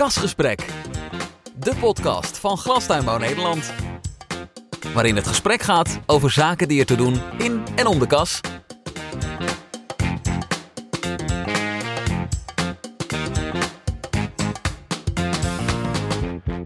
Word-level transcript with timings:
Kasgesprek, 0.00 0.66
de 1.56 1.76
podcast 1.80 2.38
van 2.38 2.56
Glastuinbouw 2.56 3.18
Nederland. 3.18 3.74
Waarin 4.94 5.16
het 5.16 5.26
gesprek 5.26 5.62
gaat 5.62 6.00
over 6.06 6.30
zaken 6.30 6.68
die 6.68 6.80
er 6.80 6.86
te 6.86 6.96
doen 6.96 7.14
in 7.38 7.62
en 7.76 7.86
om 7.86 7.98
de 7.98 8.06
kas. 8.06 8.40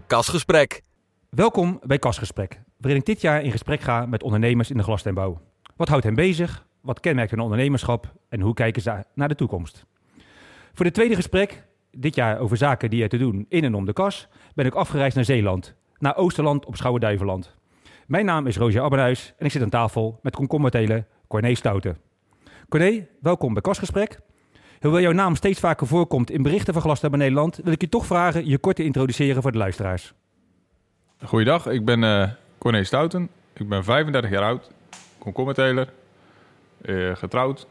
Kasgesprek. 0.07 0.81
Welkom 1.29 1.79
bij 1.83 1.99
Kasgesprek, 1.99 2.61
waarin 2.77 2.99
ik 2.99 3.05
dit 3.05 3.21
jaar 3.21 3.41
in 3.41 3.51
gesprek 3.51 3.81
ga 3.81 4.05
met 4.05 4.23
ondernemers 4.23 4.69
in 4.69 4.77
de 4.77 4.83
glastuinbouw. 4.83 5.41
Wat 5.75 5.87
houdt 5.87 6.03
hen 6.03 6.15
bezig? 6.15 6.65
Wat 6.81 6.99
kenmerkt 6.99 7.31
hun 7.31 7.39
ondernemerschap? 7.39 8.13
En 8.29 8.41
hoe 8.41 8.53
kijken 8.53 8.81
ze 8.81 9.03
naar 9.13 9.27
de 9.27 9.35
toekomst? 9.35 9.85
Voor 10.73 10.85
dit 10.85 10.93
tweede 10.93 11.15
gesprek, 11.15 11.63
dit 11.95 12.15
jaar 12.15 12.39
over 12.39 12.57
zaken 12.57 12.89
die 12.89 13.03
er 13.03 13.09
te 13.09 13.17
doen 13.17 13.45
in 13.49 13.63
en 13.63 13.75
om 13.75 13.85
de 13.85 13.93
kas, 13.93 14.27
ben 14.55 14.65
ik 14.65 14.73
afgereisd 14.73 15.15
naar 15.15 15.25
Zeeland, 15.25 15.75
naar 15.99 16.15
Oosterland 16.15 16.65
op 16.65 16.75
Schouwen-Duiveland. 16.75 17.55
Mijn 18.07 18.25
naam 18.25 18.47
is 18.47 18.57
Roger 18.57 18.81
Abbenhuis 18.81 19.33
en 19.37 19.45
ik 19.45 19.51
zit 19.51 19.61
aan 19.61 19.69
tafel 19.69 20.19
met 20.21 20.35
komkommerteler 20.35 21.05
Corné 21.27 21.55
Stouten. 21.55 21.97
Corné, 22.69 23.07
welkom 23.21 23.53
bij 23.53 23.61
Kasgesprek. 23.61 24.19
Hoewel 24.79 25.01
jouw 25.01 25.11
naam 25.11 25.35
steeds 25.35 25.59
vaker 25.59 25.87
voorkomt 25.87 26.31
in 26.31 26.43
berichten 26.43 26.73
van 26.73 26.81
Glastuinbouw 26.81 27.19
Nederland, 27.19 27.59
wil 27.63 27.73
ik 27.73 27.81
je 27.81 27.89
toch 27.89 28.05
vragen 28.05 28.47
je 28.47 28.57
kort 28.57 28.75
te 28.75 28.83
introduceren 28.83 29.41
voor 29.41 29.51
de 29.51 29.57
luisteraars. 29.57 30.13
Goeiedag, 31.23 31.67
ik 31.67 31.85
ben 31.85 32.03
eh 32.03 32.29
Corné 32.57 32.83
Stouten. 32.83 33.29
Ik 33.53 33.69
ben 33.69 33.83
35 33.83 34.31
jaar 34.31 34.43
oud, 34.43 34.71
komkommerteler, 35.17 35.89
eh 36.81 37.15
getrouwd, 37.15 37.67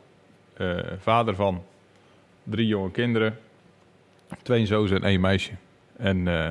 eh, 0.57 0.77
vader 0.99 1.35
van 1.35 1.63
drie 2.43 2.67
jonge 2.67 2.91
kinderen, 2.91 3.39
twee 4.43 4.67
zoons 4.67 4.91
en 4.91 5.03
één 5.05 5.21
meisje. 5.21 5.51
En 5.97 6.29
eh, 6.29 6.51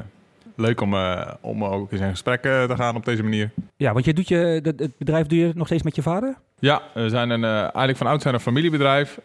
leuk 0.55 0.82
om, 0.82 0.94
eh, 0.94 1.34
om 1.42 1.64
ook 1.66 1.92
eens 1.92 2.02
in 2.02 2.09
gesprek 2.09 2.44
eh, 2.44 2.64
te 2.64 2.75
gaan 2.75 2.95
op 2.95 3.06
deze 3.06 3.23
manier. 3.23 3.52
Ja, 3.78 3.94
want 3.94 4.06
je 4.06 4.14
doet 4.14 4.28
je, 4.28 4.59
dat- 4.64 4.80
het 4.80 4.98
bedrijf 4.98 5.28
doe 5.28 5.40
je 5.40 5.52
nog 5.56 5.66
steeds 5.67 5.84
met 5.84 5.95
je 5.95 6.02
vader? 6.02 6.36
Ja, 6.59 6.81
we 6.94 7.09
zijn 7.09 7.30
een, 7.30 7.44
eigenlijk 7.44 7.98
van 7.98 8.08
oudsher 8.08 8.34
een 8.34 8.40
familiebedrijf. 8.40 9.20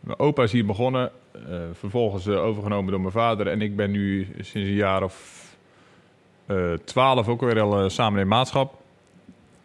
Mijn 0.00 0.18
opa 0.18 0.42
is 0.42 0.52
hier 0.52 0.66
begonnen, 0.66 1.10
vervolgens 1.72 2.28
overgenomen 2.28 2.90
door 2.90 3.00
mijn 3.00 3.12
vader. 3.12 3.46
En 3.46 3.60
ik 3.62 3.76
ben 3.76 3.90
nu 3.90 4.28
sinds 4.34 4.54
een 4.68 4.74
jaar 4.74 5.02
of 5.02 5.44
twaalf 6.84 7.28
ook 7.28 7.40
weer 7.40 7.60
al 7.60 7.90
samen 7.90 8.20
in 8.20 8.28
maatschap. 8.28 8.74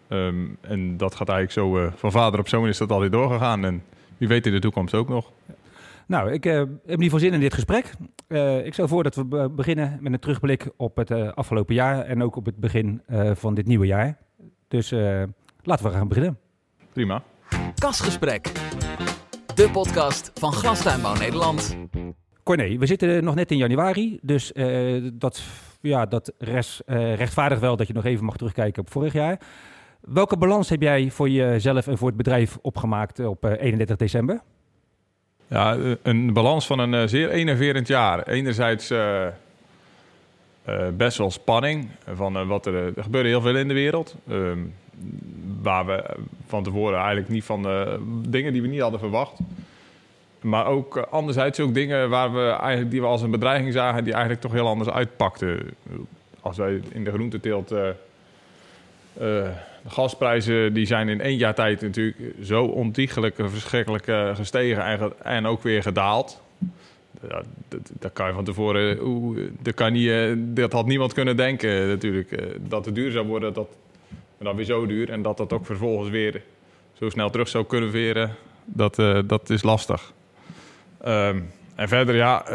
Ehm, 0.08 0.36
en 0.62 0.98
dat 0.98 1.16
gaat 1.16 1.30
eigenlijk 1.30 1.52
zo, 1.52 1.92
van 1.95 2.12
vader 2.12 2.40
op 2.40 2.48
zoon 2.48 2.68
is 2.68 2.78
dat 2.78 2.92
altijd 2.92 3.12
doorgegaan. 3.12 3.66
En 3.66 3.84
wie 4.18 4.28
weet 4.28 4.45
in 4.45 4.52
de 4.52 4.60
toekomst 4.60 4.94
ook 4.94 5.10
nog. 5.10 5.32
Nou, 6.12 6.31
ik 6.31 6.45
eh, 6.45 6.54
heb 6.54 6.67
in 6.67 6.90
ieder 6.90 7.04
geval 7.04 7.20
zin 7.20 7.34
in 7.34 7.40
dit 7.40 7.54
gesprek. 7.54 7.92
Eh, 8.28 8.66
ik 8.66 8.73
stel 8.73 8.88
voor 8.88 9.04
dat 9.04 9.16
we 9.16 9.26
be- 9.26 9.50
beginnen 9.50 9.98
met 10.02 10.14
een 10.14 10.20
terugblik 10.20 10.70
op 10.78 10.95
het 10.95 11.12
eh, 11.12 11.31
afgelopen 11.34 11.76
jaar 11.76 12.06
en 12.06 12.23
ook 12.23 12.36
op 12.36 12.45
het 12.45 12.56
begin 12.56 13.02
eh, 13.08 13.31
van 13.34 13.54
dit 13.54 13.66
nieuwe 13.67 13.86
jaar. 13.86 14.17
Dus 14.67 14.92
eh, 14.92 15.23
laten 15.64 15.86
we 15.86 15.92
gaan 15.92 16.08
beginnen. 16.08 16.38
Prima. 16.94 17.23
Kasgesprek. 17.76 18.52
De 19.56 19.70
podcast 19.72 20.32
van 20.34 20.54
Glastuinbouw 20.54 21.14
Nederland. 21.16 21.78
Corné, 22.44 22.78
we 22.78 22.86
zitten 22.86 23.23
nog 23.23 23.36
net 23.36 23.52
in 23.52 23.58
januari, 23.58 24.20
dus 24.22 24.52
eh, 24.52 25.04
dat, 25.14 25.44
ja, 25.82 26.06
dat 26.06 26.34
rest, 26.38 26.80
eh, 26.80 27.16
rechtvaardigt 27.16 27.62
wel 27.62 27.76
dat 27.78 27.88
je 27.88 27.94
nog 27.94 28.06
even 28.06 28.26
mag 28.26 28.38
terugkijken 28.38 28.82
op 28.82 28.92
vorig 28.92 29.14
jaar. 29.14 29.39
Welke 30.02 30.38
balans 30.38 30.70
heb 30.70 30.82
jij 30.82 31.09
voor 31.09 31.30
jezelf 31.30 31.88
en 31.88 31.98
voor 31.98 32.08
het 32.08 32.17
bedrijf 32.17 32.58
opgemaakt 32.62 33.20
op 33.20 33.45
eh, 33.45 33.52
31 33.64 33.95
december? 33.98 34.42
Ja, 35.52 35.78
een 36.02 36.34
balans 36.34 36.66
van 36.66 36.80
een 36.80 36.94
eh, 36.94 37.08
zeer 37.08 37.30
enerverend 37.30 37.88
jaar. 37.88 38.28
Enerzijds 38.28 38.90
eh, 38.90 39.28
eh, 39.28 39.34
best 40.94 41.18
wel 41.18 41.32
spanning. 41.32 41.90
Van, 42.14 42.48
wat 42.48 42.66
er, 42.66 42.76
er 42.98 43.04
gebeurde 43.04 43.30
heel 43.30 43.42
veel 43.42 43.56
in 43.56 43.68
de 43.68 43.74
wereld. 43.74 44.16
Ehm, 44.28 44.60
waar 45.62 45.86
we 45.86 46.04
van 46.48 46.64
tevoren 46.64 46.98
eigenlijk 46.98 47.30
niet 47.30 47.44
van 47.44 47.67
dingen 48.28 48.54
die 48.54 48.61
we 48.61 48.67
niet 48.67 48.82
hadden 48.82 49.00
verwacht. 49.00 49.40
Maar 50.42 50.66
ook 50.66 50.98
anderzijds 50.98 51.60
ook 51.60 51.73
dingen 51.73 52.10
waar 52.10 52.34
we 52.34 52.50
eigenlijk, 52.50 52.92
die 52.92 53.02
we 53.02 53.08
als 53.08 53.22
een 53.22 53.32
bedreiging 53.32 53.73
zagen, 53.73 54.04
die 54.04 54.14
eigenlijk 54.14 54.42
toch 54.42 54.52
heel 54.52 54.67
anders 54.67 54.90
uitpakten. 54.90 55.73
Als 56.42 56.58
wij 56.58 56.82
in 56.92 57.04
de 57.04 57.11
groenteteelt. 57.11 57.73
De 59.83 59.89
gasprijzen 59.89 60.73
die 60.73 60.86
zijn 60.86 61.09
in 61.09 61.21
één 61.21 61.37
jaar 61.37 61.55
tijd 61.55 61.81
natuurlijk 61.81 62.17
zo 62.43 62.64
ontiegelijk 62.64 63.36
verschrikkelijk 63.37 64.08
eh, 64.08 64.36
gestegen 64.36 64.86
en, 64.86 65.14
en 65.23 65.45
ook 65.45 65.64
weer 65.64 65.81
gedaald. 65.81 66.42
Dat, 67.99 68.14
kan 68.14 68.27
je 68.27 68.33
van 68.33 68.43
tevoren, 68.43 68.99
dat, 69.61 69.73
kan 69.73 69.93
niet, 69.93 70.09
eh, 70.09 70.33
dat 70.37 70.71
had 70.71 70.86
niemand 70.86 71.14
kunnen 71.14 71.37
denken 71.37 71.87
natuurlijk. 71.87 72.31
eh, 72.31 72.45
dat 72.67 72.86
het 72.86 72.95
duur 72.95 73.11
zou 73.11 73.27
worden, 73.27 73.53
dat, 73.53 73.67
en 74.37 74.45
dan 74.45 74.55
weer 74.55 74.65
zo 74.65 74.86
duur. 74.86 75.09
En 75.09 75.21
dat 75.21 75.37
dat 75.37 75.53
ook 75.53 75.65
vervolgens 75.65 76.09
weer 76.09 76.42
zo 76.93 77.09
snel 77.09 77.30
terug 77.30 77.48
zou 77.48 77.65
kunnen 77.65 77.92
veren, 77.92 78.36
dat, 78.65 78.95
dat 79.25 79.49
is 79.49 79.63
lastig. 79.63 80.13
Ehm, 81.02 81.39
en 81.75 81.87
verder, 81.87 82.15
ja, 82.15 82.45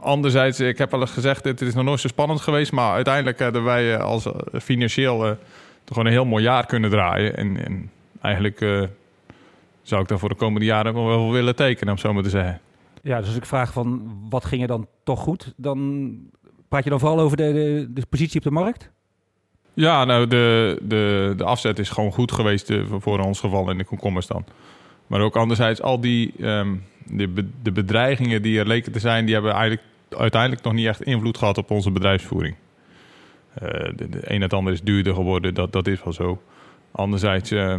anderzijds, 0.00 0.60
ik 0.60 0.78
heb 0.78 0.90
wel 0.90 1.00
eens 1.00 1.10
gezegd, 1.10 1.44
het 1.44 1.60
is 1.60 1.74
nog 1.74 1.84
nooit 1.84 2.00
zo 2.00 2.08
spannend 2.08 2.40
geweest. 2.40 2.72
Maar 2.72 2.92
uiteindelijk 2.92 3.38
hebben 3.38 3.64
wij 3.64 3.98
als 3.98 4.28
financieel 4.62 5.36
gewoon 5.86 6.06
een 6.06 6.12
heel 6.12 6.24
mooi 6.24 6.44
jaar 6.44 6.66
kunnen 6.66 6.90
draaien. 6.90 7.36
En, 7.36 7.64
en 7.64 7.90
eigenlijk 8.20 8.60
eh, 8.60 8.82
zou 9.82 10.02
ik 10.02 10.08
dan 10.08 10.18
voor 10.18 10.28
de 10.28 10.34
komende 10.34 10.66
jaren 10.66 10.94
wel 10.94 11.06
wel 11.06 11.32
willen 11.32 11.56
tekenen, 11.56 11.92
om 11.92 11.98
zo 11.98 12.12
maar 12.12 12.22
te 12.22 12.28
zeggen. 12.28 12.60
Ja, 13.02 13.18
dus 13.18 13.26
als 13.26 13.36
ik 13.36 13.46
vraag 13.46 13.72
van 13.72 14.16
wat 14.30 14.44
ging 14.44 14.62
er 14.62 14.68
dan 14.68 14.86
toch 15.04 15.20
goed, 15.20 15.52
dan 15.56 16.16
praat 16.68 16.84
je 16.84 16.90
dan 16.90 17.00
vooral 17.00 17.20
over 17.20 17.36
de, 17.36 17.52
de, 17.52 17.86
de 17.92 18.06
positie 18.08 18.36
op 18.38 18.44
de 18.44 18.50
markt? 18.50 18.90
Ja, 19.74 20.04
nou, 20.04 20.26
de, 20.26 20.78
de, 20.82 21.34
de 21.36 21.44
afzet 21.44 21.78
is 21.78 21.88
gewoon 21.88 22.12
goed 22.12 22.32
geweest 22.32 22.70
eh, 22.70 22.82
voor- 22.98 23.18
ons 23.18 23.40
geval 23.40 23.70
in 23.70 23.78
de 23.78 23.84
komkommers 23.84 24.26
dan. 24.26 24.44
Maar 25.06 25.20
ook 25.20 25.36
anderzijds, 25.36 25.82
al 25.82 26.00
die 26.00 26.32
ehm, 26.40 26.74
de, 27.04 27.48
de 27.62 27.72
bedreigingen 27.72 28.42
die 28.42 28.58
er 28.58 28.66
leken 28.66 28.92
te 28.92 28.98
zijn... 28.98 29.24
die 29.24 29.34
hebben 29.34 29.52
eigenlijk 29.52 29.82
uiteindelijk 30.08 30.62
nog 30.62 30.72
niet 30.72 30.86
echt 30.86 31.02
invloed 31.02 31.38
gehad 31.38 31.58
op 31.58 31.70
onze 31.70 31.90
bedrijfsvoering. 31.90 32.54
Eh, 33.54 33.68
de, 33.96 34.06
een 34.20 34.42
en 34.42 34.48
ander 34.48 34.72
is 34.72 34.82
duurder 34.82 35.14
geworden, 35.14 35.54
dat, 35.54 35.72
dat 35.72 35.86
is 35.86 36.02
wel 36.04 36.12
zo. 36.12 36.42
Anderzijds, 36.90 37.50
eh, 37.50 37.78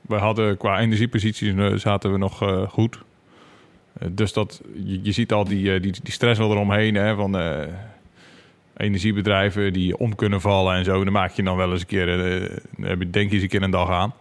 we 0.00 0.14
hadden 0.14 0.56
qua 0.56 0.80
energieposities 0.80 1.54
eh, 1.54 1.74
zaten 1.74 2.12
we 2.12 2.18
nog 2.18 2.66
goed. 2.68 2.98
Dus 4.10 4.32
dat, 4.32 4.62
je, 4.84 5.00
je 5.02 5.12
ziet 5.12 5.32
al 5.32 5.44
die, 5.44 5.80
die, 5.80 5.92
die 6.02 6.12
stress 6.12 6.38
wel 6.38 6.50
eromheen 6.50 6.94
hè, 6.94 7.14
van... 7.14 7.36
energiebedrijven 8.76 9.72
die 9.72 9.98
om 9.98 10.14
kunnen 10.14 10.40
vallen 10.40 10.76
en 10.76 10.84
zo. 10.84 11.04
Dan 11.04 11.12
maak 11.12 11.32
je 11.32 11.42
dan 11.42 11.56
wel 11.56 11.72
eens 11.72 11.80
een 11.80 11.86
keer, 11.86 12.06
denk 13.10 13.28
je 13.28 13.34
eens 13.34 13.42
een 13.42 13.48
keer 13.48 13.62
een 13.62 13.70
dag 13.70 13.90
aan. 13.90 14.14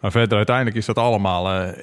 Maar 0.00 0.10
verder 0.10 0.36
uiteindelijk 0.36 0.76
is 0.76 0.86
dat 0.86 0.98
allemaal... 0.98 1.74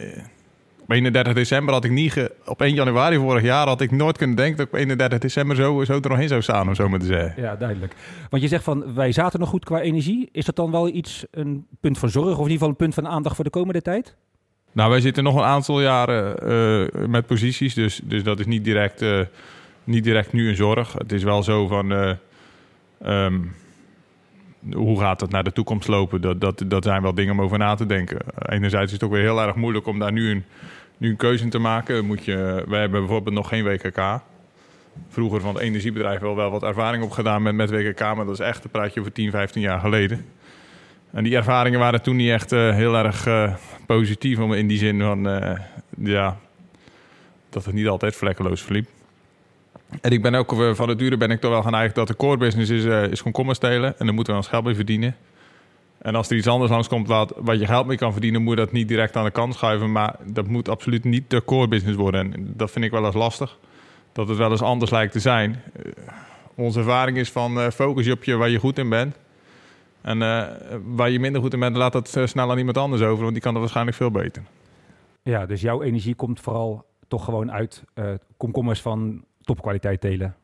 eh, 0.89 0.97
op 0.97 1.05
31 1.05 1.33
december 1.33 1.73
had 1.73 1.83
ik 1.83 1.91
niet... 1.91 2.11
Ge, 2.11 2.31
op 2.45 2.61
1 2.61 2.73
januari 2.73 3.17
vorig 3.17 3.43
jaar 3.43 3.67
had 3.67 3.81
ik 3.81 3.91
nooit 3.91 4.17
kunnen 4.17 4.35
denken... 4.35 4.57
dat 4.57 4.65
ik 4.65 4.73
op 4.73 4.79
31 4.79 5.19
december 5.19 5.55
zo, 5.55 5.83
zo 5.83 5.93
er 5.93 6.09
nog 6.09 6.19
in 6.19 6.27
zou 6.27 6.41
staan, 6.41 6.67
om 6.67 6.75
zo 6.75 6.89
maar 6.89 6.99
te 6.99 7.05
zeggen. 7.05 7.41
Ja, 7.41 7.55
duidelijk. 7.55 7.95
Want 8.29 8.41
je 8.41 8.49
zegt 8.49 8.63
van 8.63 8.93
wij 8.93 9.11
zaten 9.11 9.39
nog 9.39 9.49
goed 9.49 9.65
qua 9.65 9.81
energie. 9.81 10.29
Is 10.31 10.45
dat 10.45 10.55
dan 10.55 10.71
wel 10.71 10.87
iets, 10.87 11.25
een 11.31 11.65
punt 11.79 11.97
van 11.97 12.09
zorg 12.09 12.25
of 12.25 12.35
in 12.35 12.41
ieder 12.41 12.51
geval 12.51 12.69
een 12.69 12.75
punt 12.75 12.93
van 12.93 13.07
aandacht 13.07 13.35
voor 13.35 13.43
de 13.43 13.49
komende 13.49 13.81
tijd? 13.81 14.15
Nou, 14.71 14.89
wij 14.89 15.01
zitten 15.01 15.23
nog 15.23 15.35
een 15.35 15.43
aantal 15.43 15.81
jaren 15.81 16.37
eh, 16.37 17.05
met 17.07 17.25
posities, 17.25 17.73
dus, 17.73 18.01
dus 18.03 18.23
dat 18.23 18.39
is 18.39 18.45
niet 18.45 18.63
direct, 18.63 19.01
eh, 19.01 19.19
niet 19.83 20.03
direct 20.03 20.33
nu 20.33 20.49
een 20.49 20.55
zorg. 20.55 20.93
Het 20.93 21.11
is 21.11 21.23
wel 21.23 21.43
zo 21.43 21.67
van, 21.67 21.91
eh, 21.91 22.11
ehm, 23.01 23.39
hoe 24.71 24.99
gaat 24.99 25.21
het 25.21 25.31
naar 25.31 25.43
de 25.43 25.51
toekomst 25.51 25.87
lopen? 25.87 26.21
Dat, 26.21 26.41
dat, 26.41 26.63
dat 26.67 26.83
zijn 26.83 27.01
wel 27.01 27.13
dingen 27.13 27.33
om 27.33 27.41
over 27.41 27.57
na 27.57 27.75
te 27.75 27.85
denken. 27.85 28.17
Enerzijds 28.35 28.85
is 28.85 28.91
het 28.91 29.03
ook 29.03 29.11
weer 29.11 29.21
heel 29.21 29.41
erg 29.41 29.55
moeilijk 29.55 29.85
om 29.85 29.99
daar 29.99 30.11
nu 30.11 30.31
een, 30.31 30.43
nu 30.99 31.09
een 31.09 31.15
keuze 31.15 31.43
in 31.43 31.49
te 31.49 31.59
maken. 31.59 32.05
Moet 32.05 32.25
je, 32.25 32.63
wij 32.67 32.79
hebben 32.79 32.99
bijvoorbeeld 32.99 33.35
nog 33.35 33.47
geen 33.47 33.63
WKK. 33.63 34.21
Vroeger 35.09 35.41
van 35.41 35.53
het 35.53 35.63
energiebedrijf 35.63 36.19
wel, 36.19 36.35
wel 36.35 36.51
wat 36.51 36.63
ervaring 36.63 37.03
opgedaan 37.03 37.41
met, 37.41 37.55
met 37.55 37.69
WKK, 37.69 37.99
maar 37.99 38.25
dat 38.25 38.39
is 38.39 38.45
echt 38.45 38.63
een 38.63 38.69
praatje 38.69 38.99
over 38.99 39.11
10, 39.11 39.31
15 39.31 39.61
jaar 39.61 39.79
geleden. 39.79 40.25
En 41.11 41.23
die 41.23 41.35
ervaringen 41.35 41.79
waren 41.79 42.01
toen 42.01 42.15
niet 42.15 42.29
echt 42.29 42.51
eh, 42.51 42.75
heel 42.75 42.95
erg 42.95 43.25
eh, 43.25 43.55
positief, 43.85 44.39
om 44.39 44.53
in 44.53 44.67
die 44.67 44.77
zin 44.77 45.01
van, 45.01 45.27
eh, 45.27 45.59
ja, 45.97 46.37
dat 47.49 47.65
het 47.65 47.73
niet 47.73 47.87
altijd 47.87 48.15
vlekkeloos 48.15 48.61
verliep. 48.61 48.87
En 50.01 50.11
ik 50.11 50.21
ben 50.21 50.35
ook 50.35 50.55
van 50.73 50.89
het 50.89 50.99
dure 50.99 51.17
ben 51.17 51.31
ik 51.31 51.39
toch 51.39 51.51
wel 51.51 51.61
geneigd 51.61 51.95
dat 51.95 52.07
de 52.07 52.15
core 52.15 52.37
business 52.37 52.71
is, 52.71 52.85
eh, 52.85 53.03
is 53.03 53.21
komkommer 53.21 53.55
stelen. 53.55 53.99
En 53.99 54.05
daar 54.05 54.13
moeten 54.13 54.33
we 54.33 54.39
ons 54.39 54.47
geld 54.47 54.63
mee 54.63 54.75
verdienen. 54.75 55.15
En 55.99 56.15
als 56.15 56.29
er 56.29 56.37
iets 56.37 56.47
anders 56.47 56.71
langskomt 56.71 57.07
wat, 57.07 57.33
wat 57.37 57.59
je 57.59 57.65
geld 57.65 57.85
mee 57.85 57.97
kan 57.97 58.11
verdienen, 58.11 58.41
moet 58.41 58.57
je 58.57 58.63
dat 58.65 58.71
niet 58.71 58.87
direct 58.87 59.15
aan 59.15 59.23
de 59.23 59.31
kant 59.31 59.53
schuiven. 59.53 59.91
Maar 59.91 60.15
dat 60.25 60.47
moet 60.47 60.69
absoluut 60.69 61.03
niet 61.03 61.29
de 61.29 61.45
core 61.45 61.67
business 61.67 61.97
worden. 61.97 62.33
En 62.33 62.53
dat 62.55 62.71
vind 62.71 62.85
ik 62.85 62.91
wel 62.91 63.05
eens 63.05 63.15
lastig. 63.15 63.57
Dat 64.11 64.27
het 64.27 64.37
wel 64.37 64.51
eens 64.51 64.61
anders 64.61 64.91
lijkt 64.91 65.11
te 65.11 65.19
zijn. 65.19 65.61
Eh, 65.73 65.91
onze 66.55 66.79
ervaring 66.79 67.17
is 67.17 67.31
van 67.31 67.59
eh, 67.59 67.69
focus 67.69 68.05
je 68.05 68.11
op 68.11 68.23
je 68.23 68.35
waar 68.35 68.49
je 68.49 68.59
goed 68.59 68.77
in 68.77 68.89
bent. 68.89 69.19
En 70.01 70.21
eh, 70.21 70.47
waar 70.85 71.09
je 71.09 71.19
minder 71.19 71.41
goed 71.41 71.53
in 71.53 71.59
bent, 71.59 71.75
laat 71.75 71.91
dat 71.91 72.19
snel 72.23 72.51
aan 72.51 72.57
iemand 72.57 72.77
anders 72.77 73.01
over. 73.01 73.21
Want 73.21 73.33
die 73.33 73.41
kan 73.41 73.51
dat 73.51 73.61
waarschijnlijk 73.61 73.97
veel 73.97 74.11
beter. 74.11 74.43
Ja, 75.23 75.45
dus 75.45 75.61
jouw 75.61 75.81
energie 75.81 76.15
komt 76.15 76.39
vooral 76.39 76.85
toch 77.07 77.25
gewoon 77.25 77.51
uit 77.51 77.83
komkommers 78.37 78.81
van 78.81 79.23
topkwaliteit 79.41 80.01
telen? 80.01 80.35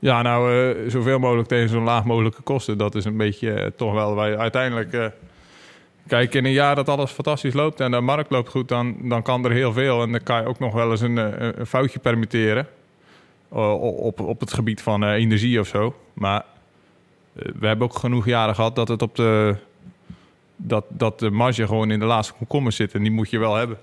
Ja, 0.00 0.22
nou, 0.22 0.54
uh, 0.54 0.90
zoveel 0.90 1.18
mogelijk 1.18 1.48
tegen 1.48 1.68
zo'n 1.68 1.82
laag 1.82 2.04
mogelijke 2.04 2.42
kosten. 2.42 2.78
Dat 2.78 2.94
is 2.94 3.04
een 3.04 3.16
beetje 3.16 3.60
uh, 3.60 3.66
toch 3.76 3.92
wel 3.92 4.14
waar 4.14 4.38
uiteindelijk... 4.38 4.92
Uh, 4.92 5.06
kijk, 6.06 6.34
in 6.34 6.44
een 6.44 6.52
jaar 6.52 6.74
dat 6.74 6.88
alles 6.88 7.10
fantastisch 7.10 7.54
loopt 7.54 7.80
en 7.80 7.90
de 7.90 8.00
markt 8.00 8.30
loopt 8.30 8.48
goed... 8.48 8.68
dan, 8.68 8.96
dan 9.02 9.22
kan 9.22 9.44
er 9.44 9.50
heel 9.50 9.72
veel 9.72 10.02
en 10.02 10.12
dan 10.12 10.22
kan 10.22 10.40
je 10.40 10.48
ook 10.48 10.58
nog 10.58 10.74
wel 10.74 10.90
eens 10.90 11.00
een, 11.00 11.16
een 11.60 11.66
foutje 11.66 11.98
permitteren... 11.98 12.66
op, 13.48 14.20
op 14.20 14.40
het 14.40 14.52
gebied 14.52 14.82
van 14.82 15.04
energie 15.04 15.60
of 15.60 15.66
zo. 15.66 15.94
Maar 16.12 16.44
we 17.32 17.66
hebben 17.66 17.86
ook 17.86 17.98
genoeg 17.98 18.26
jaren 18.26 18.54
gehad 18.54 18.76
dat 18.76 18.88
het 18.88 19.02
op 19.02 19.14
de... 19.16 19.56
Dat, 20.56 20.84
dat 20.88 21.18
de 21.18 21.30
marge 21.30 21.66
gewoon 21.66 21.90
in 21.90 21.98
de 21.98 22.04
laatste 22.04 22.34
komkommer 22.34 22.72
zit 22.72 22.94
en 22.94 23.02
die 23.02 23.12
moet 23.12 23.30
je 23.30 23.38
wel 23.38 23.54
hebben. 23.54 23.78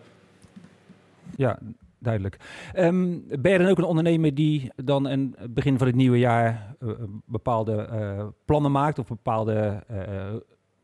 Ja, 1.35 1.59
duidelijk. 2.07 2.37
Um, 2.75 3.23
ben 3.39 3.51
je 3.51 3.57
dan 3.57 3.67
ook 3.67 3.77
een 3.77 3.83
ondernemer 3.83 4.35
die 4.35 4.71
dan 4.75 5.07
in 5.07 5.35
het 5.37 5.53
begin 5.53 5.77
van 5.77 5.87
het 5.87 5.95
nieuwe 5.95 6.19
jaar 6.19 6.75
uh, 6.79 6.91
bepaalde 7.25 7.89
uh, 7.91 8.25
plannen 8.45 8.71
maakt 8.71 8.99
of 8.99 9.07
bepaalde 9.07 9.83
uh, 9.91 9.97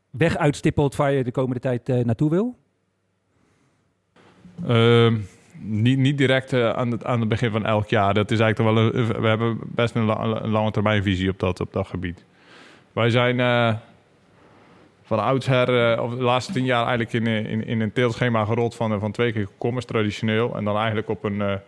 weg 0.09 0.37
uitstippelt 0.37 0.95
waar 0.95 1.11
je 1.11 1.23
de 1.23 1.31
komende 1.31 1.59
tijd 1.59 1.87
naartoe 1.87 2.29
wil? 2.29 2.57
Um, 4.69 5.25
niet, 5.59 5.97
niet 5.97 6.17
direct 6.17 6.53
aan, 6.53 6.91
het, 6.91 7.05
aan 7.05 7.19
het 7.19 7.29
begin 7.29 7.51
van 7.51 7.65
elk 7.65 7.87
jaar. 7.87 8.13
Dat 8.13 8.31
is 8.31 8.39
eigenlijk 8.39 8.75
wel 8.75 8.85
een, 8.85 9.21
we 9.21 9.27
hebben 9.27 9.59
best 9.65 9.95
een 9.95 10.05
lange 10.49 10.71
termijn 10.71 11.03
visie 11.03 11.29
op 11.29 11.39
dat, 11.39 11.59
op 11.59 11.73
dat 11.73 11.87
gebied. 11.87 12.25
Wij 12.93 13.09
zijn 13.09 13.39
van 15.15 15.23
oudsher, 15.23 15.95
uh, 15.95 16.03
of 16.03 16.15
de 16.15 16.23
laatste 16.23 16.51
tien 16.51 16.65
jaar, 16.65 16.87
eigenlijk 16.87 17.13
in, 17.13 17.27
in, 17.27 17.65
in 17.65 17.81
een 17.81 17.91
teelschema 17.91 18.45
gerold 18.45 18.75
van, 18.75 18.99
van 18.99 19.11
twee 19.11 19.31
keer 19.31 19.45
komkommers 19.45 19.85
traditioneel. 19.85 20.55
En 20.55 20.63
dan 20.63 20.77
eigenlijk 20.77 21.09
op 21.09 21.23
een 21.23 21.59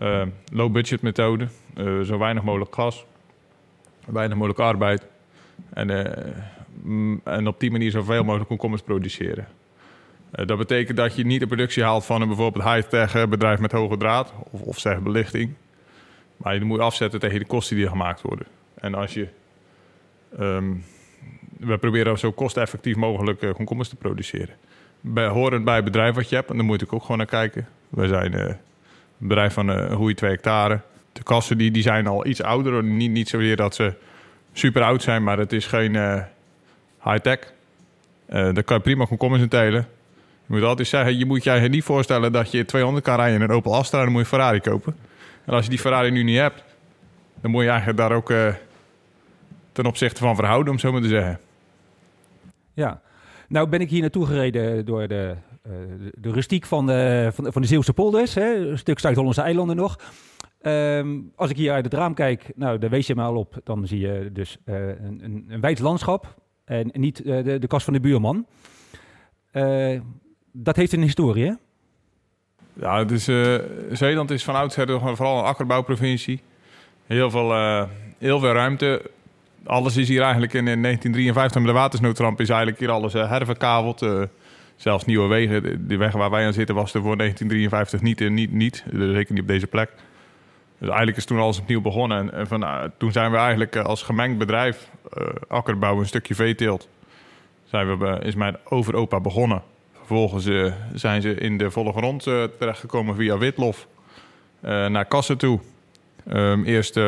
uh, 0.00 0.22
low-budget 0.52 1.02
methode. 1.02 1.48
zo 2.04 2.18
weinig 2.18 2.42
mogelijk 2.42 2.74
gas, 2.74 3.04
weinig 4.06 4.36
mogelijk 4.36 4.60
arbeid. 4.60 5.06
En, 5.72 6.14
mm, 6.82 7.20
en 7.24 7.46
op 7.46 7.60
die 7.60 7.70
manier 7.70 7.90
zoveel 7.90 8.24
mogelijk 8.24 8.48
komkommers 8.48 8.82
produceren. 8.82 9.48
dat 10.30 10.58
betekent 10.58 10.96
dat 10.96 11.16
je 11.16 11.26
niet 11.26 11.40
de 11.40 11.46
productie 11.46 11.82
haalt 11.82 12.04
van 12.04 12.20
een 12.20 12.28
bijvoorbeeld 12.28 12.64
high-tech 12.64 13.28
bedrijf 13.28 13.58
met 13.58 13.72
hoge 13.72 13.96
draad, 13.96 14.32
of, 14.50 14.60
of 14.60 14.78
zeg 14.78 15.00
belichting. 15.00 15.54
Maar 16.36 16.54
je 16.54 16.64
moet 16.64 16.80
afzetten 16.80 17.20
tegen 17.20 17.38
de 17.38 17.46
kosten 17.46 17.76
die 17.76 17.88
gemaakt 17.88 18.22
worden. 18.22 18.46
En 18.74 18.94
als 18.94 19.14
je 19.14 19.28
um, 20.40 20.84
we 21.58 21.78
proberen 21.78 22.18
zo 22.18 22.32
kosteffectief 22.32 22.96
mogelijk 22.96 23.42
uh, 23.42 23.52
komkommers 23.52 23.88
te 23.88 23.96
produceren. 23.96 24.54
Horend 25.14 25.64
bij 25.64 25.74
het 25.74 25.84
bedrijf 25.84 26.14
wat 26.14 26.28
je 26.28 26.36
hebt, 26.36 26.50
en 26.50 26.56
daar 26.56 26.64
moet 26.64 26.82
ik 26.82 26.92
ook 26.92 27.02
gewoon 27.02 27.16
naar 27.16 27.26
kijken. 27.26 27.68
We 27.88 28.08
zijn 28.08 28.32
uh, 28.32 28.40
een 28.40 28.56
bedrijf 29.18 29.52
van 29.52 29.70
uh, 29.70 29.76
een 29.76 29.96
goede 29.96 30.14
twee 30.14 30.30
hectare. 30.30 30.80
De 31.12 31.22
kassen 31.22 31.58
die, 31.58 31.70
die 31.70 31.82
zijn 31.82 32.06
al 32.06 32.26
iets 32.26 32.42
ouder. 32.42 32.84
Niet, 32.84 33.10
niet 33.10 33.28
zozeer 33.28 33.56
dat 33.56 33.74
ze 33.74 33.94
super 34.52 34.82
oud 34.82 35.02
zijn, 35.02 35.22
maar 35.22 35.38
het 35.38 35.52
is 35.52 35.66
geen 35.66 36.24
high-tech. 37.02 37.38
daar 38.26 38.64
kan 38.64 38.76
je 38.76 38.82
prima 38.82 39.04
komkommers 39.04 39.42
in 39.42 39.48
telen. 39.48 39.88
Je 40.46 40.54
moet 40.54 40.62
altijd 40.62 40.88
zeggen, 40.88 41.18
je 41.18 41.26
moet 41.26 41.44
je 41.44 41.50
niet 41.50 41.84
voorstellen 41.84 42.32
dat 42.32 42.50
je 42.50 42.64
200 42.64 43.04
kan 43.04 43.16
rijden 43.16 43.36
in 43.36 43.42
een 43.42 43.56
Opel 43.56 43.74
Astra... 43.74 43.98
en 43.98 44.04
dan 44.04 44.12
moet 44.12 44.22
je 44.22 44.28
Ferrari 44.28 44.60
kopen. 44.60 44.96
En 45.44 45.52
als 45.52 45.64
je 45.64 45.70
die 45.70 45.78
Ferrari 45.78 46.10
nu 46.10 46.22
niet 46.22 46.38
hebt, 46.38 46.64
dan 47.40 47.50
moet 47.50 47.62
je 47.62 47.68
eigenlijk 47.68 47.98
daar 47.98 48.12
ook 48.12 48.32
ten 49.72 49.86
opzichte 49.86 50.20
van 50.20 50.36
verhouden, 50.36 50.72
om 50.72 50.78
zo 50.78 50.92
maar 50.92 51.02
te 51.02 51.08
zeggen. 51.08 51.40
Ja, 52.76 53.00
nou 53.48 53.68
ben 53.68 53.80
ik 53.80 53.90
hier 53.90 54.00
naartoe 54.00 54.26
gereden 54.26 54.84
door 54.84 55.08
de, 55.08 55.34
uh, 55.66 55.72
de, 56.14 56.30
rustiek 56.30 56.66
van 56.66 56.86
de, 56.86 57.30
van, 57.32 57.52
van 57.52 57.62
de 57.62 57.68
Zeeuwse 57.68 57.92
polders, 57.92 58.34
hè, 58.34 58.54
een 58.54 58.78
stuk 58.78 58.98
Zuid-Hollandse 58.98 59.42
eilanden 59.42 59.76
nog. 59.76 59.98
Um, 60.62 61.32
als 61.36 61.50
ik 61.50 61.56
hier 61.56 61.72
uit 61.72 61.84
het 61.84 61.94
raam 61.94 62.14
kijk, 62.14 62.52
nou, 62.54 62.78
daar 62.78 62.90
wees 62.90 63.06
je 63.06 63.14
me 63.14 63.22
al 63.22 63.36
op, 63.36 63.60
dan 63.64 63.86
zie 63.86 64.00
je 64.00 64.30
dus 64.32 64.58
uh, 64.64 64.88
een, 64.88 65.20
een, 65.24 65.44
een 65.48 65.60
wijd 65.60 65.78
landschap 65.78 66.34
en 66.64 66.90
niet 66.92 67.24
uh, 67.24 67.44
de, 67.44 67.58
de 67.58 67.66
kast 67.66 67.84
van 67.84 67.92
de 67.92 68.00
buurman. 68.00 68.46
dat 70.52 70.76
heeft 70.76 70.92
een 70.92 71.02
historie, 71.02 71.44
hè? 71.44 71.52
Ja, 72.72 73.04
dus 73.04 73.24
Zeeland 73.92 74.30
is 74.30 74.44
van 74.44 74.54
oudsher 74.54 75.00
vooral 75.00 75.38
een 75.38 75.44
akkerbouwprovincie. 75.44 76.40
Heel 77.06 77.30
veel, 77.30 77.52
heel 78.18 78.38
veel 78.40 78.52
ruimte 78.52 79.10
alles 79.66 79.96
is 79.96 80.08
hier 80.08 80.22
eigenlijk 80.22 80.52
in, 80.52 80.64
1953 80.64 81.60
met 81.60 81.70
de 81.70 81.78
watersnoodramp 81.78 82.40
is 82.40 82.48
eigenlijk 82.48 82.78
hier 82.78 82.90
alles 82.90 83.14
uh, 83.14 83.28
herverkaveld. 83.28 84.02
Uh, 84.02 84.22
zelfs 84.76 85.04
nieuwe 85.04 85.28
wegen. 85.28 85.88
De 85.88 85.96
weg 85.96 86.12
waar 86.12 86.30
wij 86.30 86.46
aan 86.46 86.52
zitten 86.52 86.74
was 86.74 86.94
er 86.94 87.02
voor 87.02 87.16
1953 87.16 88.00
niet, 88.00 88.20
uh, 88.20 88.30
niet, 88.30 88.52
niet. 88.52 88.84
Zeker 88.92 89.32
niet 89.32 89.42
op 89.42 89.48
deze 89.48 89.66
plek. 89.66 89.90
Dus 90.78 90.88
eigenlijk 90.88 91.16
is 91.16 91.24
toen 91.24 91.38
alles 91.38 91.58
opnieuw 91.58 91.80
begonnen. 91.80 92.32
En, 92.32 92.46
van, 92.46 92.64
toen 92.98 93.12
zijn 93.12 93.30
we 93.30 93.36
eigenlijk 93.36 93.76
als 93.76 94.02
gemengd 94.02 94.38
bedrijf, 94.38 94.90
akkerbouw, 95.48 95.98
een 95.98 96.06
stukje 96.06 96.34
veeteelt, 96.34 96.88
zijn 97.64 97.98
we, 97.98 98.18
is 98.22 98.34
mijn 98.34 98.56
overopa 98.64 99.20
begonnen. 99.20 99.62
Vervolgens 99.92 100.48
zijn 100.94 101.22
ze 101.22 101.34
in 101.34 101.58
de 101.58 101.70
volle 101.70 101.92
grond 101.92 102.22
terechtgekomen 102.58 103.14
via 103.14 103.38
Witlof 103.38 103.86
naar 104.60 105.04
Kassen 105.04 105.38
toe. 105.38 105.60
Um, 106.32 106.64
eerst 106.64 107.00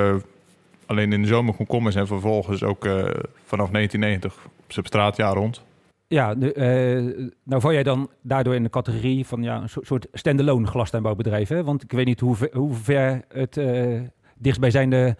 alleen 0.88 1.12
in 1.12 1.23
de 1.23 1.29
zomer 1.29 1.55
komkommers 1.55 1.94
en 1.94 2.06
vervolgens 2.06 2.62
ook 2.62 2.85
uh, 2.85 2.93
vanaf 3.44 3.70
1990 3.70 4.35
op 4.44 4.73
zijn 4.73 4.87
straatjaar 4.87 5.35
rond. 5.35 5.62
Ja, 6.06 6.35
nu, 6.35 6.52
uh, 6.52 7.29
nou 7.43 7.61
val 7.61 7.73
jij 7.73 7.82
dan 7.82 8.11
daardoor 8.23 8.55
in 8.55 8.62
de 8.62 8.70
categorie 8.70 9.26
van 9.26 9.43
ja, 9.43 9.62
een 9.62 9.69
soort 9.69 10.06
standalone 10.12 10.67
glastuinbouwbedrijf. 10.67 11.49
Hè? 11.49 11.64
Want 11.64 11.82
ik 11.82 11.93
weet 11.93 12.06
niet 12.06 12.20
hoe 12.20 12.37
ver, 12.37 12.49
hoe 12.52 12.75
ver 12.75 13.25
het 13.29 13.56
uh, 13.56 14.00
dichtstbijzijnde 14.37 15.17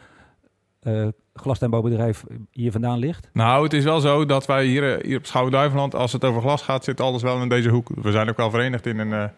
uh, 0.82 1.09
glastuinbouwbedrijf 1.35 2.25
hier 2.50 2.73
vandaan 2.73 2.99
ligt. 2.99 3.29
Nou, 3.32 3.62
het 3.62 3.73
is 3.73 3.85
wel 3.85 4.00
zo 4.00 4.26
dat 4.26 4.47
wij 4.47 4.64
hier, 4.64 4.99
hier 5.03 5.19
op 5.19 5.26
Schouwen-Duiveland, 5.26 5.94
als 5.94 6.12
het 6.12 6.25
over 6.25 6.41
glas 6.41 6.62
gaat, 6.62 6.85
zit 6.85 7.00
alles 7.00 7.23
wel 7.23 7.43
in 7.43 7.49
deze 7.49 7.69
hoek. 7.69 7.88
We 7.94 8.11
zijn 8.11 8.29
ook 8.29 8.37
wel 8.37 8.50
verenigd 8.50 8.87
in 8.87 8.99
een, 8.99 9.31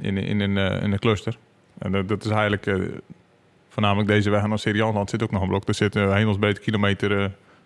in, 0.00 0.16
in, 0.16 0.40
een, 0.40 0.56
in 0.56 0.92
een 0.92 0.98
cluster. 0.98 1.38
En 1.78 1.92
dat, 1.92 2.08
dat 2.08 2.24
is 2.24 2.30
eigenlijk 2.30 2.66
voornamelijk 3.76 4.08
deze 4.08 4.30
weg 4.30 4.46
naar 4.46 4.58
Seriansland 4.58 5.10
zit 5.10 5.22
ook 5.22 5.30
nog 5.30 5.42
een 5.42 5.48
blok. 5.48 5.68
Er 5.68 5.74
zit 5.74 5.94
een 5.94 6.12
hemelsbreedte 6.12 6.60
kilometer, 6.60 7.10
uh, 7.10 7.16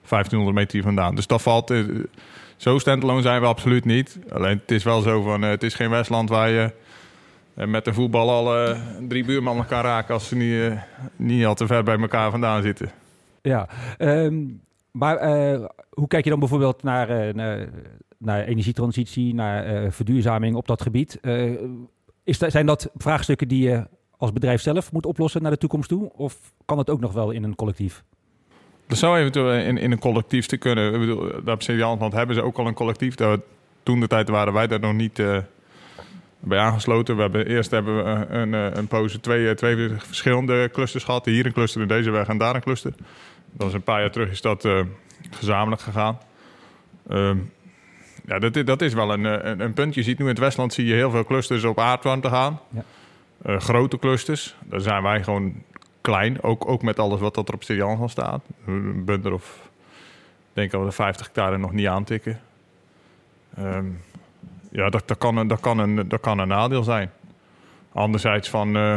1500 0.09 0.57
meter 0.57 0.73
hier 0.73 0.83
vandaan. 0.83 1.15
Dus 1.15 1.27
dat 1.27 1.43
valt... 1.43 1.71
Uh, 1.71 2.05
zo 2.57 2.79
standalone 2.79 3.23
zijn 3.23 3.41
we 3.41 3.47
absoluut 3.47 3.85
niet. 3.85 4.19
Alleen 4.31 4.59
het 4.59 4.71
is 4.71 4.85
wel 4.85 5.01
zo 5.01 5.23
van, 5.23 5.45
uh, 5.45 5.51
het 5.51 5.62
is 5.62 5.75
geen 5.75 5.91
Westland 5.91 6.29
waar 6.29 6.51
je 6.51 6.73
met 7.55 7.87
een 7.87 7.95
voetbal 7.95 8.31
al 8.31 8.75
drie 9.09 9.25
buurmannen 9.25 9.67
kan 9.67 9.83
raken 9.83 10.15
als 10.15 10.29
ze 10.29 10.37
niet, 10.37 10.73
niet 11.17 11.45
al 11.45 11.55
te 11.55 11.67
ver 11.67 11.83
bij 11.83 11.99
elkaar 11.99 12.31
vandaan 12.31 12.62
zitten. 12.62 12.90
Ja, 13.43 13.69
um, 13.99 14.61
maar 14.90 15.19
hoe 15.90 16.09
kijk 16.09 16.25
je 16.25 16.31
dan 16.31 16.38
bijvoorbeeld 16.38 16.83
naar, 16.83 17.35
naar, 17.35 17.69
naar 18.19 18.45
energietransitie, 18.45 19.35
naar 19.35 19.93
verduurzaming 19.93 20.57
op 20.57 20.67
dat 20.67 20.83
gebied? 20.83 21.21
is 22.25 22.38
zijn 22.38 22.67
dat 22.67 22.90
vraagstukken 22.97 23.49
die 23.49 23.69
je 23.69 23.87
als 24.21 24.33
bedrijf 24.33 24.61
zelf 24.61 24.93
moet 24.93 25.07
oplossen 25.07 25.43
naar 25.43 25.50
de 25.50 25.59
toekomst 25.59 25.89
toe? 25.89 26.12
Of 26.12 26.37
kan 26.65 26.79
het 26.79 26.91
ook 26.91 27.00
nog 27.00 27.12
wel 27.12 27.31
in 27.31 27.45
een 27.45 27.55
collectief? 27.55 28.03
Dat 28.87 28.99
zou 28.99 29.19
eventueel 29.19 29.53
in, 29.53 29.79
in 29.79 29.93
een 29.93 29.99
collectief 29.99 30.47
te 30.47 30.57
kunnen. 30.57 30.95
Ik 30.95 31.00
bedoel, 31.00 31.45
daar 31.45 31.57
op 31.91 31.99
want 31.99 32.12
hebben 32.12 32.37
ze 32.37 32.43
ook 32.43 32.59
al 32.59 32.67
een 32.67 32.75
collectief. 32.75 33.15
Toen 33.83 34.00
de 34.00 34.07
tijd 34.07 34.29
waren 34.29 34.53
wij 34.53 34.67
daar 34.67 34.81
nog 34.81 34.93
niet 34.93 35.19
uh, 35.19 35.39
bij 36.39 36.59
aangesloten. 36.59 37.17
We 37.17 37.23
hebben, 37.23 37.47
eerst 37.47 37.71
hebben 37.71 37.97
we 37.97 38.11
een, 38.11 38.53
een, 38.53 38.79
een 38.79 38.87
poze 38.87 39.21
twee, 39.21 39.55
twee 39.55 39.91
verschillende 39.99 40.71
clusters 40.73 41.05
gehad. 41.05 41.25
Hier 41.25 41.47
een 41.47 41.53
cluster 41.53 41.81
in 41.81 41.89
deze 41.89 42.11
weg 42.11 42.29
en 42.29 42.39
daar 42.39 42.55
een 42.55 42.61
cluster. 42.61 42.93
Dat 43.53 43.69
is 43.69 43.75
een 43.75 43.83
paar 43.83 44.00
jaar 44.00 44.11
terug 44.11 44.31
is 44.31 44.41
dat 44.41 44.65
uh, 44.65 44.81
gezamenlijk 45.31 45.83
gegaan. 45.83 46.19
Um, 47.11 47.53
ja, 48.27 48.39
dat, 48.39 48.67
dat 48.67 48.83
is 48.83 48.95
wel 48.95 49.12
een, 49.12 49.25
een, 49.25 49.61
een, 49.61 49.73
punt. 49.73 49.95
Je 49.95 50.03
ziet 50.03 50.19
nu 50.19 50.25
in 50.25 50.31
het 50.31 50.39
Westland 50.39 50.73
zie 50.73 50.87
je 50.87 50.95
heel 50.95 51.11
veel 51.11 51.25
clusters 51.25 51.65
op 51.65 51.79
aardwarmte 51.79 52.29
gaan. 52.29 52.61
Ja. 52.69 52.85
Uh, 53.47 53.61
grote 53.61 53.99
clusters, 53.99 54.56
daar 54.64 54.80
zijn 54.80 55.02
wij 55.02 55.25
gewoon 55.25 55.62
klein. 56.00 56.42
Ook, 56.42 56.68
ook 56.68 56.82
met 56.82 56.99
alles 56.99 57.20
wat 57.20 57.37
er 57.37 57.54
op 57.54 57.62
Stirian 57.62 57.97
van 57.97 58.09
staat. 58.09 58.44
Een 58.66 59.04
bunder 59.04 59.32
of, 59.32 59.70
denk 60.52 60.70
dat 60.70 60.80
we 60.80 60.87
de 60.87 60.92
50 60.92 61.26
hectare 61.26 61.59
nog 61.59 61.73
niet 61.73 61.87
aantikken. 61.87 62.40
Um, 63.59 64.00
ja, 64.70 64.88
dat, 64.88 65.09
dat, 65.09 65.18
kan 65.18 65.49
dat, 65.49 65.61
kan 65.61 65.78
een, 65.78 66.09
dat 66.09 66.20
kan 66.20 66.38
een 66.38 66.49
nadeel 66.49 66.82
zijn. 66.82 67.11
Anderzijds 67.92 68.49
van, 68.49 68.76
uh, 68.76 68.97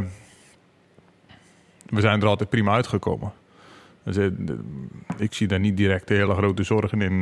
we 1.85 2.01
zijn 2.01 2.21
er 2.21 2.27
altijd 2.27 2.49
prima 2.49 2.73
uitgekomen. 2.73 3.33
Dus, 4.03 4.17
uh, 4.17 4.31
ik 5.17 5.33
zie 5.33 5.47
daar 5.47 5.59
niet 5.59 5.77
direct 5.77 6.09
hele 6.09 6.35
grote 6.35 6.63
zorgen 6.63 7.01
in 7.01 7.21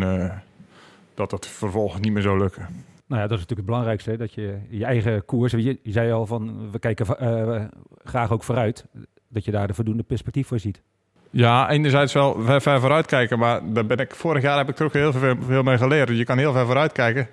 dat 1.14 1.30
dat 1.30 1.48
vervolgens 1.48 2.02
niet 2.02 2.14
meer 2.14 2.22
zou 2.22 2.40
lukken. 2.40 2.86
Nou 3.12 3.24
ja, 3.24 3.30
dat 3.30 3.40
is 3.40 3.48
natuurlijk 3.48 3.68
het 3.68 3.78
belangrijkste, 3.78 4.18
dat 4.18 4.34
je 4.34 4.58
je 4.70 4.86
eigen 4.86 5.26
koers, 5.26 5.52
je, 5.52 5.80
je 5.84 5.92
zei 5.92 6.12
al 6.12 6.26
van, 6.26 6.72
we 6.72 6.80
kijken 6.80 7.06
uh, 7.22 7.62
graag 8.04 8.32
ook 8.32 8.44
vooruit, 8.44 8.86
dat 9.28 9.46
je 9.46 9.52
daar 9.52 9.68
de 9.68 9.74
voldoende 9.74 10.04
perspectief 10.04 10.48
voor 10.48 10.60
ziet. 10.60 10.82
Ja, 11.30 11.70
enerzijds 11.70 12.14
wel 12.14 12.42
ver, 12.42 12.62
ver 12.62 12.80
vooruit 12.80 13.06
kijken, 13.06 13.40
maar 13.40 13.62
daar 13.74 13.86
ben 13.86 13.98
ik, 13.98 14.16
vorig 14.16 14.42
jaar 14.42 14.58
heb 14.58 14.70
ik 14.70 14.80
er 14.80 14.86
ook 14.86 14.94
heel 14.94 15.12
veel, 15.12 15.36
veel 15.40 15.64
mee 15.64 15.78
geleerd. 15.78 16.10
Je 16.10 16.24
kan 16.24 16.38
heel 16.38 16.52
ver 16.54 16.66
vooruit 16.66 16.92
kijken. 16.92 17.28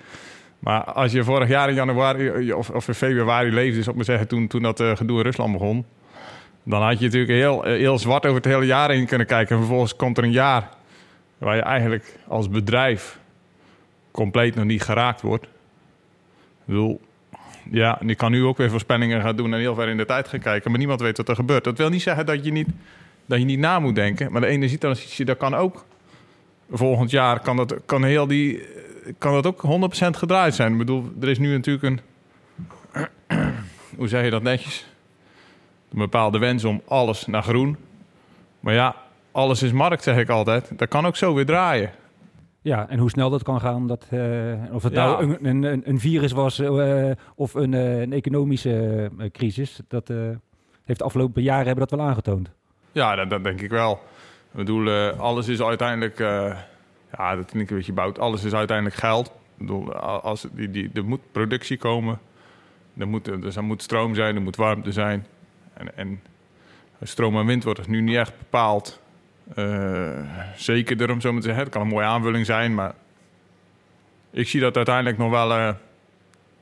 Maar 0.59 0.85
als 0.85 1.13
je 1.13 1.25
vorig 1.25 1.49
jaar 1.49 1.69
in 1.69 1.75
januari 1.75 2.53
of, 2.53 2.71
of 2.71 2.89
in 2.89 2.95
februari 2.95 3.53
leefde, 3.53 3.79
is 3.79 3.89
op 3.89 3.97
me 3.97 4.05
zeggen, 4.05 4.29
toen, 4.29 4.47
toen 4.47 4.63
dat 4.63 4.81
uh, 4.81 4.97
gedoe 4.97 5.17
in 5.17 5.25
Rusland 5.25 5.53
begon, 5.53 5.85
Dan 6.63 6.83
had 6.83 6.99
je 6.99 7.05
natuurlijk 7.05 7.33
heel, 7.33 7.63
heel 7.63 7.99
zwart 7.99 8.25
over 8.25 8.37
het 8.37 8.53
hele 8.53 8.67
jaar 8.67 8.91
heen 8.91 9.07
kunnen 9.07 9.27
kijken. 9.27 9.55
En 9.55 9.61
vervolgens 9.61 9.97
komt 9.97 10.19
er 10.19 10.25
een 10.25 10.31
jaar 10.31 10.69
waar 11.39 11.57
je 11.57 11.63
eigenlijk 11.63 12.19
als 12.29 12.49
bedrijf 12.49 13.19
compleet 14.11 14.55
nog 14.55 14.65
niet 14.65 14.83
geraakt 14.83 15.21
wordt. 15.21 15.47
Bedoel, 16.69 17.01
ja, 17.71 18.01
en 18.01 18.11
ik 18.11 18.17
kan 18.17 18.31
nu 18.31 18.45
ook 18.45 18.57
weer 18.57 18.71
voorspellingen 18.71 19.21
gaan 19.21 19.37
doen 19.37 19.53
en 19.53 19.59
heel 19.59 19.75
ver 19.75 19.89
in 19.89 19.97
de 19.97 20.05
tijd 20.05 20.29
gaan 20.29 20.41
kijken, 20.41 20.71
maar 20.71 20.79
niemand 20.79 21.01
weet 21.01 21.17
wat 21.17 21.29
er 21.29 21.35
gebeurt. 21.35 21.65
Dat 21.65 21.79
wil 21.79 21.89
niet 21.89 22.03
zeggen 22.03 22.27
dat 22.27 22.45
je 22.45 22.53
niet, 22.53 22.69
dat 23.27 23.39
je 23.39 23.45
niet 23.45 23.59
na 23.59 23.79
moet 23.79 23.95
denken, 23.95 24.33
maar 24.33 24.41
de 24.41 24.47
energietransitie, 24.47 25.25
dat 25.25 25.37
kan 25.37 25.55
ook 25.55 25.85
volgend 26.71 27.11
jaar, 27.11 27.41
kan 27.41 27.57
dat, 27.57 27.75
kan 27.87 28.05
heel 28.05 28.27
die, 28.27 28.63
kan 29.19 29.33
dat 29.33 29.47
ook 29.47 29.91
100% 30.07 30.11
gedraaid 30.11 30.55
zijn. 30.55 30.73
Ik 30.73 30.79
bedoel, 30.79 31.13
er 31.21 31.29
is 31.29 31.39
nu 31.39 31.53
natuurlijk 31.53 31.85
een, 31.85 32.01
hoe 33.97 34.09
zeg 34.09 34.25
je 34.25 34.31
dat 34.31 34.43
netjes? 34.43 34.87
Een 35.93 35.99
bepaalde 35.99 36.39
wens 36.39 36.65
om 36.65 36.83
alles 36.87 37.27
naar 37.27 37.43
groen. 37.43 37.77
Maar 38.61 38.75
ja, 38.75 38.97
alles 39.33 39.63
is 39.63 39.73
markt, 39.73 40.03
zeg 40.03 40.17
ik 40.17 40.29
altijd. 40.29 40.71
Dat 40.77 40.89
kan 40.89 41.07
ook 41.07 41.17
zo 41.17 41.35
weer 41.35 41.47
draaien. 41.47 41.91
Ja, 42.69 42.89
en 42.89 42.99
hoe 42.99 43.11
snel 43.11 43.31
dat 43.31 43.43
kan 43.43 43.61
gaan, 43.61 43.87
dat, 43.87 44.07
uh, 44.13 44.55
of 44.73 44.83
het 44.83 44.93
Ja. 44.93 45.05
nou 45.07 45.37
een, 45.43 45.65
een, 45.65 45.83
een 45.89 46.01
virus 46.01 46.33
was 46.33 46.59
eh, 46.59 47.11
of 47.35 47.55
een, 47.55 47.75
eh, 47.75 48.01
een 48.01 48.13
economische 48.13 49.11
eh, 49.19 49.31
crisis, 49.31 49.81
dat 49.89 50.11
eh, 50.11 50.17
heeft 50.85 50.99
de 50.99 51.05
afgelopen 51.05 51.43
jaren 51.43 51.67
hebben 51.67 51.87
dat 51.89 51.99
wel 51.99 52.09
aangetoond. 52.09 52.51
Ja, 52.93 53.15
dat, 53.15 53.31
dat 53.31 53.45
denk 53.45 53.61
ik 53.61 53.71
wel. 53.71 53.93
Ik 54.51 54.57
bedoel, 54.57 54.87
eh, 54.89 55.19
alles 55.21 55.49
is 55.49 55.63
uiteindelijk... 55.63 56.21
eh, 56.21 56.57
ja, 57.17 57.37
dat 57.37 57.45
klinkt 57.51 57.71
een 57.71 57.77
beetje 57.77 57.93
bout. 57.93 58.19
Alles 58.19 58.45
is 58.45 58.55
uiteindelijk 58.55 58.97
geld. 58.97 59.27
Ik 59.27 59.33
bedoel, 59.67 59.95
a- 59.97 59.99
als, 59.99 60.47
die, 60.53 60.71
die, 60.71 60.91
er 60.95 61.05
moet 61.05 61.21
productie 61.33 61.77
komen. 61.77 62.19
Er 62.97 63.09
moet, 63.09 63.25
dus 63.25 63.57
er 63.57 63.65
moet 63.65 63.83
stroom 63.83 64.15
zijn, 64.15 64.37
er 64.37 64.43
moet 64.43 64.57
warmte 64.57 64.93
zijn. 64.93 65.27
En, 65.75 65.97
en 65.97 66.21
stroom 67.03 67.37
en 67.39 67.47
wind 67.47 67.65
wordt 67.65 67.79
dus 67.79 67.89
nu 67.89 68.01
niet 68.01 68.17
echt 68.17 68.39
bepaald. 68.39 69.01
Eh 69.55 70.11
zekerder, 70.57 71.11
om 71.11 71.21
zo 71.21 71.31
maar 71.33 71.41
te 71.41 71.47
zeggen. 71.47 71.65
Het 71.65 71.73
kan 71.73 71.83
een 71.83 71.89
mooie 71.89 72.07
aanvulling 72.07 72.47
zijn, 72.47 72.75
maar... 72.75 72.95
Ik 74.31 74.49
zie 74.49 74.61
dat 74.61 74.77
uiteindelijk 74.77 75.19
nog 75.19 75.31
wel... 75.31 75.53
eh, 75.53 75.75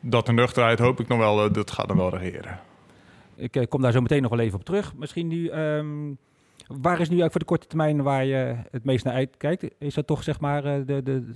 dat 0.01 0.27
de 0.27 0.33
nuchterheid 0.33 0.79
hoop 0.79 1.01
ik 1.01 1.09
nog 1.09 1.19
wel... 1.19 1.45
eh, 1.45 1.53
dat 1.53 1.71
gaat 1.71 1.89
dan 1.89 1.97
wel 1.97 2.17
regeren. 2.17 2.59
Ik 3.37 3.67
kom 3.69 3.83
daar 3.83 3.93
zo 3.93 4.01
meteen 4.01 4.23
nog 4.23 4.31
wel 4.31 4.41
even 4.41 4.59
op 4.59 4.65
terug. 4.65 4.93
Misschien 4.97 5.29
nu, 5.29 5.49
ehm, 5.49 5.87
waar 6.67 7.01
is 7.01 7.09
nu 7.09 7.21
eigenlijk 7.21 7.31
voor 7.31 7.41
de 7.41 7.47
korte 7.47 7.67
termijn 7.67 8.03
waar 8.03 8.25
je 8.25 8.57
het 8.71 8.85
meest 8.85 9.05
naar 9.05 9.15
uitkijkt? 9.15 9.65
Is 9.79 9.95
dat 9.95 10.07
toch 10.07 10.23
zeg 10.23 10.41
maar 10.41 10.63
de, 10.63 11.03
de, 11.03 11.33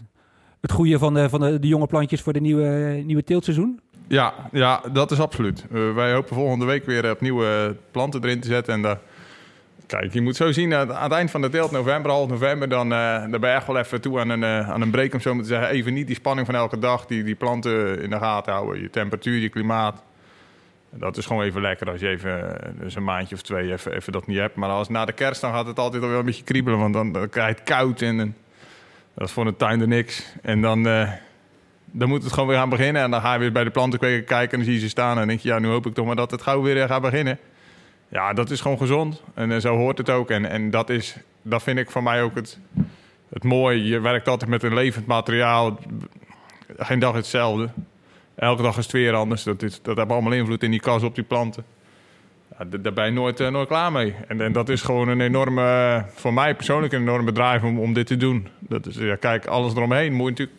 het 0.60 0.70
groeien 0.72 0.98
van, 0.98 1.14
de, 1.14 1.28
van 1.28 1.40
de, 1.40 1.58
de 1.58 1.68
jonge 1.68 1.86
plantjes 1.86 2.20
voor 2.22 2.32
de 2.32 2.40
nieuwe, 2.40 3.02
nieuwe 3.04 3.24
teeltseizoen? 3.24 3.80
Ja, 4.08 4.34
ja, 4.52 4.82
dat 4.92 5.10
is 5.10 5.20
absoluut. 5.20 5.66
Wij 5.94 6.12
hopen 6.12 6.34
volgende 6.34 6.64
week 6.64 6.84
weer 6.84 7.10
opnieuw 7.10 7.44
eh, 7.44 7.70
planten 7.90 8.24
erin 8.24 8.40
te 8.40 8.48
zetten. 8.48 8.74
En 8.74 8.82
daar- 8.82 9.00
kijk, 9.90 10.12
je 10.12 10.20
moet 10.20 10.36
zo 10.36 10.52
zien, 10.52 10.74
aan 10.74 10.88
het 10.88 11.12
eind 11.12 11.30
van 11.30 11.40
de 11.40 11.48
teelt, 11.48 11.70
november, 11.70 12.10
half 12.10 12.28
november, 12.28 12.68
dan, 12.68 12.92
eh, 12.92 13.20
dan 13.20 13.40
ben 13.40 13.50
je 13.50 13.56
echt 13.56 13.66
wel 13.66 13.78
even 13.78 14.00
toe 14.00 14.20
aan 14.20 14.28
een, 14.28 14.44
eh, 14.44 14.70
aan 14.70 14.80
een 14.80 14.90
break, 14.90 15.14
om 15.14 15.20
zo 15.20 15.34
maar 15.34 15.42
te 15.42 15.48
zeggen. 15.48 15.68
Even 15.68 15.94
niet 15.94 16.06
die 16.06 16.16
spanning 16.16 16.46
van 16.46 16.56
elke 16.56 16.78
dag, 16.78 17.06
die, 17.06 17.22
die 17.22 17.34
planten 17.34 18.02
in 18.02 18.10
de 18.10 18.18
gaten 18.18 18.52
houden. 18.52 18.82
Je 18.82 18.90
temperatuur, 18.90 19.38
je 19.38 19.48
klimaat. 19.48 20.02
Dat 20.90 21.16
is 21.16 21.26
gewoon 21.26 21.42
even 21.42 21.60
lekker 21.60 21.90
als 21.90 22.00
je 22.00 22.08
even 22.08 22.62
eh, 22.62 22.70
dus 22.80 22.94
een 22.94 23.04
maandje 23.04 23.34
of 23.34 23.42
twee 23.42 23.72
even, 23.72 23.92
even 23.92 24.12
dat 24.12 24.26
niet 24.26 24.38
hebt. 24.38 24.54
Maar 24.54 24.70
als 24.70 24.88
na 24.88 25.04
de 25.04 25.12
kerst, 25.12 25.40
dan 25.40 25.52
gaat 25.52 25.66
het 25.66 25.78
altijd 25.78 26.02
al 26.02 26.08
wel 26.08 26.18
een 26.18 26.24
beetje 26.24 26.44
kriebelen. 26.44 26.78
Want 26.78 26.94
dan, 26.94 27.12
dan 27.12 27.28
krijg 27.28 27.48
je 27.48 27.54
het 27.54 27.62
koud 27.62 28.02
en, 28.02 28.20
en 28.20 28.36
dat 29.14 29.26
is 29.26 29.32
voor 29.32 29.46
een 29.46 29.56
tuinder 29.56 29.88
niks. 29.88 30.34
En 30.42 30.60
dan... 30.60 30.82
dan 31.92 32.08
moet 32.08 32.22
het 32.22 32.32
gewoon 32.32 32.48
weer 32.48 32.58
gaan 32.58 32.68
beginnen. 32.68 33.02
En 33.02 33.10
dan 33.10 33.20
ga 33.20 33.32
je 33.32 33.38
weer 33.38 33.52
bij 33.52 33.64
de 33.64 33.70
plantenkweker 33.70 34.22
kijken 34.22 34.50
en 34.50 34.56
dan 34.56 34.64
zie 34.64 34.74
je 34.74 34.80
ze 34.80 34.88
staan. 34.88 35.10
En 35.10 35.16
dan 35.16 35.26
denk 35.28 35.40
je, 35.40 35.48
ja, 35.48 35.58
nu 35.58 35.68
hoop 35.68 35.86
ik 35.86 35.94
toch 35.94 36.06
maar 36.06 36.16
dat 36.16 36.30
het 36.30 36.42
gauw 36.42 36.62
weer 36.62 36.86
gaat 36.86 37.02
beginnen. 37.02 37.38
Ja, 38.10 38.32
dat 38.32 38.50
is 38.50 38.60
gewoon 38.60 38.78
gezond. 38.78 39.22
En 39.34 39.52
eh, 39.52 39.60
zo 39.60 39.76
hoort 39.76 39.98
het 39.98 40.10
ook. 40.10 40.30
En, 40.30 40.44
en 40.44 40.70
dat, 40.70 40.90
is, 40.90 41.16
dat 41.42 41.62
vind 41.62 41.78
ik 41.78 41.90
voor 41.90 42.02
mij 42.02 42.22
ook 42.22 42.34
het, 42.34 42.58
het 43.28 43.44
mooie. 43.44 43.84
Je 43.84 44.00
werkt 44.00 44.28
altijd 44.28 44.50
met 44.50 44.62
een 44.62 44.74
levend 44.74 45.06
materiaal. 45.06 45.78
Geen 46.76 46.98
dag 46.98 47.14
hetzelfde. 47.14 47.70
Elke 48.34 48.62
dag 48.62 48.76
is 48.76 48.84
het 48.84 48.92
weer 48.92 49.14
anders. 49.14 49.42
Dat, 49.42 49.62
is, 49.62 49.82
dat 49.82 49.96
heeft 49.96 50.10
allemaal 50.10 50.32
invloed 50.32 50.62
in 50.62 50.70
die 50.70 50.80
kas 50.80 51.02
op 51.02 51.14
die 51.14 51.24
planten. 51.24 51.64
Ja, 52.58 52.64
daar 52.80 52.92
ben 52.92 53.04
je 53.04 53.10
nooit, 53.10 53.40
eh, 53.40 53.48
nooit 53.48 53.68
klaar 53.68 53.92
mee. 53.92 54.14
En, 54.28 54.40
en 54.40 54.52
dat 54.52 54.68
is 54.68 54.82
gewoon 54.82 55.08
een 55.08 55.20
enorme, 55.20 55.62
eh, 55.62 56.02
voor 56.14 56.34
mij 56.34 56.54
persoonlijk 56.54 56.92
een 56.92 57.00
enorme 57.00 57.32
drive 57.32 57.66
om, 57.66 57.78
om 57.78 57.92
dit 57.92 58.06
te 58.06 58.16
doen. 58.16 58.48
Dat 58.58 58.86
is, 58.86 58.96
ja, 58.96 59.16
kijk, 59.16 59.46
alles 59.46 59.74
eromheen 59.74 60.12
moet 60.12 60.24
je 60.24 60.30
natuurlijk 60.30 60.58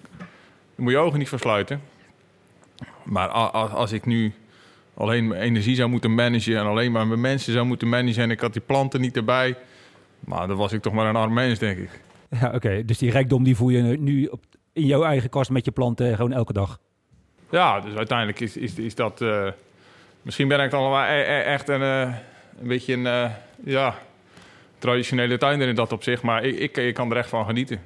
moet 0.76 0.92
je 0.92 0.98
ogen 0.98 1.20
niet 1.20 1.30
versluiten. 1.30 1.82
Maar 3.04 3.28
als 3.28 3.92
ik 3.92 4.06
nu 4.06 4.34
alleen 4.94 5.28
mijn 5.28 5.42
energie 5.42 5.76
zou 5.76 5.90
moeten 5.90 6.14
managen 6.16 6.58
en 6.58 6.66
alleen 6.66 6.92
maar 6.92 7.08
mijn 7.08 7.22
mensen 7.22 7.54
zou 7.54 7.66
moeten 7.66 7.90
managen 7.90 8.24
en 8.24 8.32
ik 8.32 8.40
had 8.40 8.54
die 8.54 8.62
planten 8.62 9.02
niet 9.02 9.16
erbij, 9.18 9.56
maar 10.20 10.48
dan 10.48 10.58
was 10.58 10.72
ik 10.74 10.82
toch 10.82 10.94
maar 10.94 11.06
een 11.06 11.16
arm 11.16 11.34
mens, 11.34 11.60
denk 11.60 11.78
ik. 11.78 12.02
Ja, 12.42 12.52
oké. 12.56 12.86
Dus 12.86 12.98
die 12.98 13.12
rijkdom 13.12 13.44
die 13.44 13.56
voel 13.56 13.70
je 13.70 13.82
nu 13.82 14.26
op, 14.26 14.44
in 14.74 14.86
jouw 14.86 15.04
eigen 15.04 15.30
kast 15.30 15.50
met 15.50 15.66
je 15.66 15.72
planten 15.72 16.16
gewoon 16.16 16.34
elke 16.34 16.54
dag. 16.54 16.80
Ja, 17.52 17.80
dus 17.80 17.94
uiteindelijk 17.96 18.40
is, 18.40 18.58
is, 18.58 18.74
is 18.76 18.96
dat. 18.96 19.22
eh, 19.22 19.48
misschien 20.22 20.48
ben 20.48 20.60
ik 20.60 20.72
dan 20.72 20.82
wel 20.90 21.00
e- 21.02 21.22
e- 21.22 21.42
echt 21.42 21.70
een, 21.70 21.82
eh, 21.82 22.02
een 22.62 22.68
beetje 22.68 22.94
een 22.94 23.06
eh, 23.08 23.30
ja, 23.66 23.96
traditionele 24.78 25.38
tuinder 25.38 25.68
in 25.68 25.76
dat 25.76 25.92
opzicht, 25.92 26.24
maar 26.24 26.44
ik, 26.44 26.60
ik, 26.60 26.78
ik 26.78 26.94
kan 26.94 27.12
er 27.12 27.18
echt 27.18 27.30
van 27.30 27.46
genieten. 27.46 27.82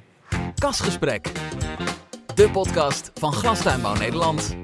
Kasgesprek. 0.56 1.32
De 2.36 2.50
podcast 2.52 3.12
van 3.14 3.34
Glastuinbouw 3.34 3.94
Nederland. 3.96 4.58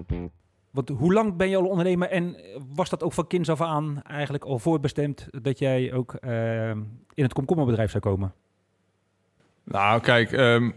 Want 0.72 0.90
hoe 0.90 1.13
lang 1.13 1.36
ben 1.36 1.50
je 1.50 1.58
al 1.58 1.66
ondernemer 1.66 2.10
en 2.10 2.36
was 2.75 2.90
dat 2.90 3.04
ook 3.04 3.13
van 3.13 3.28
kinds 3.28 3.50
af 3.50 3.62
aan 3.62 4.01
eigenlijk 4.04 4.44
al 4.44 4.60
voorbestemd 4.60 5.28
dat 5.32 5.60
jij 5.60 5.94
ook 5.94 6.13
eh, 6.13 6.70
in 7.13 7.24
het 7.24 7.34
komkommerbedrijf 7.34 7.92
zou 7.92 8.04
komen? 8.04 8.34
Nou, 9.63 10.01
kijk, 10.01 10.32
ehm, 10.32 10.72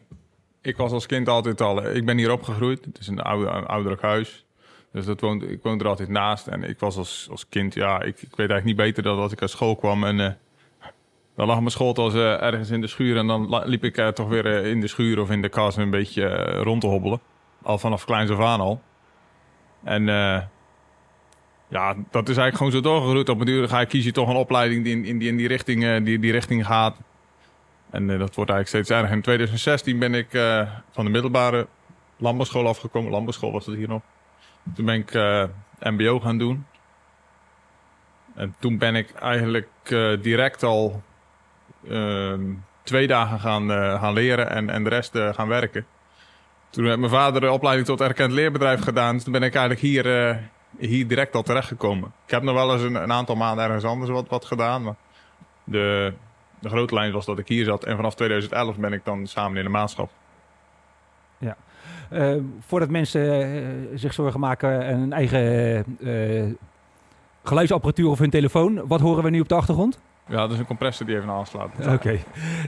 ik 0.60 0.76
was 0.76 0.92
als 0.92 1.06
kind 1.06 1.28
altijd 1.28 1.60
al. 1.60 1.90
Ik 1.90 2.06
ben 2.06 2.18
hier 2.18 2.32
opgegroeid. 2.32 2.84
Het 2.84 2.98
is 2.98 3.06
een, 3.06 3.20
oude, 3.20 3.50
ouderlijk 3.50 4.02
huis. 4.02 4.44
Dus 4.92 5.04
dat 5.04 5.22
ik 5.22 5.62
woonde 5.62 5.84
er 5.84 5.90
altijd 5.90 6.08
naast. 6.08 6.46
En 6.46 6.62
ik 6.62 6.78
was 6.78 6.96
als, 6.96 7.28
als 7.30 7.48
kind, 7.48 7.74
ja, 7.74 8.02
ik, 8.02 8.16
weet 8.20 8.36
eigenlijk 8.36 8.64
niet 8.64 8.76
beter 8.76 9.02
dan 9.02 9.16
dat 9.16 9.32
ik 9.32 9.40
uit 9.40 9.50
school 9.50 9.76
kwam. 9.76 10.04
En 10.04 10.20
eh, 10.20 10.32
dan 11.34 11.46
lag 11.46 11.58
mijn 11.58 11.70
schooltas 11.70 12.14
eh, 12.14 12.42
ergens 12.42 12.70
in 12.70 12.80
de 12.80 12.86
schuur. 12.86 13.16
En 13.16 13.26
dan 13.26 13.62
liep 13.64 13.84
ik 13.84 13.96
eh, 13.96 14.08
toch 14.08 14.28
weer 14.28 14.46
eh, 14.46 14.70
in 14.70 14.80
de 14.80 14.86
schuur 14.86 15.20
of 15.20 15.30
in 15.30 15.42
de 15.42 15.48
kas 15.48 15.76
een 15.76 15.90
beetje 15.90 16.26
eh, 16.26 16.62
rond 16.62 16.80
te 16.80 16.86
hobbelen. 16.86 17.20
Al 17.62 17.78
vanaf 17.78 18.04
kleins 18.04 18.30
af 18.30 18.40
aan 18.40 18.60
al. 18.60 18.80
En 19.84 20.08
eh, 20.08 20.42
ja, 21.68 21.94
dat 22.10 22.28
is 22.28 22.36
eigenlijk 22.36 22.56
gewoon 22.56 22.72
zo 22.72 22.80
doorgegroeid. 22.80 23.28
Op 23.28 23.40
een 23.40 23.46
duur 23.46 23.68
ga 23.68 23.86
je 23.88 24.12
toch 24.12 24.28
een 24.28 24.36
opleiding 24.36 24.84
die 24.84 25.04
in, 25.04 25.18
die, 25.18 25.28
in 25.28 25.36
die, 25.36 25.48
richting, 25.48 25.84
eh, 25.84 26.04
die, 26.04 26.18
die 26.18 26.32
richting 26.32 26.66
gaat. 26.66 26.96
En 27.90 28.10
eh, 28.10 28.18
dat 28.18 28.34
wordt 28.34 28.50
eigenlijk 28.50 28.68
steeds 28.68 28.90
erger. 28.90 29.16
In 29.16 29.22
2016 29.22 29.98
ben 29.98 30.14
ik 30.14 30.28
van 30.90 31.04
de 31.04 31.10
middelbare 31.10 31.66
landbouwschool 32.16 32.66
afgekomen. 32.66 33.10
Landbouwschool 33.10 33.52
was 33.52 33.66
het 33.66 33.76
hier 33.76 33.88
nog. 33.88 34.02
Toen 34.74 34.84
ben 34.84 34.94
ik 34.94 35.12
MBO 35.80 36.20
gaan 36.20 36.38
doen. 36.38 36.66
En 38.34 38.54
toen 38.58 38.78
ben 38.78 38.94
ik 38.96 39.12
eigenlijk 39.12 39.68
direct 40.22 40.62
al 40.62 41.02
twee 42.82 43.06
dagen 43.06 43.40
gaan, 43.40 43.70
gaan 43.98 44.12
leren 44.12 44.50
en, 44.50 44.70
en 44.70 44.84
de 44.84 44.90
rest 44.90 45.18
gaan 45.18 45.48
werken. 45.48 45.86
Toen 46.74 46.84
heeft 46.84 46.98
mijn 46.98 47.10
vader 47.10 47.40
de 47.40 47.50
opleiding 47.50 47.86
tot 47.86 48.00
erkend 48.00 48.32
leerbedrijf 48.32 48.80
gedaan. 48.80 49.18
Toen 49.18 49.32
ben 49.32 49.42
ik 49.42 49.54
eigenlijk 49.54 49.80
hier, 49.80 50.28
eh, 50.28 50.36
hier 50.78 51.08
direct 51.08 51.34
al 51.34 51.42
terechtgekomen. 51.42 52.12
Ik 52.24 52.30
heb 52.30 52.42
nog 52.42 52.54
wel 52.54 52.72
eens 52.72 52.82
een, 52.82 52.94
een 52.94 53.12
aantal 53.12 53.34
maanden 53.34 53.64
ergens 53.64 53.84
anders 53.84 54.10
wat, 54.10 54.28
wat 54.28 54.44
gedaan. 54.44 54.82
Maar 54.82 54.94
de, 55.64 56.12
de 56.58 56.68
grote 56.68 56.94
lijn 56.94 57.12
was 57.12 57.26
dat 57.26 57.38
ik 57.38 57.48
hier 57.48 57.64
zat. 57.64 57.84
En 57.84 57.96
vanaf 57.96 58.14
2011 58.14 58.76
ben 58.76 58.92
ik 58.92 59.04
dan 59.04 59.26
samen 59.26 59.56
in 59.56 59.64
de 59.64 59.70
maatschap. 59.70 60.10
Eh, 62.10 62.36
voordat 62.60 62.90
mensen 62.90 63.42
eh, 63.42 63.68
zich 63.94 64.12
zorgen 64.12 64.40
maken 64.40 64.82
en 64.82 65.00
een 65.00 65.12
eigen 65.12 65.84
geluidsapparatuur 67.42 68.08
of 68.08 68.18
hun 68.18 68.30
telefoon, 68.30 68.86
wat 68.86 69.00
horen 69.00 69.24
we 69.24 69.30
nu 69.30 69.40
op 69.40 69.48
de 69.48 69.54
achtergrond? 69.54 69.98
Ja, 70.26 70.36
dat 70.36 70.50
is 70.52 70.58
een 70.58 70.66
compressor 70.66 71.06
die 71.06 71.16
even 71.16 71.30
aanslaat. 71.30 71.70
Oké. 71.88 72.18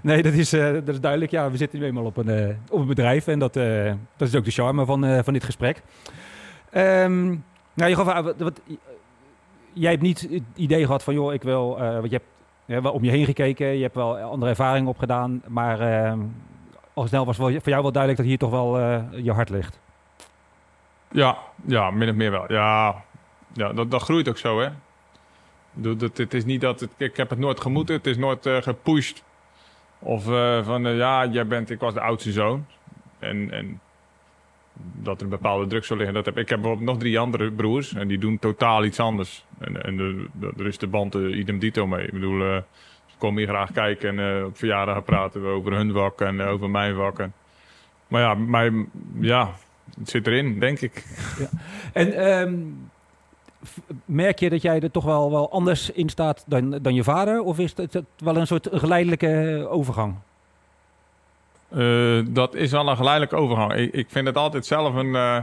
Nee, 0.03 0.23
dat 0.23 0.33
is, 0.33 0.53
eh, 0.53 0.73
dat 0.73 0.89
is 0.89 1.01
duidelijk. 1.01 1.31
Ja, 1.31 1.51
we 1.51 1.57
zitten 1.57 1.79
nu 1.79 1.85
eenmaal 1.85 2.05
op 2.05 2.17
een, 2.17 2.29
eh, 2.29 2.55
op 2.71 2.81
een 2.81 2.87
bedrijf 2.87 3.27
en 3.27 3.39
dat, 3.39 3.57
eh, 3.57 3.93
dat 4.17 4.29
is 4.29 4.35
ook 4.37 4.45
de 4.45 4.51
charme 4.51 4.85
van, 4.85 5.25
van 5.25 5.33
dit 5.33 5.45
gesprek. 5.45 5.83
Ehm, 6.71 7.27
nou, 7.75 7.91
je 7.91 7.95
gaf 7.95 8.09
aan, 8.09 8.25
wat, 8.25 8.39
wat- 8.39 8.61
jij 9.73 9.91
hebt 9.91 10.03
niet 10.03 10.21
het 10.21 10.43
idee 10.55 10.85
gehad 10.85 11.03
van, 11.03 11.15
joh, 11.15 11.33
ik 11.33 11.43
wil, 11.43 11.77
want 11.79 12.05
je 12.11 12.17
hebt 12.17 12.29
ja, 12.65 12.83
wel 12.83 12.93
om 12.93 13.05
je 13.05 13.11
heen 13.11 13.25
gekeken, 13.25 13.67
je 13.67 13.83
hebt 13.83 13.95
wel 13.95 14.19
andere 14.19 14.51
ervaringen 14.51 14.89
opgedaan, 14.89 15.43
maar 15.47 15.81
ehm, 15.81 16.19
al 16.95 17.07
snel 17.07 17.25
was 17.27 17.37
wel, 17.37 17.51
voor 17.51 17.69
jou 17.69 17.83
wel 17.83 17.93
duidelijk 17.93 18.17
dat 18.23 18.31
hier 18.31 18.39
toch 18.39 18.51
wel 18.51 18.79
je 19.23 19.33
hart 19.33 19.49
ligt. 19.51 19.81
Ja, 21.11 21.37
ja, 21.67 21.91
min 21.91 22.09
of 22.09 22.15
meer 22.15 22.31
wel. 22.31 22.53
Ja, 22.53 22.95
ja 23.53 23.73
dat, 23.73 23.91
dat 23.91 24.03
groeit 24.03 24.29
ook 24.29 24.39
zo, 24.39 24.61
hè. 24.61 24.69
Bedoel, 25.77 25.97
Dat, 25.97 26.17
het 26.17 26.35
is 26.35 26.45
niet 26.45 26.61
dat 26.61 26.89
ik 26.97 27.17
heb 27.17 27.31
het 27.31 27.39
nooit 27.39 27.61
gemoeten, 27.61 27.95
het 27.95 28.07
is 28.07 28.17
nooit 28.17 28.47
eh, 28.47 28.63
gepusht. 28.63 29.25
Of 29.99 30.29
eh, 30.31 30.65
van, 30.65 30.87
eh, 30.87 30.97
ja, 30.97 31.27
jij 31.27 31.47
bent, 31.47 31.71
ik 31.71 31.81
was 31.81 31.95
de 31.95 32.01
oudste 32.01 32.33
zoon. 32.33 32.67
En, 33.19 33.51
en 33.51 33.81
dat 34.79 35.17
er 35.17 35.25
een 35.25 35.29
bepaalde 35.29 35.67
druk 35.67 35.85
zou 35.85 35.99
liggen. 35.99 36.17
Dat 36.17 36.25
heb, 36.25 36.39
ik 36.39 36.49
heb 36.49 36.81
nog 36.81 36.99
drie 36.99 37.19
andere 37.19 37.53
broers 37.53 37.95
en 37.95 38.09
die 38.09 38.19
doen 38.19 38.39
totaal 38.39 38.85
iets 38.85 39.01
anders. 39.01 39.45
En, 39.59 39.83
en 39.83 39.97
de, 39.97 40.29
er 40.57 40.67
is 40.67 40.79
de 40.79 40.87
band 40.87 41.15
uh, 41.15 41.39
idem 41.39 41.59
dito 41.59 41.87
mee. 41.87 42.07
Ik 42.07 42.13
bedoel, 42.13 42.41
uh, 42.41 42.57
ze 43.07 43.17
komen 43.19 43.39
hier 43.39 43.49
graag 43.49 43.73
kijken 43.73 44.19
en 44.19 44.39
uh, 44.39 44.45
op 44.45 44.59
verjaardagen 44.59 45.03
praten 45.03 45.43
we 45.43 45.49
over 45.49 45.73
hun 45.73 45.93
vak 45.93 46.21
en 46.21 46.41
over 46.41 46.71
mijn 46.71 46.95
vak. 46.95 47.19
En, 47.19 47.33
maar 48.09 48.21
ja, 48.21 48.35
mijn, 48.35 48.91
ja, 49.21 49.55
het 49.99 50.09
zit 50.09 50.27
erin, 50.27 50.61
denk 50.61 50.81
ik. 50.81 51.05
Ja. 51.39 51.49
En 51.93 52.29
um, 52.29 52.91
merk 54.05 54.39
je 54.39 54.51
dat 54.51 54.63
jij 54.63 54.81
er 54.81 54.91
toch 54.91 55.05
wel, 55.05 55.31
wel 55.31 55.51
anders 55.51 55.91
in 55.91 56.09
staat 56.09 56.45
dan, 56.47 56.71
dan 56.71 56.95
je 56.95 57.05
vader? 57.05 57.41
Of 57.41 57.59
is 57.59 57.73
het, 57.77 58.03
wel 58.19 58.37
een 58.37 58.47
soort 58.47 58.69
geleidelijke 58.73 59.67
overgang? 59.71 60.15
Uh, 61.75 62.25
dat 62.29 62.55
is 62.55 62.71
wel 62.71 62.89
een 62.89 62.97
geleidelijke 62.97 63.37
overgang. 63.37 63.73
Ik, 63.73 63.93
ik 63.93 64.07
vind 64.11 64.27
het 64.27 64.37
altijd 64.37 64.67
zelf 64.67 64.95
een, 64.95 65.07
uh, 65.07 65.39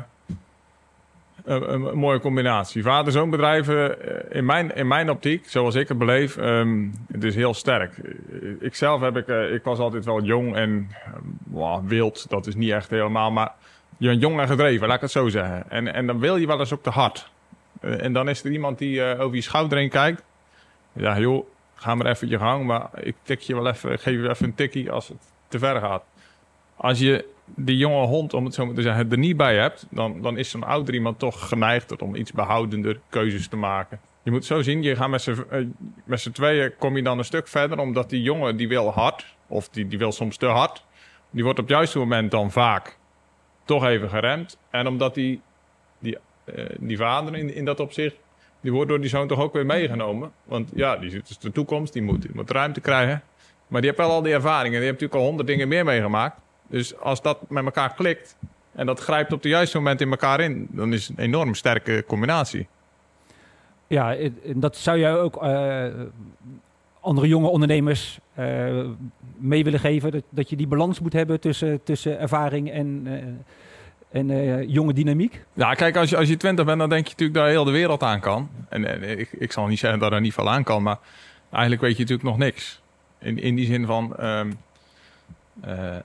een, 1.43 1.97
mooie 1.97 2.19
combinatie. 2.19 2.83
Vader-zoon 2.83 3.29
bedrijven, 3.29 3.97
uh, 4.05 4.37
in, 4.37 4.45
mijn, 4.45 4.75
in 4.75 4.87
mijn 4.87 5.09
optiek, 5.09 5.49
zoals 5.49 5.75
ik 5.75 5.87
het 5.87 5.97
beleef, 5.97 6.37
um, 6.37 6.93
het 7.11 7.23
is 7.23 7.35
heel 7.35 7.53
sterk. 7.53 7.93
Ik 8.59 8.75
zelf 8.75 9.01
heb 9.01 9.17
ik, 9.17 9.27
ik 9.27 9.63
was 9.63 9.79
altijd 9.79 10.05
wel 10.05 10.21
jong 10.21 10.55
en 10.55 10.89
wild, 11.85 12.29
dat 12.29 12.47
is 12.47 12.55
niet 12.55 12.71
echt 12.71 12.89
helemaal, 12.89 13.31
maar 13.31 13.51
jong 13.97 14.39
en 14.39 14.47
gedreven, 14.47 14.87
laat 14.87 14.95
ik 14.95 15.01
het 15.01 15.11
zo 15.11 15.29
zeggen. 15.29 15.69
En, 15.69 15.93
en 15.93 16.07
dan 16.07 16.19
wil 16.19 16.37
je 16.37 16.47
wel 16.47 16.59
eens 16.59 16.73
ook 16.73 16.83
te 16.83 16.89
hard. 16.89 17.31
En 17.83 18.13
dan 18.13 18.29
is 18.29 18.43
er 18.43 18.51
iemand 18.51 18.77
die 18.77 19.17
over 19.17 19.35
je 19.35 19.41
schouder 19.41 19.77
heen 19.77 19.89
kijkt. 19.89 20.23
Ja, 20.93 21.19
joh, 21.19 21.47
ga 21.75 21.95
maar 21.95 22.05
even 22.05 22.29
je 22.29 22.37
gang, 22.37 22.65
maar 22.65 22.89
ik 23.01 23.15
tik 23.23 23.39
je 23.39 23.55
wel 23.55 23.67
even, 23.67 23.99
geef 23.99 24.21
je 24.21 24.29
even 24.29 24.45
een 24.45 24.55
tikkie 24.55 24.91
als 24.91 25.07
het 25.07 25.17
te 25.47 25.59
ver 25.59 25.79
gaat 25.79 26.03
als 26.75 26.99
je 26.99 27.25
die 27.45 27.77
jonge 27.77 28.05
hond, 28.05 28.33
om 28.33 28.45
het 28.45 28.53
zo 28.53 28.65
maar 28.65 28.75
te 28.75 28.81
zeggen, 28.81 29.11
er 29.11 29.17
niet 29.17 29.37
bij 29.37 29.55
hebt, 29.55 29.85
dan, 29.89 30.21
dan 30.21 30.37
is 30.37 30.49
zo'n 30.49 30.63
ouder 30.63 30.93
iemand 30.93 31.19
toch 31.19 31.47
geneigd 31.47 32.01
om 32.01 32.15
iets 32.15 32.31
behoudender 32.31 32.99
keuzes 33.09 33.47
te 33.47 33.55
maken. 33.55 33.99
Je 34.23 34.31
moet 34.31 34.45
zo 34.45 34.61
zien, 34.61 34.83
je 34.83 34.95
gaat 34.95 35.09
met 35.09 35.21
z'n, 35.21 35.45
uh, 35.51 35.67
met 36.05 36.21
z'n 36.21 36.31
tweeën 36.31 36.73
kom 36.79 36.95
je 36.95 37.03
dan 37.03 37.17
een 37.17 37.25
stuk 37.25 37.47
verder, 37.47 37.79
omdat 37.79 38.09
die 38.09 38.21
jongen 38.21 38.57
die 38.57 38.67
wil 38.67 38.91
hard, 38.91 39.35
of 39.47 39.69
die, 39.69 39.87
die 39.87 39.97
wil 39.97 40.11
soms 40.11 40.37
te 40.37 40.45
hard, 40.45 40.85
die 41.29 41.43
wordt 41.43 41.59
op 41.59 41.67
het 41.67 41.75
juiste 41.75 41.99
moment 41.99 42.31
dan 42.31 42.51
vaak 42.51 42.97
toch 43.65 43.85
even 43.85 44.09
geremd. 44.09 44.57
En 44.69 44.87
omdat 44.87 45.13
die, 45.13 45.41
die, 45.99 46.17
die 46.79 46.97
vader 46.97 47.35
in, 47.35 47.53
in 47.53 47.65
dat 47.65 47.79
opzicht, 47.79 48.15
die 48.61 48.71
wordt 48.71 48.89
door 48.89 49.01
die 49.01 49.09
zoon 49.09 49.27
toch 49.27 49.39
ook 49.39 49.53
weer 49.53 49.65
meegenomen. 49.65 50.31
Want 50.43 50.71
ja, 50.75 50.97
die 50.97 51.09
zit 51.09 51.41
de 51.41 51.51
toekomst, 51.51 51.93
die 51.93 52.01
moet, 52.01 52.21
die 52.21 52.31
moet 52.33 52.51
ruimte 52.51 52.81
krijgen. 52.81 53.21
Maar 53.67 53.81
die 53.81 53.89
heeft 53.89 54.01
wel 54.01 54.11
al 54.11 54.21
die 54.21 54.33
ervaringen, 54.33 54.79
die 54.79 54.89
heeft 54.89 54.91
natuurlijk 54.93 55.21
al 55.21 55.27
honderd 55.27 55.47
dingen 55.47 55.67
meer 55.67 55.85
meegemaakt. 55.85 56.37
Dus 56.67 56.99
als 56.99 57.21
dat 57.21 57.49
met 57.49 57.65
elkaar 57.65 57.93
klikt 57.93 58.37
en 58.71 58.85
dat 58.85 58.99
grijpt 58.99 59.33
op 59.33 59.43
het 59.43 59.51
juiste 59.51 59.77
moment 59.77 60.01
in 60.01 60.09
elkaar 60.09 60.39
in, 60.39 60.67
dan 60.71 60.93
is 60.93 61.07
het 61.07 61.17
een 61.17 61.23
enorm 61.23 61.53
sterke 61.53 62.03
combinatie. 62.07 62.67
Ja, 63.87 64.15
dat 64.55 64.77
zou 64.77 64.99
jij 64.99 65.15
ook 65.15 65.43
uh, 65.43 65.85
andere 66.99 67.27
jonge 67.27 67.47
ondernemers 67.47 68.19
uh, 68.39 68.85
mee 69.37 69.63
willen 69.63 69.79
geven. 69.79 70.11
Dat, 70.11 70.23
dat 70.29 70.49
je 70.49 70.55
die 70.55 70.67
balans 70.67 70.99
moet 70.99 71.13
hebben 71.13 71.39
tussen, 71.39 71.83
tussen 71.83 72.19
ervaring 72.19 72.71
en, 72.71 73.07
en 74.13 74.67
jonge 74.67 74.93
dynamiek. 74.93 75.43
Ja, 75.53 75.73
kijk, 75.73 75.95
als 75.95 76.09
je, 76.09 76.17
als 76.17 76.27
je 76.27 76.37
twintig 76.37 76.65
bent, 76.65 76.79
dan 76.79 76.89
denk 76.89 77.05
je 77.05 77.11
natuurlijk 77.11 77.39
dat 77.39 77.49
heel 77.49 77.63
de 77.63 77.71
wereld 77.71 78.03
aan 78.03 78.19
kan. 78.19 78.49
En, 78.69 78.85
en 78.85 79.19
ik, 79.19 79.29
ik 79.31 79.51
zal 79.51 79.67
niet 79.67 79.79
zeggen 79.79 79.99
dat 79.99 80.11
er 80.11 80.21
niet 80.21 80.33
veel 80.33 80.49
aan 80.49 80.63
kan, 80.63 80.83
maar 80.83 80.97
eigenlijk 81.51 81.81
weet 81.81 81.97
je 81.97 82.01
natuurlijk 82.01 82.29
nog 82.29 82.37
niks. 82.37 82.81
In, 83.19 83.39
in 83.39 83.55
die 83.55 83.65
zin 83.65 83.85
van. 83.85 84.15
Um, 84.19 84.57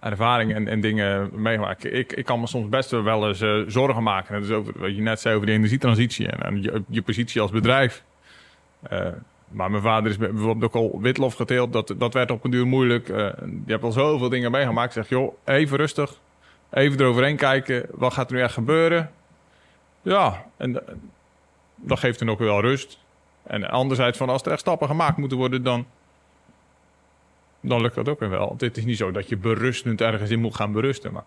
ervaring 0.01 0.55
en, 0.55 0.69
en 0.69 0.81
dingen 0.81 1.31
meegemaakt. 1.35 1.85
Ik, 1.93 2.13
ik 2.13 2.25
kan 2.25 2.41
me 2.41 2.47
soms 2.47 2.69
best 2.69 2.91
wel 2.91 3.29
eens 3.29 3.73
zorgen 3.73 4.03
maken. 4.03 4.41
Dus 4.41 4.51
over 4.51 4.73
wat 4.79 4.97
je 4.97 5.03
net 5.03 5.21
zei 5.21 5.35
over 5.35 5.47
de 5.47 5.53
energietransitie 5.53 6.29
en, 6.29 6.39
en 6.39 6.63
je, 6.63 6.83
je, 6.89 7.03
positie 7.03 7.41
als 7.41 7.51
bedrijf. 7.51 8.05
Maar 9.49 9.71
mijn 9.71 9.83
vader 9.83 10.11
is 10.11 10.17
bijvoorbeeld 10.17 10.75
ook 10.75 10.83
al 10.83 11.01
witlof 11.01 11.35
geteeld. 11.35 11.73
Dat, 11.73 11.95
dat 11.99 12.15
werd 12.15 12.31
op 12.31 12.45
een 12.45 12.51
duur 12.51 12.67
moeilijk. 12.67 13.07
je 13.07 13.63
hebt 13.67 13.83
al 13.83 13.93
zoveel 13.93 14.29
dingen 14.29 14.51
meegemaakt. 14.51 14.93
Zeg, 14.93 15.09
joh, 15.09 15.35
even 15.45 15.77
rustig. 15.77 16.19
Even 16.71 17.01
eroverheen 17.01 17.37
kijken. 17.37 17.87
Wat 17.91 18.13
gaat 18.13 18.31
er 18.31 18.37
nu 18.37 18.43
echt 18.43 18.53
gebeuren? 18.53 19.11
Ja, 20.03 20.45
en 20.57 20.83
dat 21.75 21.99
geeft 21.99 22.19
dan 22.19 22.31
ook 22.31 22.39
wel 22.39 22.61
rust. 22.61 22.99
En 23.43 23.71
anderzijds, 23.71 24.19
van 24.19 24.29
als 24.29 24.43
er 24.43 24.51
echt 24.51 24.61
stappen 24.61 24.89
gemaakt 24.89 25.17
moeten 25.17 25.39
worden, 25.39 25.63
dan 25.63 25.87
dan 27.61 27.81
lukt 27.81 27.95
dat 27.95 28.09
ook 28.09 28.21
weer 28.21 28.31
wel. 28.31 28.55
Het 28.59 28.77
is 28.77 28.85
niet 28.85 28.97
zo 28.97 29.11
dat 29.11 29.29
je 29.29 29.37
berustend 29.37 30.01
ergens 30.01 30.31
in 30.31 30.41
moet 30.41 30.55
gaan 30.55 30.73
berusten. 30.73 31.13
Maar 31.13 31.25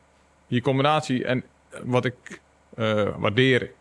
die 0.47 0.61
combinatie 0.61 1.25
en 1.25 1.43
wat 1.83 2.05
ik 2.05 2.41
uh, 2.75 3.09
waardeer 3.17 3.71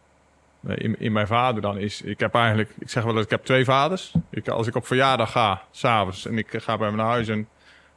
in, 0.68 1.00
in 1.00 1.12
mijn 1.12 1.26
vader 1.26 1.62
dan 1.62 1.78
is... 1.78 2.02
Ik 2.02 2.20
heb 2.20 2.34
eigenlijk, 2.34 2.70
ik 2.78 2.90
zeg 2.90 3.04
wel 3.04 3.14
dat 3.14 3.24
ik 3.24 3.30
heb 3.30 3.44
twee 3.44 3.64
vaders. 3.64 4.14
Ik, 4.30 4.48
als 4.48 4.66
ik 4.66 4.74
op 4.74 4.86
verjaardag 4.86 5.30
ga, 5.30 5.62
s'avonds, 5.70 6.26
en 6.26 6.38
ik 6.38 6.46
ga 6.50 6.76
bij 6.76 6.90
naar 6.90 7.06
huis... 7.06 7.28
En, 7.28 7.48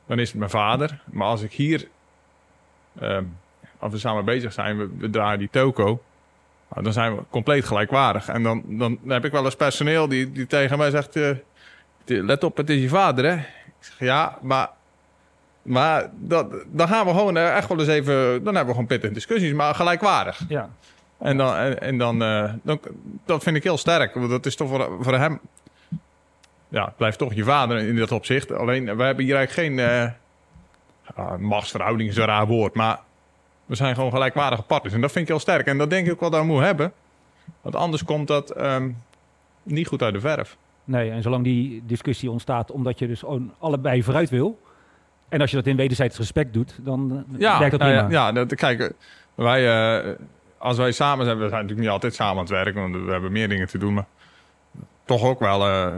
dan 0.05 0.19
is 0.19 0.29
het 0.29 0.37
mijn 0.37 0.49
vader. 0.49 1.01
Maar 1.05 1.27
als 1.27 1.41
ik 1.41 1.51
hier, 1.51 1.87
uh, 3.01 3.17
als 3.83 3.91
we 3.91 3.99
samen 3.99 4.25
bezig 4.25 4.53
zijn, 4.53 4.77
we, 4.77 4.89
we 4.97 5.09
draaien 5.09 5.39
die 5.39 5.49
toko... 5.51 6.01
Nou, 6.69 6.85
dan 6.85 6.93
zijn 6.93 7.15
we 7.15 7.23
compleet 7.29 7.65
gelijkwaardig. 7.65 8.27
En 8.27 8.43
dan, 8.43 8.63
dan 8.67 8.99
heb 9.07 9.25
ik 9.25 9.31
wel 9.31 9.45
eens 9.45 9.55
personeel 9.55 10.07
die, 10.07 10.31
die 10.31 10.47
tegen 10.47 10.77
mij 10.77 10.89
zegt... 10.89 11.15
Uh, 11.15 11.35
let 12.05 12.43
op, 12.43 12.57
het 12.57 12.69
is 12.69 12.81
je 12.81 12.89
vader, 12.89 13.25
hè? 13.25 13.33
Ik 13.35 13.73
zeg, 13.79 13.99
ja, 13.99 14.37
maar, 14.41 14.69
maar 15.61 16.09
dat, 16.13 16.55
dan 16.67 16.87
gaan 16.87 17.05
we 17.05 17.11
gewoon 17.11 17.37
echt 17.37 17.67
wel 17.67 17.79
eens 17.79 17.87
even... 17.87 18.43
Dan 18.43 18.55
hebben 18.55 18.65
we 18.65 18.71
gewoon 18.71 18.87
pittige 18.87 19.13
discussies, 19.13 19.53
maar 19.53 19.75
gelijkwaardig. 19.75 20.41
Ja. 20.47 20.69
En 21.19 21.37
dan, 21.37 21.55
en, 21.55 21.81
en 21.81 21.97
dan, 21.97 22.23
uh, 22.23 22.53
dan, 22.63 22.79
dat 23.25 23.43
vind 23.43 23.55
ik 23.55 23.63
heel 23.63 23.77
sterk. 23.77 24.13
Want 24.13 24.29
dat 24.29 24.45
is 24.45 24.55
toch 24.55 24.69
voor, 24.69 24.97
voor 24.99 25.17
hem... 25.17 25.39
Ja, 26.67 26.85
het 26.85 26.97
blijft 26.97 27.17
toch 27.17 27.33
je 27.33 27.43
vader 27.43 27.77
in 27.77 27.95
dat 27.95 28.11
opzicht. 28.11 28.51
Alleen, 28.51 28.97
we 28.97 29.03
hebben 29.03 29.25
hier 29.25 29.35
eigenlijk 29.35 29.77
geen... 29.77 30.13
Uh, 31.17 31.33
machtsverhouding 31.37 32.09
is 32.09 32.17
een 32.17 32.25
raar 32.25 32.47
woord, 32.47 32.73
maar... 32.73 32.99
We 33.65 33.75
zijn 33.75 33.95
gewoon 33.95 34.11
gelijkwaardige 34.11 34.63
partners. 34.63 34.93
En 34.93 35.01
dat 35.01 35.11
vind 35.11 35.23
ik 35.23 35.29
heel 35.29 35.39
sterk. 35.39 35.67
En 35.67 35.77
dat 35.77 35.89
denk 35.89 36.05
ik 36.05 36.13
ook 36.13 36.19
wel 36.19 36.29
dat 36.29 36.39
we 36.39 36.45
moeten 36.45 36.65
hebben. 36.65 36.93
Want 37.61 37.75
anders 37.75 38.03
komt 38.03 38.27
dat 38.27 38.61
um, 38.61 38.97
niet 39.63 39.87
goed 39.87 40.01
uit 40.01 40.13
de 40.13 40.19
verf. 40.19 40.57
Nee, 40.83 41.11
en 41.11 41.21
zolang 41.21 41.43
die 41.43 41.83
discussie 41.85 42.31
ontstaat 42.31 42.71
omdat 42.71 42.99
je 42.99 43.07
dus 43.07 43.23
allebei 43.59 44.03
vooruit 44.03 44.29
wil... 44.29 44.59
en 45.29 45.41
als 45.41 45.49
je 45.49 45.55
dat 45.55 45.67
in 45.67 45.75
wederzijds 45.75 46.17
respect 46.17 46.53
doet, 46.53 46.79
dan 46.81 47.25
ja, 47.37 47.59
werkt 47.59 47.77
dat 47.77 47.87
prima. 47.87 48.01
Ja, 48.01 48.09
ja 48.09 48.31
dat, 48.31 48.55
kijk, 48.55 48.93
wij, 49.35 49.97
uh, 50.05 50.15
als 50.57 50.77
wij 50.77 50.91
samen 50.91 51.25
zijn... 51.25 51.37
we 51.37 51.47
zijn 51.47 51.51
natuurlijk 51.51 51.79
niet 51.79 51.89
altijd 51.89 52.13
samen 52.13 52.35
aan 52.35 52.43
het 52.43 52.49
werken... 52.49 52.81
want 52.81 53.05
we 53.05 53.11
hebben 53.11 53.31
meer 53.31 53.49
dingen 53.49 53.67
te 53.67 53.77
doen, 53.77 53.93
maar 53.93 54.05
toch 55.05 55.23
ook 55.23 55.39
wel... 55.39 55.67
Uh, 55.67 55.95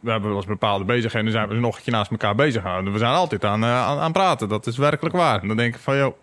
we 0.00 0.10
hebben 0.10 0.28
wel 0.28 0.38
eens 0.38 0.46
bepaalde 0.46 0.84
bezigheden... 0.84 1.32
zijn 1.32 1.48
we 1.48 1.54
nog 1.54 1.80
een 1.84 1.92
naast 1.92 2.10
elkaar 2.10 2.34
bezig 2.34 2.62
houden. 2.62 2.92
We 2.92 2.98
zijn 2.98 3.12
altijd 3.12 3.44
aan, 3.44 3.62
uh, 3.62 3.86
aan, 3.86 3.98
aan, 3.98 4.12
praten, 4.12 4.48
dat 4.48 4.66
is 4.66 4.76
werkelijk 4.76 5.16
waar. 5.16 5.40
En 5.40 5.48
dan 5.48 5.56
denk 5.56 5.74
ik 5.74 5.80
van, 5.80 5.96
joh... 5.96 6.14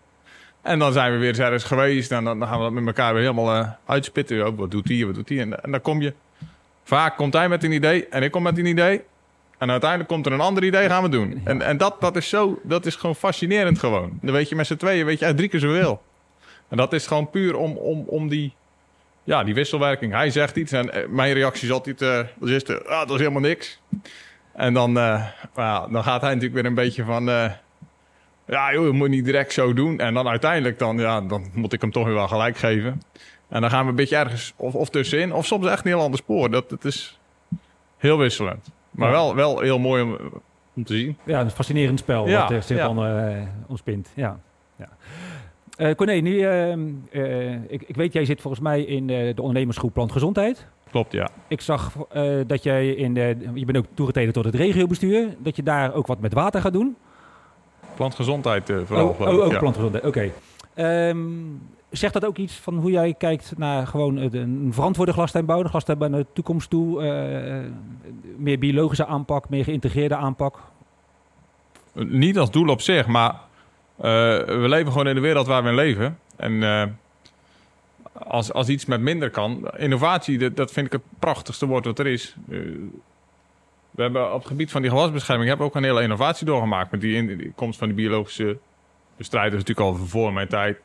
En 0.68 0.78
dan 0.78 0.92
zijn 0.92 1.12
we 1.12 1.18
weer 1.18 1.28
eens 1.28 1.38
ergens 1.38 1.64
geweest... 1.64 2.12
en 2.12 2.24
dan, 2.24 2.38
dan 2.38 2.48
gaan 2.48 2.58
we 2.58 2.64
dat 2.64 2.72
met 2.72 2.86
elkaar 2.86 3.12
weer 3.12 3.22
helemaal 3.22 3.78
uitspitten. 3.86 4.56
Wat 4.56 4.70
doet 4.70 4.88
hij, 4.88 5.06
wat 5.06 5.14
doet 5.14 5.28
hij? 5.28 5.40
En, 5.40 5.62
en 5.62 5.70
dan 5.70 5.80
kom 5.80 6.00
je... 6.00 6.12
Vaak 6.84 7.16
komt 7.16 7.32
hij 7.32 7.48
met 7.48 7.64
een 7.64 7.72
idee 7.72 8.06
en 8.08 8.22
ik 8.22 8.30
kom 8.30 8.42
met 8.42 8.58
een 8.58 8.66
idee. 8.66 9.02
En 9.58 9.70
uiteindelijk 9.70 10.10
komt 10.10 10.26
er 10.26 10.32
een 10.32 10.40
ander 10.40 10.64
idee, 10.64 10.88
gaan 10.88 11.02
we 11.02 11.08
doen. 11.08 11.40
En, 11.44 11.62
en 11.62 11.76
dat, 11.76 12.00
dat, 12.00 12.16
is 12.16 12.28
zo, 12.28 12.60
dat 12.62 12.86
is 12.86 12.96
gewoon 12.96 13.16
fascinerend 13.16 13.78
gewoon. 13.78 14.18
Dan 14.22 14.34
weet 14.34 14.48
je 14.48 14.54
met 14.54 14.66
z'n 14.66 14.76
tweeën, 14.76 15.06
weet 15.06 15.18
je 15.18 15.24
uit 15.24 15.36
drie 15.36 15.48
keer 15.48 15.60
zoveel. 15.60 16.02
En 16.68 16.76
dat 16.76 16.92
is 16.92 17.06
gewoon 17.06 17.30
puur 17.30 17.56
om, 17.56 17.76
om, 17.76 18.04
om 18.06 18.28
die, 18.28 18.54
ja, 19.24 19.44
die 19.44 19.54
wisselwerking. 19.54 20.12
Hij 20.12 20.30
zegt 20.30 20.56
iets 20.56 20.72
en 20.72 20.92
eh, 20.92 21.08
mijn 21.08 21.32
reactie 21.32 21.68
is 21.68 21.74
altijd, 21.74 22.02
uh, 22.02 22.20
dat, 22.38 22.48
is 22.48 22.64
de, 22.64 22.84
ah, 22.84 22.98
dat 22.98 23.10
is 23.10 23.18
helemaal 23.18 23.40
niks. 23.40 23.80
En 24.52 24.74
dan, 24.74 24.98
uh, 24.98 25.26
dan 25.90 26.02
gaat 26.02 26.20
hij 26.20 26.34
natuurlijk 26.34 26.54
weer 26.54 26.64
een 26.64 26.74
beetje 26.74 27.04
van... 27.04 27.28
Uh, 27.28 27.50
ja, 28.48 28.72
joh, 28.72 28.86
je 28.86 28.92
moet 28.92 29.08
niet 29.08 29.24
direct 29.24 29.52
zo 29.52 29.72
doen. 29.72 29.98
En 29.98 30.14
dan 30.14 30.28
uiteindelijk, 30.28 30.78
dan, 30.78 30.98
ja, 30.98 31.20
dan 31.20 31.46
moet 31.54 31.72
ik 31.72 31.80
hem 31.80 31.90
toch 31.90 32.04
weer 32.04 32.14
wel 32.14 32.28
gelijk 32.28 32.56
geven. 32.56 33.02
En 33.48 33.60
dan 33.60 33.70
gaan 33.70 33.84
we 33.84 33.90
een 33.90 33.96
beetje 33.96 34.16
ergens 34.16 34.52
of, 34.56 34.74
of 34.74 34.88
tussenin, 34.88 35.32
of 35.32 35.46
soms 35.46 35.66
echt 35.66 35.84
een 35.84 35.90
heel 35.90 36.00
ander 36.00 36.18
spoor. 36.18 36.50
Dat, 36.50 36.70
het 36.70 36.84
is 36.84 37.18
heel 37.96 38.18
wisselend. 38.18 38.70
Maar 38.90 39.10
wel, 39.10 39.34
wel 39.34 39.60
heel 39.60 39.78
mooi 39.78 40.02
om, 40.02 40.18
om 40.74 40.84
te 40.84 40.96
zien. 40.96 41.16
Ja, 41.24 41.40
een 41.40 41.50
fascinerend 41.50 41.98
spel 41.98 42.28
ja, 42.28 42.52
wat 42.52 42.64
zich 42.64 42.76
ja. 42.76 42.90
uh, 42.90 43.42
ontspint. 43.66 44.08
Ja. 44.14 44.40
ja. 44.76 44.88
Uh, 45.76 45.94
Corné, 45.94 46.12
nu, 46.12 46.30
uh, 46.30 47.52
ik, 47.68 47.82
ik, 47.86 47.96
weet, 47.96 48.12
jij 48.12 48.24
zit 48.24 48.40
volgens 48.40 48.62
mij 48.62 48.82
in 48.82 49.06
de 49.06 49.34
ondernemersgroep 49.36 49.92
Plantgezondheid. 49.92 50.66
Klopt, 50.90 51.12
ja. 51.12 51.28
Ik 51.48 51.60
zag 51.60 51.92
dat 52.46 52.62
jij 52.62 52.88
in 52.88 53.14
de, 53.14 53.36
je 53.54 53.64
bent 53.64 53.78
ook 53.78 53.86
toegetreden 53.94 54.32
tot 54.32 54.44
het 54.44 54.54
regiobestuur, 54.54 55.36
dat 55.38 55.56
je 55.56 55.62
daar 55.62 55.94
ook 55.94 56.06
wat 56.06 56.20
met 56.20 56.32
water 56.32 56.60
gaat 56.60 56.72
doen. 56.72 56.96
Plantgezondheid 57.98 58.72
vooral. 58.84 59.08
Oh, 59.08 59.20
oh, 59.20 59.28
ook 59.28 59.58
plantgezondheid, 59.58 60.04
oké. 60.04 60.30
Okay. 60.74 61.08
Um, 61.08 61.60
Zegt 61.90 62.12
dat 62.12 62.24
ook 62.24 62.36
iets 62.36 62.54
van 62.54 62.76
hoe 62.78 62.90
jij 62.90 63.14
kijkt 63.18 63.52
naar 63.56 63.86
gewoon 63.86 64.16
een 64.16 64.70
verantwoorde 64.72 65.12
glastuinbouw, 65.12 65.62
de 65.62 65.68
glastuinbouw 65.68 66.08
naar 66.08 66.20
de 66.20 66.26
toekomst 66.32 66.70
toe? 66.70 67.02
Uh, 67.02 67.70
meer 68.36 68.58
biologische 68.58 69.06
aanpak, 69.06 69.48
meer 69.48 69.64
geïntegreerde 69.64 70.16
aanpak? 70.16 70.58
Niet 71.92 72.38
als 72.38 72.50
doel 72.50 72.68
op 72.68 72.80
zich, 72.80 73.06
maar 73.06 73.30
uh, 73.30 74.04
we 74.44 74.64
leven 74.68 74.92
gewoon 74.92 75.06
in 75.06 75.14
de 75.14 75.20
wereld 75.20 75.46
waar 75.46 75.62
we 75.62 75.68
in 75.68 75.74
leven. 75.74 76.18
En 76.36 76.62
als, 78.26 78.52
als 78.52 78.68
iets 78.68 78.84
met 78.84 79.00
minder 79.00 79.30
kan. 79.30 79.70
Innovatie, 79.76 80.38
dat, 80.38 80.56
dat 80.56 80.72
vind 80.72 80.86
ik 80.86 80.92
het 80.92 81.02
prachtigste 81.18 81.66
woord 81.66 81.84
wat 81.84 81.98
er 81.98 82.06
is. 82.06 82.36
Eh, 82.50 82.58
we 83.98 84.04
hebben 84.04 84.32
op 84.32 84.38
het 84.38 84.48
gebied 84.48 84.70
van 84.70 84.82
die 84.82 84.90
gewasbescherming 84.90 85.48
hebben 85.48 85.66
we 85.66 85.72
ook 85.72 85.78
een 85.78 85.88
hele 85.88 86.02
innovatie 86.02 86.46
doorgemaakt. 86.46 86.90
Met 86.90 87.00
die, 87.00 87.14
in, 87.14 87.36
die 87.36 87.52
komst 87.54 87.78
van 87.78 87.88
die 87.88 87.96
biologische 87.96 88.58
bestrijders 89.16 89.64
natuurlijk 89.64 89.88
al 89.88 90.06
voor 90.06 90.32
mijn 90.32 90.48
tijd. 90.48 90.78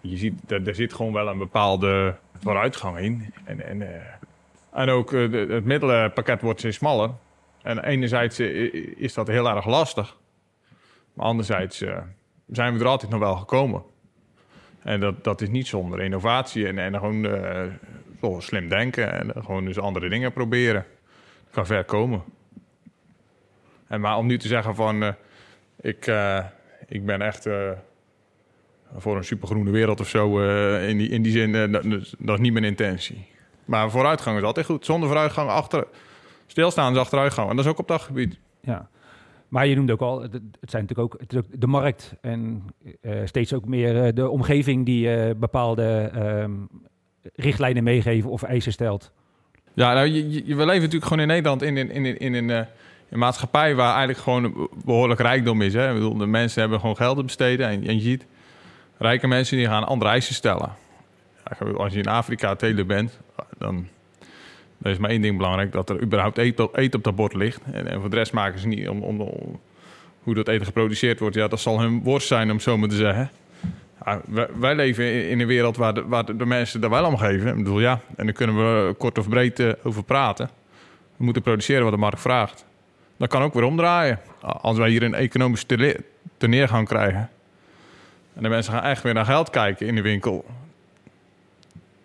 Je 0.00 0.16
ziet, 0.16 0.50
er, 0.50 0.74
zit 0.74 0.92
gewoon 0.92 1.12
wel 1.12 1.28
een 1.28 1.38
bepaalde 1.38 2.16
vooruitgang 2.42 2.98
in. 2.98 3.32
En, 3.44 3.66
en, 3.66 3.80
uh, 3.80 3.88
en 4.72 4.88
ook 4.88 5.10
de, 5.10 5.46
het 5.50 5.64
middelenpakket 5.64 6.40
wordt 6.40 6.58
steeds 6.58 6.76
smaller. 6.76 7.10
En 7.62 7.84
enerzijds 7.84 8.40
uh, 8.40 8.74
is 8.96 9.14
dat 9.14 9.26
heel 9.26 9.48
erg 9.48 9.66
lastig. 9.66 10.16
Maar 11.12 11.26
anderzijds 11.26 11.84
zijn 12.46 12.74
we 12.74 12.80
er 12.80 12.86
altijd 12.86 13.10
nog 13.10 13.20
wel 13.20 13.36
gekomen. 13.36 13.82
En 14.82 15.00
dat, 15.00 15.24
dat 15.24 15.40
is 15.40 15.48
niet 15.48 15.66
zonder 15.66 16.00
innovatie 16.00 16.66
en, 16.66 16.78
en 16.78 16.98
gewoon 16.98 18.42
slim 18.42 18.68
denken 18.68 19.12
en 19.12 19.44
gewoon 19.44 19.64
dus 19.64 19.78
andere 19.78 20.08
dingen 20.08 20.32
proberen. 20.32 20.86
Kan 21.56 21.66
ver 21.66 21.84
komen. 21.84 22.22
En 23.86 24.00
maar 24.00 24.16
om 24.16 24.26
nu 24.26 24.38
te 24.38 24.48
zeggen 24.48 24.74
van 24.74 25.14
ik, 25.80 26.12
ik 26.86 27.06
ben 27.06 27.22
echt 27.22 27.48
voor 28.96 29.16
een 29.16 29.24
supergroene 29.24 29.70
wereld 29.70 30.00
of 30.00 30.08
zo. 30.08 30.40
In, 30.78 30.96
die, 30.98 31.08
in 31.08 31.22
die 31.22 31.32
zin, 31.32 31.72
dat, 31.72 31.82
dat, 32.18 32.34
is 32.34 32.40
niet 32.40 32.52
mijn 32.52 32.64
intentie. 32.64 33.26
Maar 33.64 33.90
vooruitgang 33.90 34.38
is 34.38 34.44
altijd 34.44 34.66
goed. 34.66 34.84
Zonder 34.84 35.08
vooruitgang 35.08 35.50
achter. 35.50 35.86
Stilstaan 36.46 36.92
is 36.92 36.98
achteruitgang. 36.98 37.50
En 37.50 37.56
dat 37.56 37.64
is 37.64 37.70
ook 37.70 37.78
op 37.78 37.88
dat 37.88 38.02
gebied. 38.02 38.38
Ja. 38.60 38.88
Maar 39.48 39.66
je 39.66 39.74
noemde 39.74 39.92
ook 39.92 40.00
al, 40.00 40.22
het, 40.22 40.40
zijn 40.60 40.86
natuurlijk 40.86 41.14
ook, 41.14 41.36
ook 41.36 41.60
de 41.60 41.66
markt 41.66 42.14
en 42.20 42.62
steeds 43.24 43.52
ook 43.52 43.64
meer 43.64 44.14
de 44.14 44.28
omgeving 44.28 44.84
die 44.86 45.34
bepaalde 45.34 46.10
ehm, 46.14 46.52
richtlijnen 47.34 47.84
meegeven 47.84 48.30
of 48.30 48.42
eisen 48.42 48.72
stelt. 48.72 49.12
Ja, 49.76 49.94
nou, 49.94 50.06
je, 50.06 50.46
je, 50.46 50.54
we 50.54 50.64
leven 50.64 50.82
natuurlijk 50.82 51.04
gewoon 51.04 51.20
in 51.20 51.26
Nederland 51.26 51.62
in, 51.62 51.76
in, 51.76 51.90
in, 51.90 52.18
in 52.18 52.34
een 52.34 52.66
een 53.08 53.18
maatschappij 53.18 53.74
waar 53.74 53.88
eigenlijk 53.88 54.18
gewoon 54.18 54.68
behoorlijk 54.84 55.20
rijkdom 55.20 55.62
is. 55.62 55.74
Hè? 55.74 55.88
Ik 55.88 55.94
bedoel, 55.94 56.16
de 56.16 56.26
mensen 56.26 56.60
hebben 56.60 56.80
gewoon 56.80 56.96
geld 56.96 57.16
te 57.16 57.22
besteden. 57.22 57.68
En, 57.68 57.86
en 57.86 57.94
je 57.94 58.00
ziet, 58.00 58.24
rijke 58.98 59.26
mensen 59.26 59.56
die 59.56 59.66
gaan 59.66 59.86
andere 59.86 60.10
eisen 60.10 60.34
stellen. 60.34 60.72
Als 61.76 61.92
je 61.92 61.98
in 61.98 62.08
Afrika 62.08 62.54
teler 62.54 62.86
bent, 62.86 63.18
dan, 63.58 63.88
is 64.82 64.98
maar 64.98 65.10
één 65.10 65.20
ding 65.20 65.36
belangrijk: 65.36 65.72
dat 65.72 65.90
er 65.90 66.02
überhaupt 66.02 66.38
eten, 66.38 66.98
op 66.98 67.04
dat 67.04 67.16
bord 67.16 67.34
ligt. 67.34 67.60
En, 67.72 68.00
voor 68.00 68.10
de 68.10 68.16
rest 68.16 68.32
maken 68.32 68.60
ze 68.60 68.66
niet 68.66 68.88
om, 68.88 69.02
om, 69.02 69.20
om, 69.20 69.60
hoe 70.22 70.34
dat 70.34 70.48
eten 70.48 70.66
geproduceerd 70.66 71.20
wordt. 71.20 71.36
Ja, 71.36 71.48
dat 71.48 71.60
zal 71.60 71.80
hun 71.80 72.02
worst 72.02 72.26
zijn, 72.26 72.50
om 72.50 72.60
zo 72.60 72.78
maar 72.78 72.88
te 72.88 72.96
zeggen. 72.96 73.30
Ja, 74.06 74.20
wij, 74.26 74.48
wij, 74.58 74.74
leven 74.74 75.28
in 75.28 75.40
een 75.40 75.46
wereld 75.46 75.76
waar 75.76 75.94
de, 75.94 76.06
waar 76.06 76.24
mensen 76.46 76.80
daar 76.80 76.90
wel 76.90 77.04
om 77.04 77.16
geven. 77.16 77.48
Ik 77.48 77.56
bedoel, 77.56 77.80
ja, 77.80 78.00
en 78.16 78.24
daar 78.24 78.34
kunnen 78.34 78.56
we 78.56 78.94
kort 78.94 79.18
of 79.18 79.28
breed 79.28 79.60
uh, 79.60 79.72
over 79.82 80.04
praten. 80.04 80.50
We 81.16 81.24
moeten 81.24 81.42
produceren 81.42 81.82
wat 81.82 81.92
de 81.92 81.98
markt 81.98 82.20
vraagt. 82.20 82.66
Dat 83.16 83.28
kan 83.28 83.42
ook 83.42 83.54
weer 83.54 83.62
omdraaien. 83.62 84.20
Als 84.40 84.78
wij 84.78 84.90
hier 84.90 85.02
een 85.02 85.14
economisch 85.14 85.64
gaan 86.38 86.84
krijgen 86.84 87.30
en 88.36 88.42
de 88.42 88.48
mensen 88.48 88.72
gaan 88.72 88.82
echt 88.82 89.02
weer 89.02 89.14
naar 89.14 89.24
geld 89.24 89.50
kijken 89.50 89.86
in 89.86 89.94
de 89.94 90.02
winkel. 90.02 90.44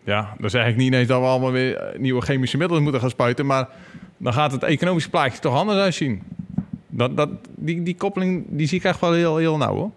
Ja, 0.04 0.36
dan 0.40 0.50
zeg 0.50 0.68
ik 0.68 0.76
niet 0.76 0.94
eens 0.94 1.08
dat 1.08 1.20
we 1.20 1.26
allemaal 1.26 1.52
weer 1.52 1.76
eh, 1.76 2.00
nieuwe 2.00 2.22
chemische 2.22 2.58
middelen 2.58 2.84
moeten 2.84 3.02
gaan 3.02 3.10
spuiten. 3.10 3.46
Maar 3.46 3.70
dan 4.18 4.34
gaat 4.34 4.52
het 4.52 4.64
economische 4.64 5.10
plaatje 5.10 5.40
toch 5.40 5.56
anders 5.56 5.80
uitzien. 5.80 6.24
Dat, 6.88 7.18
dat, 7.18 7.30
die, 7.56 7.84
die 7.84 7.96
koppeling 7.96 8.46
die 8.50 8.68
zie 8.68 8.78
ik 8.78 8.84
echt 8.84 9.00
wel 9.00 9.14
heel, 9.14 9.38
heel 9.38 9.58
nauw 9.58 9.76
hoor. 9.76 9.92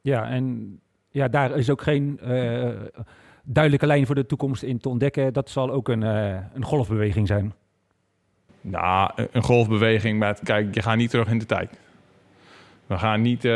Ja, 0.00 0.28
en 0.28 0.78
ja, 1.16 1.28
daar 1.28 1.58
is 1.58 1.70
ook 1.70 1.82
geen 1.82 2.20
uh, 2.22 2.70
duidelijke 3.44 3.86
lijn 3.86 4.06
voor 4.06 4.14
de 4.14 4.26
toekomst 4.26 4.62
in 4.62 4.78
te 4.78 4.88
ontdekken. 4.88 5.32
Dat 5.32 5.50
zal 5.50 5.70
ook 5.70 5.88
een, 5.88 6.02
uh, 6.02 6.36
een 6.54 6.64
golfbeweging 6.64 7.26
zijn. 7.26 7.54
Nou, 8.60 9.10
een 9.32 9.42
golfbeweging 9.42 10.18
met, 10.18 10.40
kijk, 10.44 10.74
je 10.74 10.82
gaat 10.82 10.96
niet 10.96 11.10
terug 11.10 11.28
in 11.28 11.38
de 11.38 11.46
tijd. 11.46 11.78
We 12.86 12.98
gaan 12.98 13.22
niet, 13.22 13.44
uh, 13.44 13.52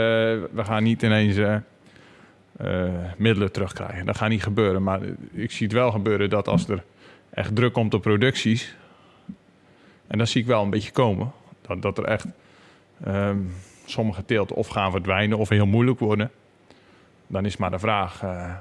we 0.52 0.64
gaan 0.64 0.82
niet 0.82 1.02
ineens 1.02 1.38
middelen 3.16 3.52
terugkrijgen. 3.52 4.06
Dat 4.06 4.16
gaat 4.16 4.28
niet 4.28 4.42
gebeuren. 4.42 4.82
Maar 4.82 5.00
ik 5.32 5.50
zie 5.50 5.66
het 5.66 5.76
wel 5.76 5.90
gebeuren 5.90 6.30
dat 6.30 6.48
als 6.48 6.68
er 6.68 6.84
echt 7.30 7.56
druk 7.56 7.72
komt 7.72 7.94
op 7.94 8.02
producties. 8.02 8.76
En 10.06 10.18
dat 10.18 10.28
zie 10.28 10.40
ik 10.40 10.46
wel 10.46 10.62
een 10.62 10.70
beetje 10.70 10.92
komen. 10.92 11.32
Dat, 11.60 11.82
dat 11.82 11.98
er 11.98 12.04
echt 12.04 12.26
um, 13.06 13.52
sommige 13.84 14.24
teelten 14.24 14.56
of 14.56 14.68
gaan 14.68 14.90
verdwijnen 14.90 15.38
of 15.38 15.48
heel 15.48 15.66
moeilijk 15.66 15.98
worden. 15.98 16.30
Dan 17.30 17.44
is 17.44 17.56
maar 17.56 17.70
de 17.70 17.78
vraag 17.78 18.22
uh, 18.22 18.54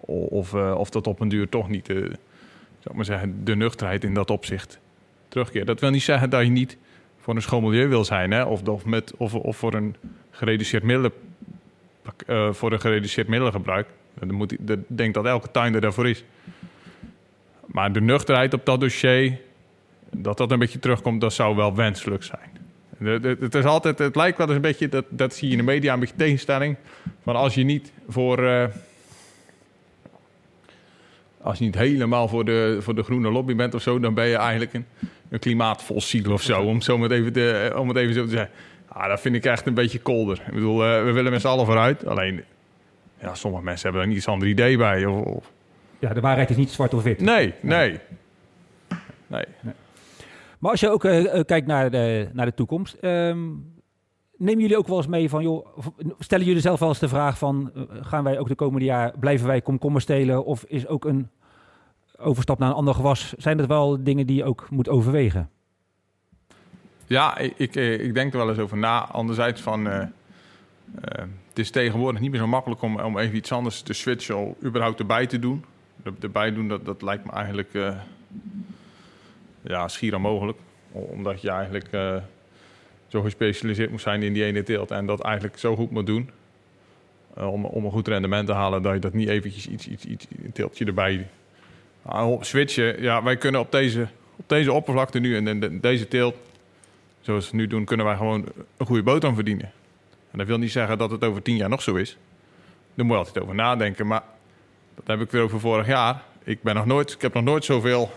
of, 0.00 0.52
uh, 0.52 0.74
of 0.78 0.90
dat 0.90 1.06
op 1.06 1.20
een 1.20 1.28
duur 1.28 1.48
toch 1.48 1.68
niet 1.68 1.86
de, 1.86 2.10
zou 2.78 2.96
maar 2.96 3.04
zeggen, 3.04 3.44
de 3.44 3.56
nuchterheid 3.56 4.04
in 4.04 4.14
dat 4.14 4.30
opzicht 4.30 4.80
terugkeert. 5.28 5.66
Dat 5.66 5.80
wil 5.80 5.90
niet 5.90 6.02
zeggen 6.02 6.30
dat 6.30 6.42
je 6.42 6.50
niet 6.50 6.76
voor 7.18 7.34
een 7.34 7.42
schoon 7.42 7.62
milieu 7.62 7.88
wil 7.88 8.04
zijn. 8.04 8.30
Hè? 8.30 8.42
Of, 8.42 8.68
of, 8.68 8.84
met, 8.84 9.12
of, 9.16 9.34
of 9.34 9.56
voor 9.56 9.74
een 9.74 9.96
gereduceerd 10.30 10.82
middelen 10.82 11.12
voor 12.50 12.72
een 12.72 12.80
gereduceerd 12.80 13.28
middelengebruik. 13.28 13.88
Dan 14.14 14.34
moet, 14.34 14.52
ik 14.52 14.78
denk 14.86 15.14
dat 15.14 15.24
elke 15.24 15.50
tuinder 15.50 15.80
daarvoor 15.80 16.08
is. 16.08 16.24
Maar 17.66 17.92
de 17.92 18.00
nuchterheid 18.00 18.54
op 18.54 18.64
dat 18.66 18.80
dossier, 18.80 19.40
dat 20.10 20.36
dat 20.36 20.50
een 20.50 20.58
beetje 20.58 20.78
terugkomt, 20.78 21.20
dat 21.20 21.32
zou 21.32 21.56
wel 21.56 21.74
wenselijk 21.74 22.22
zijn. 22.22 22.65
Het, 22.98 23.54
is 23.54 23.64
altijd, 23.64 23.98
het 23.98 24.16
lijkt 24.16 24.38
wel 24.38 24.46
eens 24.46 24.56
een 24.56 24.62
beetje, 24.62 24.88
dat, 24.88 25.04
dat 25.08 25.34
zie 25.34 25.46
je 25.46 25.52
in 25.52 25.58
de 25.58 25.64
media, 25.64 25.92
een 25.92 26.00
beetje 26.00 26.16
tegenstelling. 26.16 26.76
Van 27.22 27.36
als 27.36 27.54
je 27.54 27.64
niet 27.64 27.92
voor. 28.08 28.42
Uh, 28.42 28.64
als 31.40 31.58
je 31.58 31.64
niet 31.64 31.74
helemaal 31.74 32.28
voor 32.28 32.44
de, 32.44 32.76
voor 32.80 32.94
de 32.94 33.02
groene 33.02 33.30
lobby 33.30 33.54
bent 33.54 33.74
of 33.74 33.82
zo, 33.82 34.00
dan 34.00 34.14
ben 34.14 34.26
je 34.26 34.36
eigenlijk 34.36 34.74
een, 34.74 34.86
een 35.28 35.38
klimaatfossiel 35.38 36.32
of 36.32 36.42
zo. 36.42 36.62
Om, 36.62 36.80
zo 36.80 36.98
met 36.98 37.10
even 37.10 37.32
te, 37.32 37.72
om 37.76 37.88
het 37.88 37.96
even 37.96 38.14
zo 38.14 38.24
te 38.24 38.30
zeggen. 38.30 38.50
Ah, 38.88 39.08
dat 39.08 39.20
vind 39.20 39.34
ik 39.34 39.44
echt 39.44 39.66
een 39.66 39.74
beetje 39.74 40.00
kolder. 40.00 40.42
Ik 40.46 40.52
bedoel, 40.52 40.86
uh, 40.86 41.04
we 41.04 41.12
willen 41.12 41.32
met 41.32 41.40
z'n 41.40 41.46
allen 41.46 41.66
vooruit. 41.66 42.06
Alleen, 42.06 42.44
ja, 43.20 43.34
sommige 43.34 43.64
mensen 43.64 43.88
hebben 43.88 44.08
er 44.08 44.14
niet 44.14 44.22
zo'n 44.22 44.32
ander 44.32 44.48
idee 44.48 44.76
bij. 44.76 45.04
Of, 45.04 45.24
of, 45.24 45.50
Ja, 45.98 46.12
de 46.12 46.20
waarheid 46.20 46.50
is 46.50 46.56
niet 46.56 46.70
zwart 46.70 46.94
of 46.94 47.02
wit. 47.02 47.20
Nee, 47.20 47.54
nee. 47.60 48.00
nee. 49.26 49.44
nee. 49.60 49.74
Maar 50.58 50.70
als 50.70 50.80
je 50.80 50.90
ook 50.90 51.04
uh, 51.04 51.40
kijkt 51.44 51.66
naar 51.66 51.90
de, 51.90 52.28
naar 52.32 52.46
de 52.46 52.54
toekomst... 52.54 52.96
Um, 53.00 53.74
nemen 54.36 54.60
jullie 54.60 54.76
ook 54.76 54.86
wel 54.86 54.96
eens 54.96 55.06
mee 55.06 55.28
van, 55.28 55.42
joh, 55.42 55.66
stellen 56.18 56.46
jullie 56.46 56.60
zelf 56.60 56.80
wel 56.80 56.88
eens 56.88 56.98
de 56.98 57.08
vraag 57.08 57.38
van, 57.38 57.70
uh, 57.74 57.82
gaan 58.00 58.24
wij 58.24 58.38
ook 58.38 58.48
de 58.48 58.54
komende 58.54 58.84
jaar, 58.84 59.18
blijven 59.18 59.46
wij 59.46 59.60
komkommer 59.60 60.00
stelen? 60.00 60.44
Of 60.44 60.64
is 60.64 60.86
ook 60.86 61.04
een 61.04 61.28
overstap 62.16 62.58
naar 62.58 62.68
een 62.68 62.74
ander 62.74 62.94
gewas, 62.94 63.32
zijn 63.32 63.56
dat 63.56 63.66
wel 63.66 64.04
dingen 64.04 64.26
die 64.26 64.36
je 64.36 64.44
ook 64.44 64.66
moet 64.70 64.88
overwegen? 64.88 65.50
Ja, 67.06 67.38
ik, 67.38 67.76
eh, 67.76 68.04
ik, 68.04 68.14
denk 68.14 68.32
er 68.32 68.38
wel 68.38 68.48
eens 68.48 68.58
over 68.58 68.76
na. 68.76 68.98
Anderzijds 69.06 69.60
van... 69.60 69.84
Het 71.48 71.64
is 71.64 71.70
tegenwoordig 71.70 72.20
niet 72.20 72.30
meer 72.30 72.40
zo 72.40 72.46
makkelijk 72.46 72.82
om, 72.82 73.00
om 73.00 73.18
even 73.18 73.36
iets 73.36 73.52
anders 73.52 73.82
te 73.82 73.92
switchen... 73.92 74.36
of 74.36 74.54
überhaupt 74.64 74.98
erbij 74.98 75.26
te 75.26 75.38
doen. 75.38 75.64
erbij 76.20 76.52
doen, 76.52 76.68
dat, 76.68 76.84
dat 76.84 77.02
lijkt 77.02 77.24
me 77.24 77.32
eigenlijk... 77.32 77.70
ja, 79.66 79.88
schier 79.88 80.14
onmogelijk. 80.14 80.58
Omdat 80.92 81.40
je 81.40 81.50
eigenlijk 81.50 81.88
zo 83.06 83.22
gespecialiseerd 83.22 83.90
moet 83.90 84.00
zijn 84.00 84.22
in 84.22 84.32
die 84.32 84.44
ene 84.44 84.62
teelt... 84.62 84.90
en 84.90 85.06
dat 85.06 85.20
eigenlijk 85.20 85.58
zo 85.58 85.76
goed 85.76 85.90
moet 85.90 86.06
doen... 86.06 86.30
om, 87.34 87.64
om 87.64 87.84
een 87.84 87.90
goed 87.90 88.08
rendement 88.08 88.46
te 88.46 88.52
halen... 88.52 88.82
dat 88.82 88.94
je 88.94 89.00
dat 89.00 89.12
niet 89.12 89.28
eventjes 89.28 89.68
iets, 89.68 89.88
iets, 89.88 90.04
iets 90.04 90.26
een 90.44 90.52
teeltje 90.52 90.84
erbij... 90.84 91.28
Nou, 92.02 92.44
switchen, 92.44 93.02
ja, 93.02 93.22
wij 93.22 93.36
kunnen 93.36 93.60
op 93.60 93.72
deze, 93.72 94.06
op 94.36 94.48
deze 94.48 94.72
oppervlakte 94.72 95.18
nu... 95.18 95.36
en 95.36 95.60
de, 95.60 95.80
deze 95.80 96.08
teelt 96.08 96.36
zoals 97.26 97.44
we 97.44 97.50
het 97.50 97.60
nu 97.60 97.66
doen, 97.66 97.84
kunnen 97.84 98.06
wij 98.06 98.16
gewoon 98.16 98.44
een 98.76 98.86
goede 98.86 99.02
boterham 99.02 99.34
verdienen. 99.34 99.72
En 100.30 100.38
dat 100.38 100.46
wil 100.46 100.58
niet 100.58 100.72
zeggen 100.72 100.98
dat 100.98 101.10
het 101.10 101.24
over 101.24 101.42
tien 101.42 101.56
jaar 101.56 101.68
nog 101.68 101.82
zo 101.82 101.94
is. 101.94 102.16
Daar 102.94 103.06
moet 103.06 103.14
je 103.14 103.24
altijd 103.24 103.44
over 103.44 103.54
nadenken. 103.54 104.06
Maar 104.06 104.22
dat 104.94 105.06
heb 105.06 105.20
ik 105.20 105.30
weer 105.30 105.42
over 105.42 105.60
vorig 105.60 105.86
jaar. 105.86 106.22
Ik, 106.44 106.62
ben 106.62 106.74
nog 106.74 106.86
nooit, 106.86 107.12
ik 107.12 107.20
heb 107.20 107.34
nog 107.34 107.44
nooit 107.44 107.64
zoveel 107.64 108.10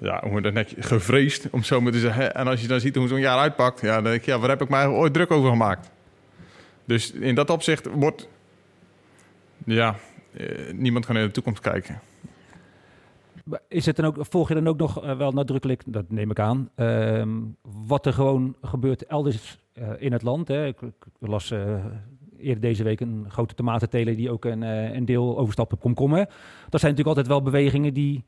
ja, 0.00 0.28
hoe 0.28 0.40
dat 0.40 0.52
net 0.52 0.74
gevreesd, 0.78 1.50
om 1.50 1.62
zo 1.62 1.80
maar 1.80 1.92
te 1.92 1.98
zeggen. 1.98 2.34
En 2.34 2.46
als 2.46 2.60
je 2.60 2.68
dan 2.68 2.80
ziet 2.80 2.96
hoe 2.96 3.08
zo'n 3.08 3.20
jaar 3.20 3.38
uitpakt, 3.38 3.80
ja, 3.80 3.94
dan 3.94 4.04
denk 4.04 4.16
ik, 4.16 4.24
ja, 4.24 4.38
waar 4.38 4.48
heb 4.48 4.62
ik 4.62 4.68
mij 4.68 4.86
ooit 4.86 5.12
druk 5.12 5.30
over 5.30 5.50
gemaakt? 5.50 5.90
Dus 6.84 7.12
in 7.12 7.34
dat 7.34 7.50
opzicht 7.50 7.86
wordt, 7.86 8.28
ja, 9.64 9.96
eh, 10.32 10.72
niemand 10.72 11.06
kan 11.06 11.16
in 11.16 11.26
de 11.26 11.30
toekomst 11.30 11.60
kijken. 11.60 12.00
Is 13.68 13.86
het 13.86 13.96
dan 13.96 14.04
ook, 14.04 14.16
volg 14.18 14.48
je 14.48 14.54
dan 14.54 14.68
ook 14.68 14.78
nog 14.78 15.04
uh, 15.04 15.16
wel 15.16 15.32
nadrukkelijk, 15.32 15.82
dat 15.86 16.10
neem 16.10 16.30
ik 16.30 16.38
aan, 16.38 16.70
uh, 16.76 17.22
wat 17.86 18.06
er 18.06 18.12
gewoon 18.12 18.56
gebeurt 18.62 19.06
elders 19.06 19.58
uh, 19.74 19.88
in 19.98 20.12
het 20.12 20.22
land? 20.22 20.48
Hè? 20.48 20.66
Ik, 20.66 20.76
las 21.18 21.50
eerder 22.38 22.60
deze 22.60 22.82
week 22.82 23.00
een 23.00 23.26
grote 23.28 23.54
tomatenteler 23.54 24.16
die 24.16 24.30
ook 24.30 24.44
een, 24.44 24.62
een 24.96 25.04
deel 25.04 25.38
overstapt 25.38 25.72
op 25.72 25.80
komkommer. 25.80 26.26
Dat 26.68 26.80
zijn 26.80 26.94
natuurlijk 26.94 27.06
altijd 27.06 27.26
wel 27.26 27.42
bewegingen 27.42 27.94
die, 27.94 28.24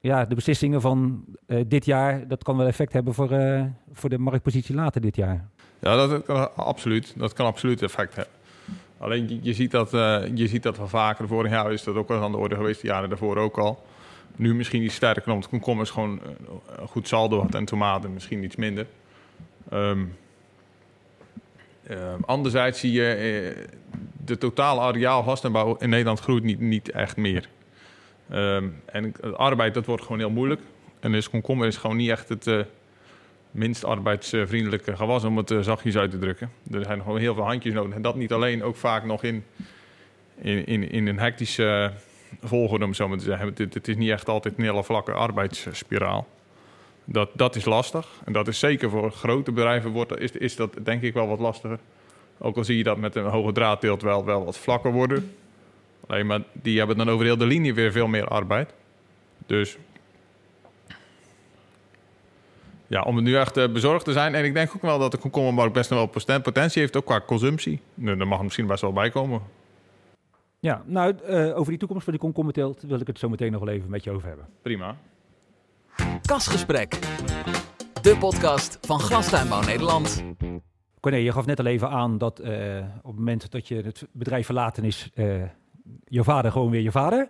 ja, 0.00 0.24
de 0.24 0.34
beslissingen 0.34 0.80
van 0.80 1.24
dit 1.66 1.84
jaar, 1.84 2.28
dat 2.28 2.42
kan 2.42 2.56
wel 2.56 2.66
effect 2.66 2.92
hebben 2.92 3.14
voor, 3.14 3.28
voor 3.92 4.10
de 4.10 4.18
marktpositie 4.18 4.74
later 4.74 5.00
dit 5.00 5.16
jaar. 5.16 5.48
Ja, 5.78 6.06
dat 6.06 6.22
kan 6.22 6.56
absoluut. 6.56 7.14
Dat 7.16 7.32
kan 7.32 7.46
absoluut 7.46 7.82
effect 7.82 8.14
hebben. 8.14 8.34
Alleen 8.98 9.40
je, 9.42 9.52
ziet 9.52 9.70
dat, 9.70 9.94
eh, 9.94 10.22
je 10.34 10.48
ziet 10.48 10.62
dat 10.62 10.76
wel 10.76 10.88
vaker. 10.88 11.28
Vorig 11.28 11.50
jaar 11.50 11.72
is 11.72 11.84
dat 11.84 11.94
ook 11.94 12.08
wel 12.08 12.22
aan 12.22 12.32
de 12.32 12.38
orde 12.38 12.54
geweest, 12.54 12.80
de 12.80 12.86
jaren 12.86 13.08
daarvoor 13.08 13.36
ook 13.36 13.58
al. 13.58 13.86
Nu 14.36 14.54
misschien 14.54 14.82
iets 14.82 14.94
sterker, 14.94 15.32
omdat 15.32 15.48
komkommers 15.48 15.90
gewoon 15.90 16.20
eh, 16.22 16.28
een 16.80 16.88
goed 16.88 17.08
saldo 17.08 17.40
had 17.40 17.54
en 17.54 17.64
tomaten 17.64 18.12
misschien 18.12 18.44
iets 18.44 18.56
minder. 18.56 18.86
Ehm, 19.68 20.04
anderzijds 22.26 22.80
zie 22.80 22.92
je 22.92 23.12
eh, 23.12 23.66
de 24.24 24.38
totale 24.38 24.80
areaal 24.80 25.22
glaslandbouw 25.22 25.76
in 25.76 25.88
Nederland 25.88 26.20
groeit 26.20 26.42
niet, 26.42 26.60
niet 26.60 26.90
echt 26.90 27.16
meer. 27.16 27.48
Ehm, 28.30 28.68
en 28.84 29.36
arbeid, 29.36 29.74
dat 29.74 29.86
wordt 29.86 30.02
gewoon 30.02 30.18
heel 30.18 30.30
moeilijk. 30.30 30.60
En 31.00 31.12
dus 31.12 31.30
komkommer 31.30 31.66
is 31.66 31.76
gewoon 31.76 31.96
niet 31.96 32.10
echt 32.10 32.28
het 32.28 32.46
eh, 32.46 32.60
minst 33.50 33.84
arbeidsvriendelijke 33.84 34.96
gewas, 34.96 35.24
om 35.24 35.36
het 35.36 35.50
eh, 35.50 35.60
zachtjes 35.60 35.96
uit 35.96 36.10
te 36.10 36.18
drukken. 36.18 36.50
Er 36.72 36.84
zijn 36.84 37.02
gewoon 37.02 37.18
heel 37.18 37.34
veel 37.34 37.44
handjes 37.44 37.74
nodig. 37.74 37.94
En 37.94 38.02
dat 38.02 38.14
niet 38.14 38.32
alleen, 38.32 38.62
ook 38.62 38.76
vaak 38.76 39.04
nog 39.04 39.22
in, 39.22 39.44
in, 40.40 40.66
in, 40.66 40.90
in 40.90 41.06
een 41.06 41.18
hectische 41.18 41.92
eh, 41.92 42.48
volgorde, 42.48 42.84
om 42.84 42.94
zo 42.94 43.08
maar 43.08 43.18
te 43.18 43.24
zeggen. 43.24 43.46
Het, 43.46 43.74
het 43.74 43.88
is 43.88 43.96
niet 43.96 44.10
echt 44.10 44.28
altijd 44.28 44.58
een 44.58 44.64
hele 44.64 44.84
vlakke 44.84 45.12
arbeidsspiraal. 45.12 46.26
Dat, 47.04 47.30
dat 47.34 47.56
is 47.56 47.64
lastig. 47.64 48.08
En 48.24 48.32
dat 48.32 48.48
is 48.48 48.58
zeker 48.58 48.90
voor 48.90 49.10
grote 49.10 49.52
bedrijven 49.52 49.90
wordt, 49.90 50.18
is, 50.18 50.30
is 50.32 50.56
dat 50.56 50.74
denk 50.82 51.02
ik 51.02 51.14
wel 51.14 51.28
wat 51.28 51.38
lastiger. 51.38 51.78
Ook 52.38 52.56
al 52.56 52.64
zie 52.64 52.76
je 52.76 52.82
dat 52.82 52.96
met 52.96 53.14
een 53.14 53.24
hoge 53.24 53.52
draadteelt 53.52 54.02
wel, 54.02 54.24
wel 54.24 54.44
wat 54.44 54.58
vlakker 54.58 54.92
worden. 54.92 55.34
Alleen 56.08 56.26
maar 56.26 56.42
die 56.52 56.78
hebben 56.78 56.96
dan 56.96 57.08
over 57.08 57.24
heel 57.24 57.36
de 57.36 57.46
linie 57.46 57.74
weer 57.74 57.92
veel 57.92 58.06
meer 58.06 58.28
arbeid. 58.28 58.74
Dus 59.46 59.78
ja, 62.86 63.02
om 63.02 63.16
het 63.16 63.24
nu 63.24 63.36
echt 63.36 63.56
eh, 63.56 63.72
bezorgd 63.72 64.04
te 64.04 64.12
zijn. 64.12 64.34
En 64.34 64.44
ik 64.44 64.54
denk 64.54 64.70
ook 64.76 64.82
wel 64.82 64.98
dat 64.98 65.10
de 65.10 65.18
komkommermarkt 65.18 65.72
best 65.72 65.90
nog 65.90 65.98
wel 65.98 66.08
poten- 66.08 66.42
potentie 66.42 66.80
heeft, 66.80 66.96
ook 66.96 67.04
qua 67.04 67.20
consumptie. 67.20 67.80
Nou, 67.94 68.16
daar 68.16 68.28
mag 68.28 68.38
er 68.38 68.44
misschien 68.44 68.66
best 68.66 68.80
wel 68.80 68.92
bij 68.92 69.10
komen. 69.10 69.42
Ja, 70.60 70.82
nou, 70.86 71.16
eh, 71.24 71.56
over 71.56 71.68
die 71.68 71.78
toekomst 71.78 72.04
van 72.04 72.12
die 72.12 72.22
komkommerteelt 72.22 72.82
wil 72.82 73.00
ik 73.00 73.06
het 73.06 73.18
zo 73.18 73.28
meteen 73.28 73.52
nog 73.52 73.64
wel 73.64 73.74
even 73.74 73.90
met 73.90 74.04
je 74.04 74.10
over 74.10 74.28
hebben. 74.28 74.46
Prima. 74.62 74.96
Kasgesprek. 76.22 76.98
De 78.02 78.16
podcast 78.18 78.78
van 78.80 79.00
Glastuinbouw 79.00 79.60
Nederland. 79.62 80.24
Corné, 81.00 81.16
je 81.16 81.32
gaf 81.32 81.46
net 81.46 81.58
al 81.58 81.66
even 81.66 81.90
aan 81.90 82.18
dat 82.18 82.38
eh, 82.38 82.78
op 82.96 83.10
het 83.10 83.16
moment 83.16 83.50
dat 83.50 83.68
je 83.68 83.74
het 83.74 84.06
bedrijf 84.12 84.46
verlaten 84.46 84.84
is, 84.84 85.10
eh, 85.14 85.42
je 86.04 86.24
vader 86.24 86.52
gewoon 86.52 86.70
weer 86.70 86.80
je 86.80 86.90
vader. 86.90 87.28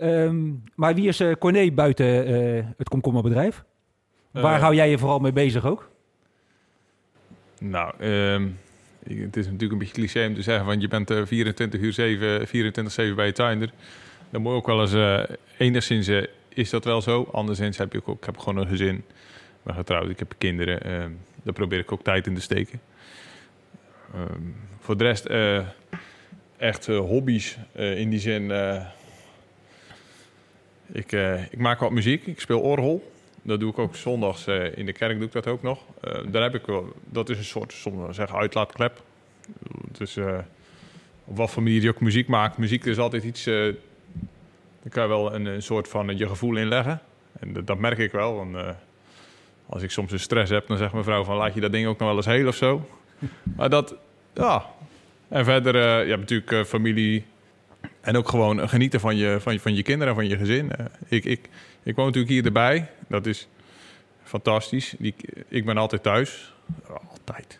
Ehm, 0.00 0.50
maar 0.74 0.94
wie 0.94 1.08
is 1.08 1.20
eh 1.20 1.32
Corné 1.38 1.70
buiten 1.70 2.26
eh, 2.26 2.64
het 2.76 2.88
komkommerbedrijf? 2.88 3.64
Waar 4.30 4.54
Eh, 4.54 4.60
hou 4.60 4.74
jij 4.74 4.90
je 4.90 4.98
vooral 4.98 5.18
mee 5.18 5.32
bezig 5.32 5.66
ook? 5.66 5.90
Nou, 7.60 7.94
ehm, 7.98 8.48
het 9.02 9.36
is 9.36 9.44
natuurlijk 9.44 9.72
een 9.72 9.78
beetje 9.78 9.94
cliché 9.94 10.26
om 10.26 10.34
te 10.34 10.42
zeggen, 10.42 10.66
want 10.66 10.80
je 10.82 10.88
bent 10.88 11.10
eh, 11.10 11.22
24 11.24 11.80
uur 11.80 11.92
7, 11.92 12.46
24-7 12.46 13.14
bij 13.16 13.26
je 13.26 13.32
tuinder. 13.32 13.70
Dan 14.30 14.42
moet 14.42 14.52
je 14.52 14.58
ook 14.58 14.66
wel 14.66 14.80
eens, 14.80 15.28
enigszins 15.58 16.10
is 16.48 16.70
dat 16.70 16.84
wel 16.84 17.02
zo. 17.02 17.28
Anderszins 17.32 17.78
heb 17.78 17.94
ik 17.94 18.08
ook, 18.08 18.18
ik 18.18 18.24
heb 18.24 18.38
gewoon 18.38 18.56
een 18.56 18.68
gezin. 18.68 18.96
Ik 18.96 19.62
ben 19.62 19.74
getrouwd, 19.74 20.08
ik 20.08 20.18
heb 20.18 20.34
kinderen. 20.38 20.82
ehm, 20.82 21.10
daar 21.42 21.54
probeer 21.54 21.78
ik 21.78 21.92
ook 21.92 22.02
tijd 22.02 22.26
in 22.26 22.34
te 22.34 22.40
steken. 22.40 22.80
Voor 24.78 24.96
de 24.96 25.04
rest, 25.04 25.26
echt 26.60 26.88
eh, 26.88 26.98
hobby's 26.98 27.58
eh, 27.72 27.98
in 27.98 28.10
die 28.10 28.18
zin. 28.18 28.50
eh, 28.50 28.86
ik, 30.92 31.12
ik 31.50 31.58
maak 31.58 31.80
wat 31.80 31.90
muziek, 31.90 32.26
ik 32.26 32.40
speel 32.40 32.60
orgel. 32.60 33.12
Dat 33.42 33.60
doe 33.60 33.70
ik 33.70 33.78
ook 33.78 33.96
zondags 33.96 34.46
in 34.74 34.86
de 34.86 34.92
kerk, 34.92 35.16
doe 35.16 35.26
ik 35.26 35.32
dat 35.32 35.46
ook 35.46 35.62
nog. 35.62 35.84
Daar 36.30 36.42
heb 36.42 36.54
ik 36.54 36.66
wel, 36.66 36.92
dat 37.04 37.28
is 37.28 37.38
een 37.38 37.44
soort, 37.44 37.74
zeggen, 38.10 38.38
uitlaatklep. 38.38 39.02
Dus 39.92 40.16
op 41.24 41.36
wat 41.36 41.50
voor 41.50 41.62
manier 41.62 41.82
je 41.82 41.88
ook 41.88 42.00
muziek 42.00 42.28
maakt. 42.28 42.58
Muziek 42.58 42.84
is 42.84 42.98
altijd 42.98 43.24
iets, 43.24 43.44
daar 43.44 43.74
kan 44.88 45.02
je 45.02 45.08
wel 45.08 45.34
een, 45.34 45.46
een 45.46 45.62
soort 45.62 45.88
van 45.88 46.16
je 46.18 46.28
gevoel 46.28 46.56
in 46.56 46.68
leggen. 46.68 47.00
En 47.40 47.64
dat, 47.64 47.78
merk 47.78 47.98
ik 47.98 48.12
wel, 48.12 48.46
als 49.66 49.82
ik 49.82 49.90
soms 49.90 50.12
een 50.12 50.20
stress 50.20 50.50
heb, 50.50 50.66
dan 50.66 50.76
zegt 50.76 50.92
mijn 50.92 51.04
vrouw 51.04 51.24
van 51.24 51.36
laat 51.36 51.54
je 51.54 51.60
dat 51.60 51.72
ding 51.72 51.86
ook 51.86 51.98
nog 51.98 52.08
wel 52.08 52.16
eens 52.16 52.26
heel 52.26 52.48
of 52.48 52.56
zo. 52.56 52.88
maar 53.56 53.70
dat, 53.70 53.94
ja. 54.34 54.66
En 55.30 55.44
verder, 55.44 55.74
eh, 55.74 56.02
je 56.02 56.08
hebt 56.08 56.20
natuurlijk 56.20 56.52
eh, 56.52 56.64
familie 56.64 57.24
en 58.00 58.16
ook 58.16 58.28
gewoon 58.28 58.68
genieten 58.68 59.00
van 59.00 59.16
je, 59.16 59.36
van 59.40 59.52
je, 59.52 59.60
van 59.60 59.74
je 59.74 59.82
kinderen 59.82 60.08
en 60.08 60.14
van 60.14 60.28
je 60.28 60.36
gezin. 60.36 60.72
Eh, 60.72 60.86
ik, 61.08 61.24
ik, 61.24 61.48
ik 61.82 61.96
woon 61.96 62.04
natuurlijk 62.04 62.32
hier 62.32 62.44
erbij. 62.44 62.88
Dat 63.08 63.26
is 63.26 63.48
fantastisch. 64.22 64.94
Die, 64.98 65.14
ik 65.48 65.64
ben 65.64 65.76
altijd 65.76 66.02
thuis. 66.02 66.54
Altijd. 67.10 67.58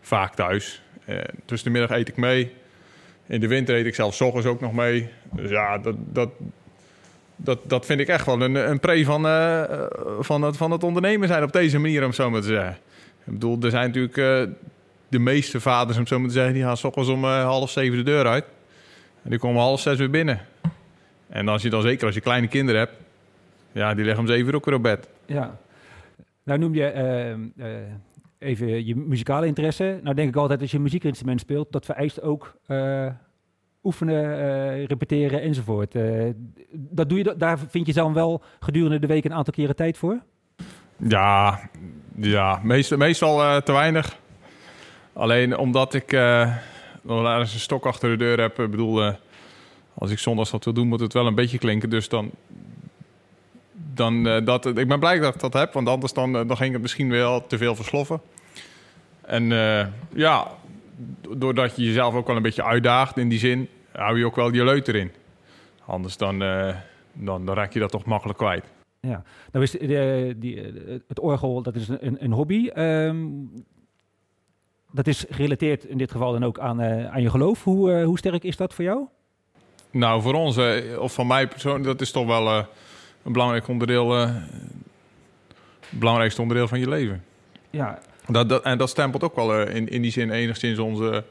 Vaak 0.00 0.34
thuis. 0.34 0.82
Tussen 1.44 1.72
de 1.72 1.78
middag 1.78 1.98
eet 1.98 2.08
ik 2.08 2.16
mee. 2.16 2.52
In 3.26 3.40
de 3.40 3.48
winter 3.48 3.76
eet 3.76 3.86
ik 3.86 3.94
zelfs 3.94 4.20
ochtends 4.20 4.46
ook 4.46 4.60
nog 4.60 4.72
mee. 4.72 5.08
Dus 5.32 5.50
ja, 5.50 5.78
dat, 5.78 5.94
dat, 5.98 6.30
dat, 7.36 7.58
dat 7.66 7.86
vind 7.86 8.00
ik 8.00 8.08
echt 8.08 8.26
wel 8.26 8.40
een, 8.40 8.54
een 8.54 8.80
pre 8.80 9.04
van, 9.04 9.22
van, 10.24 10.42
het, 10.42 10.56
van 10.56 10.70
het 10.70 10.84
ondernemen 10.84 11.28
zijn 11.28 11.42
op 11.42 11.52
deze 11.52 11.78
manier, 11.78 12.04
om 12.04 12.12
zo 12.12 12.30
maar 12.30 12.40
te 12.40 12.46
zeggen. 12.46 12.78
Ik 13.24 13.32
bedoel, 13.32 13.58
er 13.60 13.70
zijn 13.70 13.86
natuurlijk 13.86 14.48
de 15.12 15.18
meeste 15.18 15.60
vaders, 15.60 15.98
om 15.98 16.06
zo 16.06 16.18
maar 16.18 16.28
te 16.28 16.34
zeggen, 16.34 16.54
die 16.54 16.62
gaan 16.62 16.76
's 16.76 16.84
ochtends 16.84 17.08
om 17.10 17.24
eh, 17.24 17.44
half 17.44 17.70
zeven 17.70 17.96
de 17.96 18.02
deur 18.04 18.26
uit. 18.26 18.44
En 19.22 19.30
die 19.30 19.38
komen 19.38 19.56
om 19.56 19.62
half 19.62 19.80
zes 19.80 19.98
weer 19.98 20.10
binnen. 20.10 20.40
En 21.28 21.48
als 21.48 21.62
je 21.62 21.70
dan 21.70 21.82
zeker 21.82 22.06
als 22.06 22.14
je 22.14 22.20
kleine 22.20 22.46
kinderen 22.48 22.80
hebt, 22.80 22.92
ja, 23.72 23.94
die 23.94 24.04
leggen 24.04 24.22
om 24.22 24.28
zeven 24.28 24.46
uur 24.46 24.54
ook 24.54 24.64
weer 24.64 24.74
op 24.74 24.82
bed. 24.82 25.08
Ja. 25.26 25.58
Nou 26.42 26.58
noem 26.58 26.74
je 26.74 26.84
eh, 26.86 27.30
eh, 27.32 27.38
even 28.38 28.86
je 28.86 28.96
muzikale 28.96 29.46
interesse. 29.46 30.00
Nou 30.02 30.14
denk 30.16 30.28
ik 30.28 30.36
altijd 30.36 30.60
als 30.60 30.70
je 30.70 30.76
een 30.76 30.82
muziekinstrument 30.82 31.40
speelt, 31.40 31.72
dat 31.72 31.84
vereist 31.84 32.22
ook 32.22 32.54
oefenen, 33.84 34.86
repeteren 34.86 35.40
enzovoort. 35.42 35.94
Dat 36.72 37.08
doe 37.08 37.18
je, 37.18 37.24
da- 37.24 37.34
daar 37.34 37.58
vind 37.58 37.86
je 37.86 37.92
dan 37.92 38.12
wel 38.12 38.42
gedurende 38.60 38.98
de 38.98 39.06
week 39.06 39.24
een 39.24 39.34
aantal 39.34 39.52
keren 39.54 39.76
tijd 39.76 39.98
voor? 39.98 40.18
Ja, 40.96 41.60
ja 42.16 42.60
meestal, 42.62 42.98
meestal 42.98 43.62
te 43.62 43.72
weinig. 43.72 44.20
Alleen 45.12 45.58
omdat 45.58 45.94
ik 45.94 46.12
eh 46.12 46.56
nog 47.02 47.26
ergens 47.26 47.54
een 47.54 47.60
stok 47.60 47.86
achter 47.86 48.10
de 48.10 48.16
deur 48.16 48.40
heb. 48.40 48.58
Ik 48.58 48.70
bedoel, 48.70 49.02
eh, 49.02 49.14
als 49.94 50.10
ik 50.10 50.18
zondags 50.18 50.50
dat 50.50 50.64
wil 50.64 50.72
doen, 50.72 50.88
moet 50.88 51.00
het 51.00 51.12
wel 51.12 51.26
een 51.26 51.34
beetje 51.34 51.58
klinken. 51.58 51.90
Dus 51.90 52.08
dan... 52.08 52.30
dan 53.94 54.26
eh, 54.26 54.44
dat, 54.44 54.66
ik 54.66 54.88
ben 54.88 54.98
blij 54.98 55.18
dat 55.18 55.34
ik 55.34 55.40
dat 55.40 55.52
heb, 55.52 55.72
want 55.72 55.88
anders 55.88 56.12
dan, 56.12 56.36
eh, 56.36 56.48
dan 56.48 56.56
ging 56.56 56.72
het 56.72 56.82
misschien 56.82 57.10
wel 57.10 57.46
te 57.46 57.58
veel 57.58 57.74
versloffen. 57.74 58.20
En 59.20 59.52
eh, 59.52 59.86
ja, 60.14 60.48
doordat 61.36 61.76
je 61.76 61.84
jezelf 61.84 62.14
ook 62.14 62.26
wel 62.26 62.36
een 62.36 62.42
beetje 62.42 62.64
uitdaagt 62.64 63.16
in 63.16 63.28
die 63.28 63.38
zin, 63.38 63.68
hou 63.92 64.18
je 64.18 64.26
ook 64.26 64.36
wel 64.36 64.52
je 64.52 64.64
leut 64.64 64.88
erin. 64.88 65.10
Anders 65.86 66.16
dan, 66.16 66.42
eh, 66.42 66.76
dan, 67.12 67.46
dan 67.46 67.54
raak 67.54 67.72
je 67.72 67.78
dat 67.78 67.90
toch 67.90 68.04
makkelijk 68.04 68.38
kwijt. 68.38 68.64
Ja. 69.00 69.22
Nou 69.52 69.64
is 69.64 69.78
eh, 69.78 70.34
die, 70.36 70.60
eh, 70.60 70.98
het 71.08 71.20
orgel, 71.20 71.62
dat 71.62 71.74
is 71.74 71.88
een, 71.88 72.24
een 72.24 72.32
hobby. 72.32 72.68
Ehm, 72.68 73.26
dat 74.92 75.06
is 75.06 75.24
gerelateerd 75.30 75.84
in 75.84 75.98
dit 75.98 76.10
geval 76.10 76.32
dan 76.32 76.44
ook 76.44 76.58
aan, 76.58 76.80
eh, 76.80 77.06
aan 77.14 77.22
je 77.22 77.30
geloof. 77.30 77.64
Hoe, 77.64 77.92
eh, 77.92 78.04
hoe 78.04 78.18
sterk 78.18 78.44
is 78.44 78.56
dat 78.56 78.74
voor 78.74 78.84
jou? 78.84 79.04
Nou, 79.90 80.22
voor 80.22 80.34
ons, 80.34 80.56
eh, 80.56 80.98
of 81.00 81.14
van 81.14 81.26
mij 81.26 81.48
persoonlijk, 81.48 81.84
dat 81.84 82.00
is 82.00 82.10
toch 82.10 82.26
wel 82.26 82.48
een 83.22 83.32
belangrijk 83.32 83.68
onderdeel, 83.68 84.10
het 84.16 84.40
belangrijkste 85.90 86.40
onderdeel 86.42 86.68
van 86.68 86.78
je 86.80 86.88
leven. 86.88 87.24
Ja, 87.70 87.98
Dat, 88.28 88.48
dat, 88.48 88.62
en 88.64 88.78
dat 88.78 88.88
stempelt 88.88 89.22
ook 89.24 89.36
wel 89.36 89.62
in, 89.62 89.88
in 89.88 90.02
die 90.02 90.10
zin 90.10 90.30
enigszins 90.30 90.78
onze, 90.78 91.24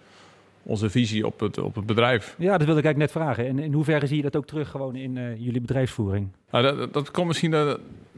onze 0.63 0.89
visie 0.89 1.25
op 1.25 1.39
het, 1.39 1.57
op 1.57 1.75
het 1.75 1.85
bedrijf. 1.85 2.35
ja 2.37 2.57
dat 2.57 2.65
wilde 2.65 2.79
ik 2.79 2.85
eigenlijk 2.85 2.97
net 3.13 3.23
vragen. 3.23 3.47
En 3.47 3.59
in 3.59 3.73
hoeverre 3.73 4.07
zie 4.07 4.15
je 4.17 4.21
dat 4.23 4.35
ook 4.35 4.45
terug 4.45 4.69
gewoon 4.69 4.95
in 4.95 5.35
jullie 5.37 5.61
bedrijfsvoering? 5.61 6.27
Nou, 6.51 6.77
dat, 6.77 6.93
dat- 6.93 7.11
komt 7.11 7.27
misschien 7.27 7.55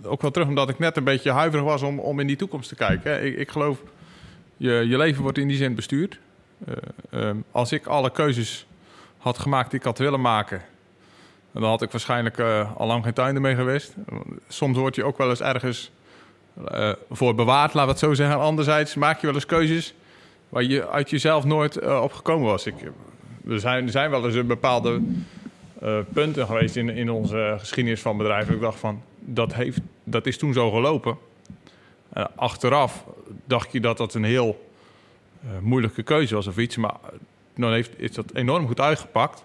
ook 0.03 0.21
wel 0.21 0.32
terug 0.32 0.47
omdat 0.47 0.69
ik 0.69 0.79
net 0.79 0.97
een 0.97 1.03
beetje 1.03 1.32
huiverig 1.32 1.65
was 1.65 1.82
om, 1.82 1.99
om 1.99 2.19
in 2.19 2.27
die 2.27 2.36
toekomst 2.36 2.69
te 2.69 2.75
kijken. 2.75 3.12
hè. 3.12 3.21
Ik, 3.21 3.38
ik 3.38 3.49
geloof, 3.51 3.82
je, 4.63 4.88
je 4.88 4.97
leven 4.97 5.21
wordt 5.21 5.38
in 5.38 5.47
die 5.47 5.58
zin 5.58 5.76
bestuurd. 5.76 6.19
Eh, 6.65 6.76
ehm, 7.10 7.38
als 7.52 7.71
ik 7.71 7.86
alle 7.86 8.12
keuzes 8.12 8.65
had 9.17 9.38
gemaakt 9.38 9.69
die 9.69 9.80
ik 9.80 9.86
had 9.86 9.97
willen 9.97 10.21
maken, 10.21 10.62
dan 11.52 11.63
had 11.63 11.82
ik 11.82 11.91
waarschijnlijk 11.91 12.38
eh, 12.38 12.71
al 12.78 12.88
lang 12.88 13.04
geen 13.04 13.13
tuin 13.13 13.41
mee 13.41 13.56
geweest. 13.56 13.93
Soms 14.47 14.78
word 14.78 14.95
je 14.95 15.04
ook 15.04 15.17
wel 15.17 15.30
eens 15.30 15.41
ergens 15.41 15.91
eh, 16.67 16.91
voor 17.12 17.36
bewaard, 17.36 17.73
laten 17.73 17.84
we 17.84 17.89
het 17.89 17.99
zo 17.99 18.13
zeggen. 18.13 18.39
Anderzijds 18.39 18.95
maak 18.95 19.19
je 19.19 19.26
wel 19.26 19.36
eens 19.36 19.45
keuzes 19.45 19.93
waar 20.49 20.63
je 20.63 20.89
uit 20.89 21.10
jezelf 21.10 21.43
nooit 21.43 21.88
op 22.02 22.13
gekomen 22.13 22.47
was. 22.47 22.65
Ik, 22.65 22.76
er, 23.49 23.60
zijn, 23.60 23.89
zijn 23.89 24.10
wel 24.10 24.26
eens 24.26 24.36
een 24.36 24.47
bepaalde 24.47 25.02
punten 26.13 26.45
geweest 26.45 26.76
in, 26.76 26.89
in 26.89 27.10
onze 27.10 27.56
geschiedenis 27.60 28.02
van 28.02 28.17
bedrijven. 28.17 28.54
Ik 28.54 28.62
dacht 28.62 28.80
van, 28.80 29.02
dat, 29.19 29.54
heeft, 29.54 29.80
dat 30.04 30.26
is 30.26 30.38
toen 30.38 30.54
zo 30.54 30.71
gelopen. 30.71 31.17
Achteraf 32.36 33.06
dacht 33.45 33.71
je 33.71 33.80
dat 33.80 33.97
dat 33.97 34.13
een 34.13 34.23
heel 34.23 34.67
eh, 35.41 35.49
moeilijke 35.62 36.04
keuze 36.04 36.36
was 36.36 36.47
of 36.47 36.58
iets. 36.58 36.78
Maar 36.78 36.95
dan 37.56 37.73
heeft, 37.73 37.99
is 37.99 38.12
dat 38.12 38.34
enorm 38.34 38.67
goed 38.67 38.80
uitgepakt. 38.80 39.43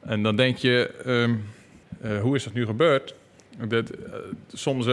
En 0.00 0.22
dan 0.22 0.36
denk 0.36 0.56
je, 0.56 0.94
ehm, 1.04 1.34
eh, 2.00 2.20
hoe 2.20 2.36
is 2.36 2.44
dat 2.44 2.52
nu 2.52 2.66
gebeurd? 2.66 3.14
Dat, 3.68 3.90
eh, 3.90 4.12
soms 4.52 4.84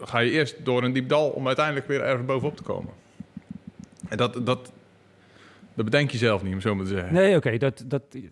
ga 0.00 0.18
je 0.18 0.30
eerst 0.30 0.64
door 0.64 0.82
een 0.82 0.92
diep 0.92 1.08
dal 1.08 1.28
om 1.28 1.46
uiteindelijk 1.46 1.86
weer 1.86 2.02
ergens 2.02 2.26
bovenop 2.26 2.56
te 2.56 2.62
komen. 2.62 2.92
En 4.08 4.16
dat, 4.16 4.46
dat, 4.46 4.72
Dat 5.74 5.84
bedenk 5.84 6.10
je 6.10 6.18
zelf 6.18 6.42
niet, 6.42 6.54
om 6.54 6.60
zo 6.60 6.74
maar 6.74 6.84
te 6.84 6.90
zeggen. 6.90 7.14
Nee, 7.14 7.36
oké, 7.36 7.56
dat, 7.58 7.84
dat, 7.86 8.02
je 8.10 8.28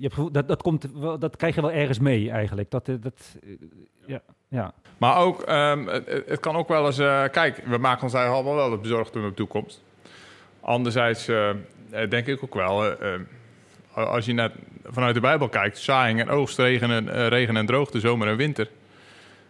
hebt, 0.00 0.14
gevoel- 0.14 0.32
dat, 0.32 0.48
dat, 0.48 0.62
komt 0.62 0.88
dat 1.18 1.36
krijg 1.36 1.54
je 1.54 1.60
wel 1.60 1.72
ergens 1.72 1.98
mee 1.98 2.30
eigenlijk. 2.30 2.70
Dat, 2.70 2.86
dat, 2.86 3.36
ja, 4.06 4.22
ja. 4.50 4.72
Maar 4.98 5.16
ook, 5.16 5.42
ehm, 5.42 5.86
het, 6.26 6.40
kan 6.40 6.56
ook 6.56 6.68
wel 6.68 6.86
eens... 6.86 6.98
eh, 6.98 7.24
kijk, 7.30 7.62
we 7.64 7.78
maken 7.78 8.02
ons 8.02 8.14
eigenlijk 8.14 8.46
allemaal 8.46 8.68
wel 8.68 8.78
bezorgd 8.78 9.16
om 9.16 9.22
de 9.22 9.34
toekomst. 9.34 9.82
Anderzijds 10.60 11.28
eh, 11.28 11.50
denk 12.08 12.26
ik 12.26 12.44
ook 12.44 12.54
wel... 12.54 12.98
eh, 12.98 13.14
eh, 13.14 13.20
als 13.94 14.26
je 14.26 14.32
net 14.32 14.52
vanuit 14.84 15.14
de 15.14 15.20
Bijbel 15.20 15.48
kijkt... 15.48 15.78
zaaiing 15.78 16.20
en 16.20 16.28
oogst, 16.28 16.58
regen 16.58 16.90
en, 16.90 17.28
regen 17.28 17.56
en 17.56 17.66
droogte, 17.66 18.00
zomer 18.00 18.28
en 18.28 18.36
winter... 18.36 18.68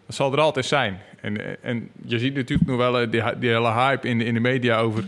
dat 0.06 0.14
zal 0.14 0.32
er 0.32 0.40
altijd 0.40 0.66
zijn. 0.66 1.00
En, 1.20 1.62
en 1.62 1.90
je 2.06 2.18
ziet 2.18 2.34
natuurlijk 2.34 2.68
nog 2.68 2.76
wel 2.76 3.10
die, 3.10 3.22
hele 3.22 3.72
hype 3.72 4.08
in 4.08 4.18
de, 4.18 4.24
in 4.24 4.34
de 4.34 4.40
media 4.40 4.78
over 4.78 5.04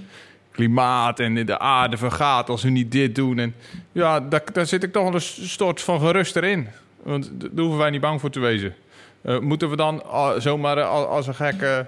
klimaat... 0.50 1.20
en 1.20 1.46
de 1.46 1.58
aarde 1.58 1.96
vergaat 1.96 2.48
als 2.48 2.62
we 2.62 2.70
niet 2.70 2.92
dit 2.92 3.14
doen. 3.14 3.38
En 3.38 3.54
ja, 3.92 4.20
daar, 4.20 4.42
daar 4.52 4.66
zit 4.66 4.82
ik 4.82 4.92
toch 4.92 5.14
een 5.14 5.20
soort 5.20 5.80
van 5.80 6.00
gerust 6.00 6.36
erin. 6.36 6.68
Want 7.02 7.30
daar 7.40 7.50
hoeven 7.56 7.78
wij 7.78 7.90
niet 7.90 8.00
bang 8.00 8.20
voor 8.20 8.30
te 8.30 8.40
wezen. 8.40 8.74
Eh, 9.22 9.38
moeten 9.38 9.70
we 9.70 9.76
dan 9.76 10.04
ah, 10.04 10.40
zomaar 10.40 10.78
eh, 10.78 10.88
al- 10.88 11.06
als 11.08 11.26
een 11.26 11.34
gek 11.34 11.86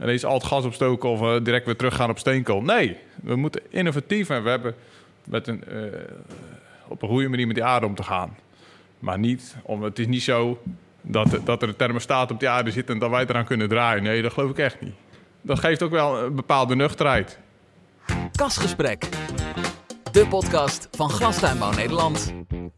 ineens 0.00 0.24
al 0.24 0.34
het 0.34 0.44
gas 0.44 0.64
opstoken 0.64 1.08
of 1.08 1.20
eh, 1.22 1.44
direct 1.44 1.66
weer 1.66 1.76
teruggaan 1.76 2.10
op 2.10 2.18
steenkool? 2.18 2.62
Nee, 2.62 2.96
we 3.22 3.36
moeten 3.36 3.62
innovatief 3.68 4.30
en 4.30 4.42
we 4.42 4.50
hebben 4.50 4.74
met 5.24 5.46
een, 5.48 5.64
eh, 5.64 5.76
op 6.88 7.02
een 7.02 7.08
goede 7.08 7.28
manier 7.28 7.46
met 7.46 7.54
die 7.56 7.64
aarde 7.64 7.86
om 7.86 7.94
te 7.94 8.02
gaan. 8.02 8.36
Maar 8.98 9.18
niet, 9.18 9.56
om, 9.62 9.82
het 9.82 9.98
is 9.98 10.06
niet 10.06 10.22
zo 10.22 10.58
dat, 11.00 11.38
dat 11.44 11.62
er 11.62 11.68
een 11.68 11.76
thermostaat 11.76 12.30
op 12.30 12.40
die 12.40 12.48
aarde 12.48 12.70
zit 12.70 12.90
en 12.90 12.98
dat 12.98 13.10
wij 13.10 13.24
eraan 13.26 13.44
kunnen 13.44 13.68
draaien. 13.68 14.02
Nee, 14.02 14.22
dat 14.22 14.32
geloof 14.32 14.50
ik 14.50 14.58
echt 14.58 14.80
niet. 14.80 14.94
Dat 15.42 15.58
geeft 15.58 15.82
ook 15.82 15.90
wel 15.90 16.18
een 16.22 16.34
bepaalde 16.34 16.76
nuchterheid. 16.76 17.38
Kasgesprek. 18.36 19.08
De 20.12 20.26
podcast 20.26 20.88
van 20.90 21.10
Glastuinbouw 21.10 21.70
Nederland. 21.72 22.32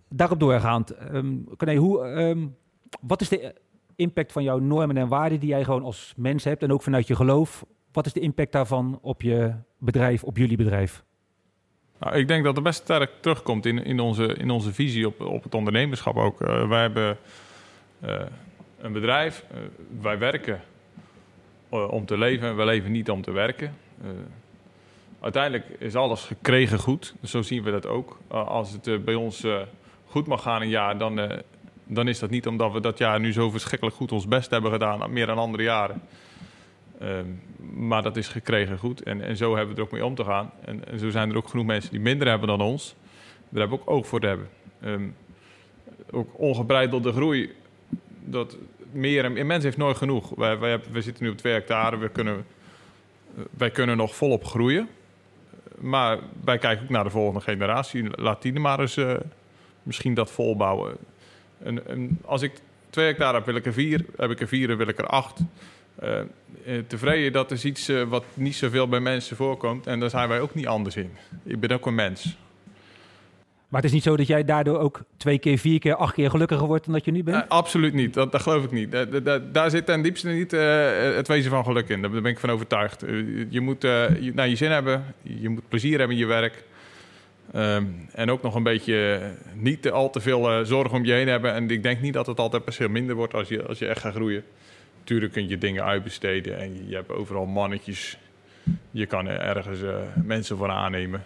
Daarop 0.09 0.41
doorgaand, 0.41 0.91
ehm 0.91 1.35
Corné, 1.57 1.75
hoe, 1.77 2.05
ehm, 2.07 2.47
wat 3.01 3.21
is 3.21 3.29
de 3.29 3.55
impact 3.97 4.33
van 4.33 4.43
jouw 4.43 4.59
normen 4.59 4.97
en 4.97 5.09
waarden 5.09 5.41
die 5.41 5.49
jij 5.49 5.65
gewoon 5.65 5.83
als 5.83 6.13
mens 6.17 6.45
hebt 6.45 6.63
en 6.63 6.73
ook 6.73 6.83
vanuit 6.83 7.07
je 7.07 7.17
geloof? 7.17 7.65
Wat 7.93 8.07
is 8.07 8.13
de 8.13 8.21
impact 8.21 8.53
daarvan 8.53 8.99
op 9.03 9.23
je 9.23 9.55
bedrijf, 9.79 10.25
op 10.25 10.37
jullie 10.37 10.57
bedrijf? 10.57 11.05
Nou, 12.03 12.17
ik 12.17 12.29
denk 12.29 12.45
dat 12.45 12.55
het 12.55 12.65
best 12.65 12.83
sterk 12.83 13.11
terugkomt 13.21 13.67
in, 13.67 13.85
in, 13.85 14.01
onze, 14.01 14.35
in 14.35 14.51
onze 14.51 14.73
visie 14.73 15.07
op, 15.07 15.21
op 15.21 15.43
het 15.43 15.55
ondernemerschap 15.55 16.17
ook. 16.17 16.41
Eh, 16.41 16.69
wij 16.69 16.81
hebben 16.81 17.17
eh, 18.01 18.21
een 18.81 18.93
bedrijf, 18.93 19.45
eh, 19.51 19.59
wij 20.01 20.19
werken 20.19 20.61
om 21.69 22.07
te 22.07 22.19
leven, 22.19 22.57
we 22.57 22.65
leven 22.65 22.93
niet 22.93 23.11
om 23.11 23.23
te 23.23 23.31
werken. 23.31 23.77
Uiteindelijk 25.21 25.65
is 25.79 25.95
alles 25.95 26.25
gekregen 26.25 26.79
goed, 26.79 27.15
zo 27.23 27.43
zien 27.43 27.63
we 27.63 27.71
dat 27.71 27.87
ook. 27.87 28.19
Als 28.29 28.73
het 28.73 29.05
bij 29.05 29.15
ons 29.15 29.47
goed 30.07 30.27
mag 30.27 30.43
gaan 30.43 30.63
een 30.63 30.69
jaar, 30.69 30.99
dan, 30.99 31.43
dan 31.87 32.09
is 32.09 32.19
dat 32.19 32.31
niet 32.31 32.47
omdat 32.47 32.73
we 32.73 32.81
dat 32.81 32.99
jaar 32.99 33.21
nu 33.21 33.33
zo 33.33 33.51
verschrikkelijk 33.51 33.97
goed 33.97 34.13
ons 34.13 34.29
best 34.29 34.51
hebben 34.51 34.71
gedaan, 34.71 35.13
meer 35.13 35.27
dan 35.27 35.39
andere 35.39 35.63
jaren. 35.63 36.03
Ehm, 36.99 37.27
maar 37.87 38.03
dat 38.03 38.17
is 38.17 38.29
gekregen 38.29 38.79
goed. 38.79 39.03
En, 39.03 39.21
en 39.21 39.37
zo 39.37 39.57
hebben 39.57 39.75
we 39.75 39.81
er 39.81 39.87
ook 39.87 39.93
mee 39.93 40.05
om 40.05 40.15
te 40.15 40.25
gaan. 40.25 40.51
En, 40.65 40.89
en 40.89 40.99
zo 40.99 41.11
zijn 41.11 41.31
er 41.31 41.37
ook 41.37 41.49
genoeg 41.49 41.67
mensen 41.67 41.91
die 41.91 42.01
minder 42.01 42.29
hebben 42.29 42.49
dan 42.49 42.61
ons. 42.61 42.95
Daar 43.49 43.61
hebben 43.61 43.79
we 43.79 43.85
ook 43.85 43.91
oog 43.91 44.07
voor 44.07 44.21
te 44.21 44.27
hebben. 44.27 44.49
Ehm, 44.81 45.09
ook 46.11 46.29
ongebreidelde 46.39 47.13
groei. 47.13 47.53
Dat 48.25 48.57
meer 48.93 49.25
en, 49.25 49.37
en 49.37 49.47
mens 49.47 49.65
heeft 49.65 49.77
nooit 49.77 49.97
genoeg. 49.97 50.31
Wij, 50.37 50.59
wij 50.59 50.81
zitten 50.93 51.25
nu 51.25 51.31
op 51.31 51.37
2 51.37 51.53
hectare. 51.53 51.97
We 51.97 52.09
kunnen, 52.09 52.47
wij 53.51 53.71
kunnen 53.71 53.97
nog 53.97 54.15
volop 54.15 54.45
groeien. 54.45 54.89
Maar 55.79 56.19
wij 56.45 56.59
kijken 56.59 56.85
ook 56.85 56.91
naar 56.91 57.05
de 57.05 57.11
volgende 57.11 57.41
generatie. 57.41 58.21
Laat 58.21 58.43
die 58.43 58.53
maar 58.53 58.81
eens 58.81 58.97
eh, 58.97 59.15
misschien 59.83 60.15
dat 60.15 60.31
volbouwen. 60.31 60.97
Als 62.25 62.43
ik 62.43 62.53
2 62.91 63.07
hectare 63.07 63.37
heb, 63.37 63.47
wil 63.47 63.55
ik 63.55 63.67
er 63.67 63.73
vier. 63.73 64.05
Heb 64.17 64.31
ik 64.31 64.41
er 64.41 64.49
vier, 64.49 64.69
dan 64.69 64.77
wil 64.77 64.89
ik 64.89 64.99
er 64.99 65.07
acht. 65.07 65.41
Eh, 65.95 66.21
eh, 66.21 66.27
tevreden, 66.87 67.33
dat 67.33 67.51
is 67.51 67.65
iets 67.65 67.89
eh, 67.89 68.03
wat 68.03 68.25
niet 68.35 68.55
zoveel 68.55 68.89
bij 68.89 69.01
mensen 69.01 69.37
voorkomt. 69.37 69.87
En 69.87 70.01
daar 70.01 70.11
zijn 70.11 70.29
wij 70.29 70.41
ook 70.41 70.55
niet 70.55 70.67
anders 70.67 70.97
in. 70.97 71.11
Ik 71.45 71.61
ben 71.61 71.71
ook 71.71 71.87
een 71.87 71.95
mens. 71.95 72.37
Maar 73.69 73.81
het 73.81 73.91
is 73.91 73.97
niet 73.97 74.03
zo 74.07 74.17
dat 74.17 74.27
jij 74.27 74.45
daardoor 74.45 74.79
ook 74.79 75.01
twee 75.17 75.39
keer, 75.39 75.59
vier 75.59 75.79
keer, 75.79 75.95
acht 75.95 76.15
keer 76.15 76.31
gelukkiger 76.31 76.67
wordt 76.67 76.85
dan 76.85 76.95
dat 76.95 77.05
je 77.05 77.11
nu 77.11 77.23
bent? 77.23 77.49
Absoluut 77.49 77.93
niet, 77.93 78.15
dat, 78.15 78.33
dat 78.33 78.43
geloof 78.43 78.65
ik 78.65 78.71
niet. 78.71 78.93
Da- 78.93 79.05
da- 79.05 79.21
da- 79.21 79.39
daar 79.39 79.71
zit 79.71 79.87
ten 79.87 80.03
diepste 80.03 80.29
niet 80.29 80.51
het 81.17 81.29
wezen 81.29 81.51
van 81.51 81.65
geluk 81.65 81.89
in. 81.89 82.03
Daar 82.03 82.11
ben 82.11 82.25
ik 82.25 82.39
van 82.39 82.51
overtuigd. 82.51 83.01
Je 83.49 83.61
moet 83.61 83.83
je, 83.83 84.33
naar 84.35 84.49
je 84.49 84.57
zin 84.57 84.71
hebben, 84.71 85.05
je 85.23 85.49
moet 85.49 85.69
plezier 85.69 85.99
hebben 85.99 86.17
in 86.17 86.23
je 86.23 86.29
werk. 86.29 86.65
Ehm, 87.53 87.87
en 88.13 88.31
ook 88.31 88.43
nog 88.43 88.55
een 88.55 88.63
beetje 88.63 89.21
niet 89.55 89.91
al 89.91 90.11
te 90.11 90.21
veel 90.21 90.51
eh, 90.51 90.65
zorg 90.65 90.93
om 90.93 91.05
je 91.05 91.13
heen 91.13 91.29
hebben. 91.29 91.53
En 91.53 91.71
ik 91.71 91.83
denk 91.83 92.01
niet 92.01 92.13
dat 92.13 92.27
het 92.27 92.39
altijd 92.39 92.65
per 92.65 92.73
se 92.73 92.89
minder 92.89 93.15
wordt 93.15 93.35
als 93.35 93.49
je, 93.49 93.67
als 93.67 93.79
je 93.79 93.87
echt 93.87 94.01
gaat 94.01 94.15
groeien. 94.15 94.45
Tuurlijk 95.05 95.33
kun 95.33 95.49
je 95.49 95.59
dingen 95.59 95.85
uitbesteden 95.85 96.59
en 96.59 96.89
je, 96.89 96.95
hebt 96.95 97.11
overal 97.11 97.47
mannetjes. 97.47 98.19
Je 98.91 99.07
kan 99.07 99.27
er 99.27 99.41
ergens 99.41 99.83
eh, 99.83 99.97
mensen 100.25 100.57
voor 100.57 100.71
aannemen. 100.71 101.25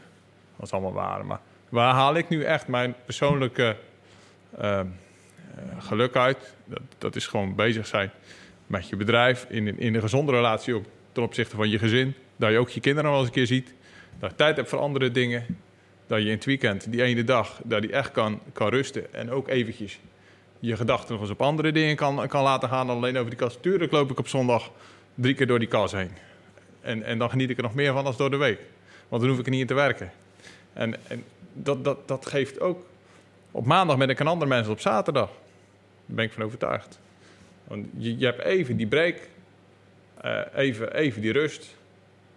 Dat 0.57 0.67
is 0.67 0.73
allemaal 0.73 0.93
waar. 0.93 1.27
Maar 1.27 1.41
waar 1.69 1.95
haal 1.95 2.15
ik 2.15 2.29
nu 2.29 2.43
echt 2.43 2.69
mijn 2.69 2.95
persoonlijke 3.05 3.77
ehm, 4.59 4.87
eh, 5.55 5.63
geluk 5.79 6.17
uit? 6.17 6.55
Dat, 6.65 6.83
dat 6.99 7.17
is 7.17 7.27
gewoon 7.27 7.55
bezig 7.55 7.87
zijn 7.87 8.11
met 8.67 8.89
je 8.89 8.97
bedrijf. 8.97 9.47
In, 9.49 9.79
in 9.79 9.95
een 9.95 10.01
gezonde 10.01 10.33
relatie 10.33 10.83
ten 11.13 11.23
opzichte 11.23 11.57
van 11.57 11.71
je 11.71 11.79
gezin. 11.79 12.15
Dat 12.37 12.51
je 12.51 12.59
ook 12.59 12.69
je 12.69 12.81
kinderen 12.81 13.11
nog 13.11 13.19
eens 13.19 13.29
een 13.29 13.35
keer 13.35 13.47
ziet. 13.47 13.75
Dat 14.19 14.31
je 14.31 14.37
tijd 14.37 14.57
hebt 14.57 14.69
voor 14.69 14.79
andere 14.79 15.11
dingen. 15.11 15.45
Dat 16.07 16.19
je 16.19 16.25
in 16.25 16.35
het 16.35 16.45
weekend, 16.45 16.93
die 16.93 17.03
ene 17.03 17.25
dag, 17.25 17.61
dat 17.65 17.83
je 17.83 17.93
echt 17.93 18.11
kan, 18.11 18.41
kan 18.53 18.69
rusten. 18.69 19.15
En 19.15 19.31
ook 19.31 19.49
eventjes 19.49 19.99
je 20.61 20.77
gedachten 20.77 21.13
nog 21.13 21.21
eens 21.21 21.31
op 21.31 21.43
andere 21.43 21.73
dingen 21.73 21.97
kan, 21.97 22.29
kan 22.29 22.43
laten 22.43 22.69
gaan 22.69 22.87
dan 22.87 22.97
alleen 22.97 23.17
over 23.17 23.31
die 23.31 23.39
kas. 23.39 23.59
Tuurlijk 23.61 23.93
loop 23.93 24.11
ik 24.11 24.19
op 24.19 24.29
zondag 24.29 24.71
drie 25.15 25.35
keer 25.35 25.47
door 25.47 25.59
die 25.59 25.69
kas 25.69 25.93
heen. 25.93 26.11
En, 26.81 27.03
en 27.03 27.19
dan 27.19 27.31
geniet 27.31 27.51
ik 27.51 27.57
er 27.57 27.63
nog 27.63 27.75
meer 27.75 27.93
van 27.93 28.07
als 28.07 28.17
door 28.17 28.31
de 28.31 28.37
week. 28.37 28.61
Want 29.09 29.23
dan 29.23 29.31
hoef 29.31 29.41
ik 29.41 29.45
er 29.45 29.51
niet 29.51 29.61
in 29.61 29.67
te 29.67 29.75
werken. 29.75 30.13
En, 30.73 30.95
en 31.09 31.25
dat, 31.53 31.85
dat, 31.85 32.09
dat 32.09 32.27
geeft 32.27 32.61
ook... 32.61 32.87
Op 33.51 33.67
maandag 33.67 33.97
ben 33.97 34.09
ik 34.09 34.19
een 34.19 34.27
ander 34.27 34.49
mens 34.49 34.69
op 34.69 34.81
zaterdag. 34.81 35.29
Daar 36.07 36.17
ben 36.17 36.25
ik 36.25 36.33
van 36.33 36.43
overtuigd. 36.43 36.99
Want 37.65 37.87
je, 37.97 38.19
je 38.19 38.25
hebt 38.25 38.43
even 38.43 38.77
die 38.77 38.87
break. 38.87 39.17
eh, 40.21 40.41
even, 40.55 40.95
even 40.95 41.23
die 41.23 41.33
rust. 41.33 41.77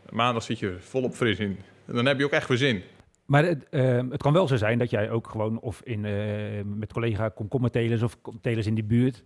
Maandag 0.09 0.43
zit 0.43 0.59
je 0.59 0.75
volop 0.79 1.15
fris 1.15 1.39
in. 1.39 1.59
En 1.85 1.95
dan 1.95 2.05
heb 2.05 2.17
je 2.17 2.25
ook 2.25 2.31
echt 2.31 2.47
weer 2.47 2.57
zin. 2.57 2.83
Maar 3.29 3.45
het, 3.45 3.69
ehm, 3.69 4.09
het 4.09 4.21
kan 4.21 4.33
wel 4.33 4.47
zo 4.47 4.55
zijn 4.55 4.77
dat 4.77 4.89
jij 4.89 5.09
ook 5.09 5.29
gewoon 5.29 5.59
of 5.59 5.81
in, 5.83 6.05
eh, 6.05 6.13
met 6.65 6.93
collega 6.93 7.29
komkommertelers 7.29 8.01
of 8.01 8.17
telers 8.41 8.67
in 8.67 8.75
die 8.75 8.83
buurt, 8.83 9.23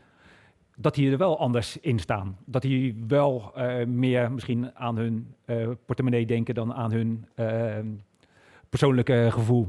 dat 0.75 0.95
die 0.95 1.11
er 1.11 1.17
wel 1.17 1.39
anders 1.39 1.77
in 1.77 1.99
staan. 1.99 2.37
Dat 2.45 2.61
die 2.61 3.03
wel 3.07 3.51
eh, 3.55 3.85
meer 3.85 4.31
misschien 4.31 4.75
aan 4.75 4.97
hun 4.97 5.33
eh, 5.45 5.69
portemonnee 5.85 6.25
denken 6.25 6.55
dan 6.55 6.73
aan 6.73 6.91
hun 6.91 7.25
ehm, 7.35 7.87
persoonlijke 8.69 9.27
gevoel. 9.31 9.67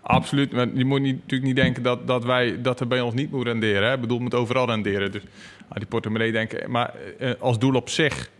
Absoluut. 0.00 0.50
Je 0.74 0.84
moet 0.84 1.00
niet, 1.00 1.14
natuurlijk 1.14 1.42
niet 1.42 1.56
denken 1.56 1.82
dat, 1.82 2.06
dat, 2.06 2.24
wij, 2.24 2.62
dat 2.62 2.80
er 2.80 2.86
bij 2.86 3.00
ons 3.00 3.14
niet 3.14 3.30
moet 3.30 3.46
renderen. 3.46 3.88
Hè? 3.88 3.94
Ik 3.94 4.00
bedoel, 4.00 4.18
moet 4.18 4.34
overal 4.34 4.66
renderen. 4.66 5.12
Dus 5.12 5.22
aan 5.68 5.78
die 5.78 5.86
portemonnee 5.86 6.32
denken. 6.32 6.70
Maar 6.70 6.94
eh, 7.18 7.32
als 7.38 7.58
doel 7.58 7.74
op 7.74 7.88
zich... 7.88 8.30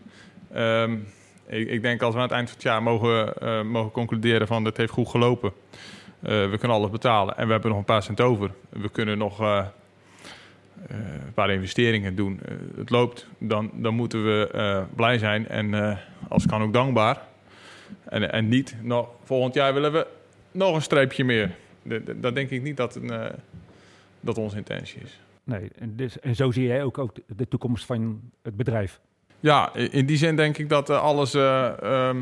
ik, 1.45 1.69
ik 1.69 1.81
denk 1.81 2.01
als 2.01 2.13
we 2.13 2.19
aan 2.19 2.27
het 2.27 2.35
eind 2.35 2.47
van 2.47 2.57
het 2.57 2.67
jaar 2.67 2.83
mogen, 2.83 3.37
eh, 3.37 3.61
mogen 3.61 3.91
concluderen 3.91 4.47
van... 4.47 4.65
het 4.65 4.77
heeft 4.77 4.91
goed 4.91 5.07
gelopen. 5.07 5.51
Eh, 6.19 6.49
we 6.49 6.57
kunnen 6.57 6.77
alles 6.77 6.89
betalen. 6.89 7.37
En 7.37 7.45
we 7.45 7.51
hebben 7.51 7.69
nog 7.69 7.79
een 7.79 7.85
paar 7.85 8.03
cent 8.03 8.21
over. 8.21 8.51
We 8.69 8.89
kunnen 8.89 9.17
nog 9.17 9.41
eh, 9.41 9.65
een 10.87 11.33
paar 11.33 11.49
investeringen 11.49 12.15
doen. 12.15 12.39
Het 12.75 12.89
loopt. 12.89 13.27
Dan, 13.37 13.71
dan 13.73 13.93
moeten 13.93 14.23
we 14.23 14.85
blij 14.95 15.17
zijn. 15.17 15.47
En 15.47 15.97
als 16.27 16.45
kan 16.45 16.61
ook 16.61 16.73
dankbaar. 16.73 17.21
En, 18.03 18.31
en 18.31 18.47
niet, 18.47 18.75
nou, 18.81 19.05
volgend 19.23 19.53
jaar 19.53 19.73
willen 19.73 19.91
we 19.91 20.07
nog 20.51 20.75
een 20.75 20.81
streepje 20.81 21.23
meer. 21.23 21.55
Dat 22.15 22.35
denk 22.35 22.49
ik 22.49 22.61
niet 22.61 22.77
dat, 22.77 22.95
een, 22.95 23.31
dat 24.19 24.37
onze 24.37 24.57
intentie 24.57 25.01
is. 25.01 25.19
Nee, 25.43 25.71
en, 25.79 25.95
dus, 25.95 26.19
en 26.19 26.35
zo 26.35 26.51
zie 26.51 26.67
jij 26.67 26.83
ook, 26.83 26.97
ook 26.97 27.13
de 27.27 27.47
toekomst 27.47 27.85
van 27.85 28.21
het 28.41 28.55
bedrijf. 28.55 28.99
Ja, 29.41 29.75
in 29.75 30.05
die 30.05 30.17
zin 30.17 30.35
denk 30.35 30.57
ik 30.57 30.69
dat 30.69 30.89
eh, 30.89 31.01
alles 31.01 31.33
eh, 31.33 31.81
ehm, 31.81 32.17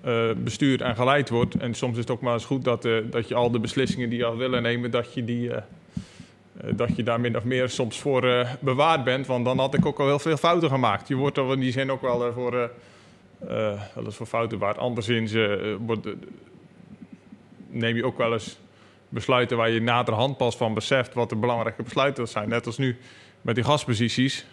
eh, 0.00 0.30
bestuurd 0.36 0.80
en 0.80 0.94
geleid 0.94 1.28
wordt. 1.28 1.54
En 1.54 1.74
soms 1.74 1.92
is 1.92 1.98
het 1.98 2.10
ook 2.10 2.20
maar 2.20 2.32
eens 2.32 2.44
goed 2.44 2.64
dat, 2.64 2.88
dat 3.10 3.28
je 3.28 3.34
al 3.34 3.50
de 3.50 3.60
beslissingen 3.60 4.08
die 4.08 4.18
je 4.18 4.24
al 4.24 4.36
willen 4.36 4.62
nemen, 4.62 4.90
dat 4.90 5.14
je, 5.14 5.24
die, 5.24 5.50
dat 6.70 6.96
je 6.96 7.02
daar 7.02 7.20
min 7.20 7.36
of 7.36 7.44
meer 7.44 7.68
soms 7.68 8.00
voor 8.00 8.46
bewaard 8.60 9.04
bent. 9.04 9.26
Want 9.26 9.44
dan 9.44 9.58
had 9.58 9.74
ik 9.74 9.86
ook 9.86 9.98
al 9.98 10.06
heel 10.06 10.18
veel 10.18 10.36
fouten 10.36 10.68
gemaakt. 10.68 11.08
Je 11.08 11.14
wordt 11.14 11.36
er 11.36 11.52
in 11.52 11.60
die 11.60 11.72
zin 11.72 11.90
ook 11.90 12.02
wel 12.02 12.32
voor, 12.32 12.70
eens 13.96 14.16
voor 14.16 14.26
fouten 14.26 14.58
bewaard. 14.58 14.78
Anderszins 14.78 15.32
neem 17.70 17.96
je 17.96 18.04
ook 18.04 18.18
wel 18.18 18.32
eens 18.32 18.58
besluiten 19.08 19.56
waar 19.56 19.70
je 19.70 19.80
naderhand 19.80 20.36
pas 20.36 20.56
van 20.56 20.74
beseft 20.74 21.14
wat 21.14 21.28
de 21.28 21.36
belangrijke 21.36 21.82
besluiten 21.82 22.28
zijn. 22.28 22.48
Net 22.48 22.66
als 22.66 22.78
nu 22.78 22.96
met 23.40 23.54
die 23.54 23.64
gasposities. 23.64 24.46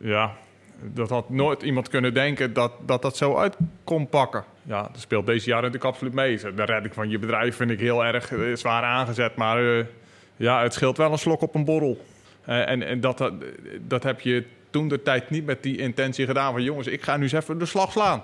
Ja, 0.00 0.36
Dat 0.82 1.08
had 1.08 1.30
nooit 1.30 1.62
iemand 1.62 1.88
kunnen 1.88 2.14
denken 2.14 2.52
dat 2.52 2.72
dat, 2.86 3.02
dat 3.02 3.16
zo 3.16 3.36
uit 3.36 3.56
kon 3.84 4.08
pakken. 4.08 4.44
Ja, 4.62 4.82
dat 4.82 5.00
speelt 5.00 5.26
deze 5.26 5.48
jaar 5.48 5.60
natuurlijk 5.60 5.84
absoluut 5.84 6.14
mee. 6.14 6.36
De 6.54 6.64
redding 6.64 6.94
van 6.94 7.08
je 7.08 7.18
bedrijf 7.18 7.56
vind 7.56 7.70
ik 7.70 7.80
heel 7.80 8.04
erg 8.04 8.32
eh, 8.32 8.54
zwaar 8.54 8.82
aangezet. 8.82 9.36
Maar 9.36 9.62
uh, 9.62 9.84
ja, 10.36 10.62
het 10.62 10.72
scheelt 10.72 10.96
wel 10.96 11.12
een 11.12 11.18
slok 11.18 11.40
op 11.40 11.54
een 11.54 11.64
borrel. 11.64 12.04
Uh, 12.48 12.68
en 12.68 12.82
en 12.82 13.00
dat, 13.00 13.30
dat 13.80 14.02
heb 14.02 14.20
je 14.20 14.44
toen 14.70 14.88
de 14.88 15.02
tijd 15.02 15.30
niet 15.30 15.46
met 15.46 15.62
die 15.62 15.76
intentie 15.76 16.26
gedaan 16.26 16.52
van... 16.52 16.62
jongens, 16.62 16.86
ik 16.86 17.02
ga 17.02 17.16
nu 17.16 17.22
eens 17.22 17.32
even 17.32 17.58
de 17.58 17.66
slag 17.66 17.92
slaan. 17.92 18.22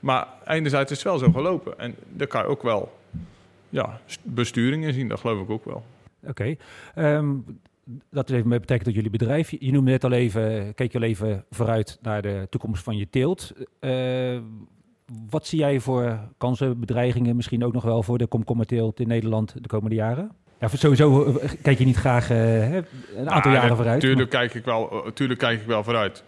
Maar 0.00 0.26
enerzijds 0.46 0.90
is 0.90 0.96
het 0.96 1.06
wel 1.06 1.18
zo 1.18 1.32
gelopen. 1.32 1.78
En 1.78 1.94
daar 2.08 2.26
kan 2.26 2.42
je 2.42 2.48
ook 2.48 2.62
wel 2.62 2.98
ja, 3.68 4.00
besturing 4.22 4.84
in 4.84 4.92
zien, 4.92 5.08
dat 5.08 5.20
geloof 5.20 5.42
ik 5.42 5.50
ook 5.50 5.64
wel. 5.64 5.84
Oké. 6.26 6.56
Um, 6.96 7.44
dat 8.10 8.30
even 8.30 8.48
betekent 8.48 8.84
dat 8.84 8.94
jullie 8.94 9.10
bedrijf, 9.10 9.50
je 9.50 9.72
noemde 9.72 9.90
net 9.90 10.04
al 10.04 10.12
even, 10.12 10.74
keek 10.74 10.92
je 10.92 10.98
al 10.98 11.04
even 11.04 11.44
vooruit 11.50 11.98
naar 12.02 12.22
de 12.22 12.46
toekomst 12.50 12.82
van 12.82 12.96
je 12.96 13.08
teelt. 13.10 13.52
Uh, 13.80 14.40
wat 15.30 15.46
zie 15.46 15.58
jij 15.58 15.80
voor 15.80 16.18
kansen, 16.38 16.80
bedreigingen, 16.80 17.36
misschien 17.36 17.64
ook 17.64 17.72
nog 17.72 17.84
wel 17.84 18.02
voor 18.02 18.18
de 18.18 18.26
komkommerteelt 18.26 19.00
in 19.00 19.08
Nederland 19.08 19.62
de 19.62 19.68
komende 19.68 19.94
jaren? 19.94 20.30
Ja, 20.60 20.68
sowieso 20.72 21.36
eh, 21.36 21.50
kijk 21.62 21.78
je 21.78 21.84
niet 21.84 21.96
graag 21.96 22.30
uh, 22.30 22.74
een 22.74 23.30
aantal 23.30 23.52
jaren 23.52 23.76
vooruit. 23.76 24.00
Tuurlijk 24.00 24.30
kijk, 24.30 24.54
ik 24.54 24.64
wel, 24.64 25.10
tuurlijk 25.14 25.38
kijk 25.38 25.60
ik 25.60 25.66
wel 25.66 25.84
vooruit. 25.84 26.22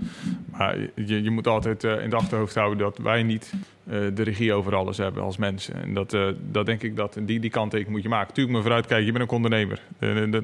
Maar 0.51 0.77
je, 0.95 1.23
je 1.23 1.31
moet 1.31 1.47
altijd 1.47 1.85
uh, 1.85 2.03
in 2.03 2.11
de 2.11 2.17
achterhoofd 2.17 2.55
houden 2.55 2.79
dat 2.79 2.99
wij 2.99 3.23
niet 3.23 3.53
uh, 3.85 3.99
de 4.15 4.23
regie 4.23 4.53
over 4.53 4.75
alles 4.75 4.97
hebben 4.97 5.23
als 5.23 5.37
mensen. 5.37 5.75
En 5.83 5.95
dat, 5.95 6.17
dat 6.51 6.67
denk 6.67 6.83
ik 6.83 6.97
dat 6.97 7.17
die, 7.21 7.41
die 7.41 7.51
kanttekening 7.51 7.95
moet 7.95 8.03
je 8.03 8.09
maken. 8.09 8.35
Tuurlijk 8.35 8.55
maar 8.55 8.65
vooruit 8.65 8.87
kijken, 8.87 9.07
je 9.07 9.13
bent 9.13 9.25
een 9.25 9.37
ondernemer. 9.37 9.81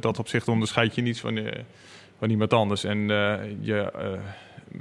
dat 0.01 0.18
opzicht 0.18 0.49
onderscheid 0.49 0.95
je 0.95 1.03
niets 1.03 1.20
van, 1.20 1.39
van 2.18 2.30
iemand 2.30 2.53
anders. 2.53 2.84
En 2.84 3.09
je 3.61 3.93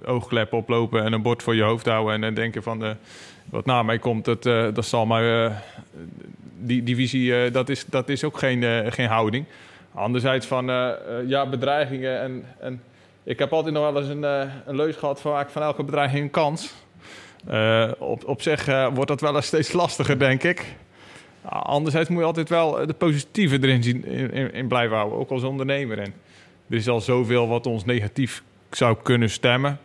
oogklep 0.06 0.54
oplopen 0.54 1.04
en 1.04 1.14
een 1.14 1.22
bord 1.22 1.44
voor 1.44 1.56
je 1.56 1.64
hoofd 1.64 1.86
houden 1.86 2.14
en 2.14 2.22
dan 2.22 2.34
denken 2.34 2.64
van 2.64 2.96
wat 3.50 3.66
na 3.66 3.84
mij 3.84 4.00
komt, 4.00 4.26
dat, 4.26 4.44
dat 4.44 4.86
zal 4.86 5.06
maar 5.06 5.64
die, 6.58 6.84
die 6.84 6.96
visie, 6.96 7.36
eh, 7.36 7.54
dat, 7.54 7.70
is, 7.70 7.86
dat 7.86 8.10
is 8.10 8.24
ook 8.24 8.38
geen, 8.38 8.64
eh, 8.64 8.92
geen 8.92 9.08
houding. 9.08 9.46
Anderzijds 9.94 10.46
van, 10.46 10.70
eh, 10.70 10.92
ja, 11.28 11.50
bedreigingen. 11.50 12.20
En, 12.22 12.46
en 12.60 12.82
ik 13.24 13.40
heb 13.40 13.54
altijd 13.54 13.74
nog 13.74 13.92
wel 13.92 14.02
eens 14.02 14.10
een, 14.10 14.24
een 14.66 14.76
leus 14.76 14.96
gehad 14.96 15.22
van, 15.22 15.46
van 15.48 15.62
elke 15.62 15.84
bedreiging 15.84 16.24
een 16.24 16.30
kans. 16.30 16.74
op, 18.00 18.26
op 18.26 18.42
zich 18.42 18.66
wordt 18.94 19.08
dat 19.08 19.22
wel 19.22 19.36
eens 19.36 19.46
steeds 19.46 19.72
lastiger, 19.72 20.20
denk 20.20 20.44
ik. 20.44 20.76
Anderzijds 21.50 22.10
moet 22.10 22.20
je 22.20 22.26
altijd 22.26 22.50
wel 22.50 22.86
de 22.86 22.94
positieve 22.94 23.58
erin 23.62 23.84
zien, 23.84 24.06
in, 24.06 24.54
in, 24.54 24.68
blijven 24.68 24.98
houden, 24.98 25.20
ook 25.20 25.30
als 25.30 25.44
ondernemer. 25.44 26.00
En 26.00 26.14
er 26.70 26.76
is 26.76 26.88
al 26.88 27.02
zoveel 27.02 27.48
wat 27.48 27.66
ons 27.66 27.86
negatief 27.86 28.44
zou 28.72 28.98
kunnen 29.04 29.30
stemmen, 29.30 29.80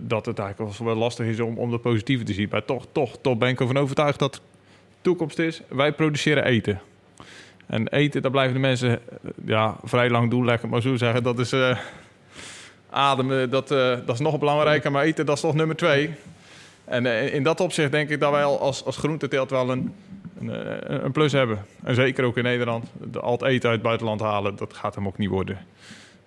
dat 0.00 0.26
het 0.26 0.38
eigenlijk 0.38 0.78
wel 0.78 0.94
lastig 0.94 1.26
is 1.26 1.40
om, 1.40 1.58
om 1.58 1.70
de 1.70 1.78
positieve 1.78 2.24
te 2.24 2.32
zien. 2.32 2.48
Maar 2.50 2.64
toch, 2.64 2.86
toch, 2.92 3.18
toch 3.20 3.38
ben 3.38 3.48
ik 3.48 3.60
ervan 3.60 3.76
overtuigd 3.76 4.18
dat 4.18 4.40
toekomst 5.00 5.38
is, 5.38 5.62
wij 5.68 5.92
produceren 5.92 6.44
eten. 6.44 6.80
En 7.66 7.88
eten, 7.88 8.22
daar 8.22 8.30
blijven 8.30 8.54
de 8.54 8.60
mensen 8.60 8.90
eh, 8.90 9.30
ja, 9.44 9.76
vrij 9.84 10.10
lang 10.10 10.30
doen, 10.30 10.44
lekker 10.44 10.68
maar 10.68 10.82
zo 10.82 10.96
zeggen. 10.96 11.22
Dat 11.22 11.38
is 11.38 11.52
uh, 11.52 11.78
ademen, 12.90 13.50
dat, 13.50 13.70
uh, 13.70 13.78
dat 14.06 14.14
is 14.14 14.20
nog 14.20 14.38
belangrijker, 14.38 14.90
maar 14.90 15.04
eten, 15.04 15.26
dat 15.26 15.34
is 15.34 15.42
toch 15.42 15.54
nummer 15.54 15.76
twee. 15.76 16.10
En 16.84 17.06
in 17.32 17.42
dat 17.42 17.60
opzicht 17.60 17.90
denk 17.90 18.10
ik 18.10 18.20
dat 18.20 18.30
wij 18.30 18.44
als, 18.44 18.84
als 18.84 18.96
groenteteelt 18.96 19.50
wel 19.50 19.70
een, 19.70 19.94
een, 20.40 21.04
een, 21.04 21.12
plus 21.12 21.32
hebben. 21.32 21.64
En 21.82 21.94
zeker 21.94 22.24
ook 22.24 22.36
in 22.36 22.42
Nederland. 22.42 22.86
De, 23.10 23.20
al 23.20 23.32
het 23.32 23.42
eten 23.42 23.68
uit 23.68 23.78
het 23.78 23.86
buitenland 23.86 24.20
halen, 24.20 24.56
dat 24.56 24.74
gaat 24.74 24.94
hem 24.94 25.06
ook 25.06 25.18
niet 25.18 25.28
worden. 25.28 25.58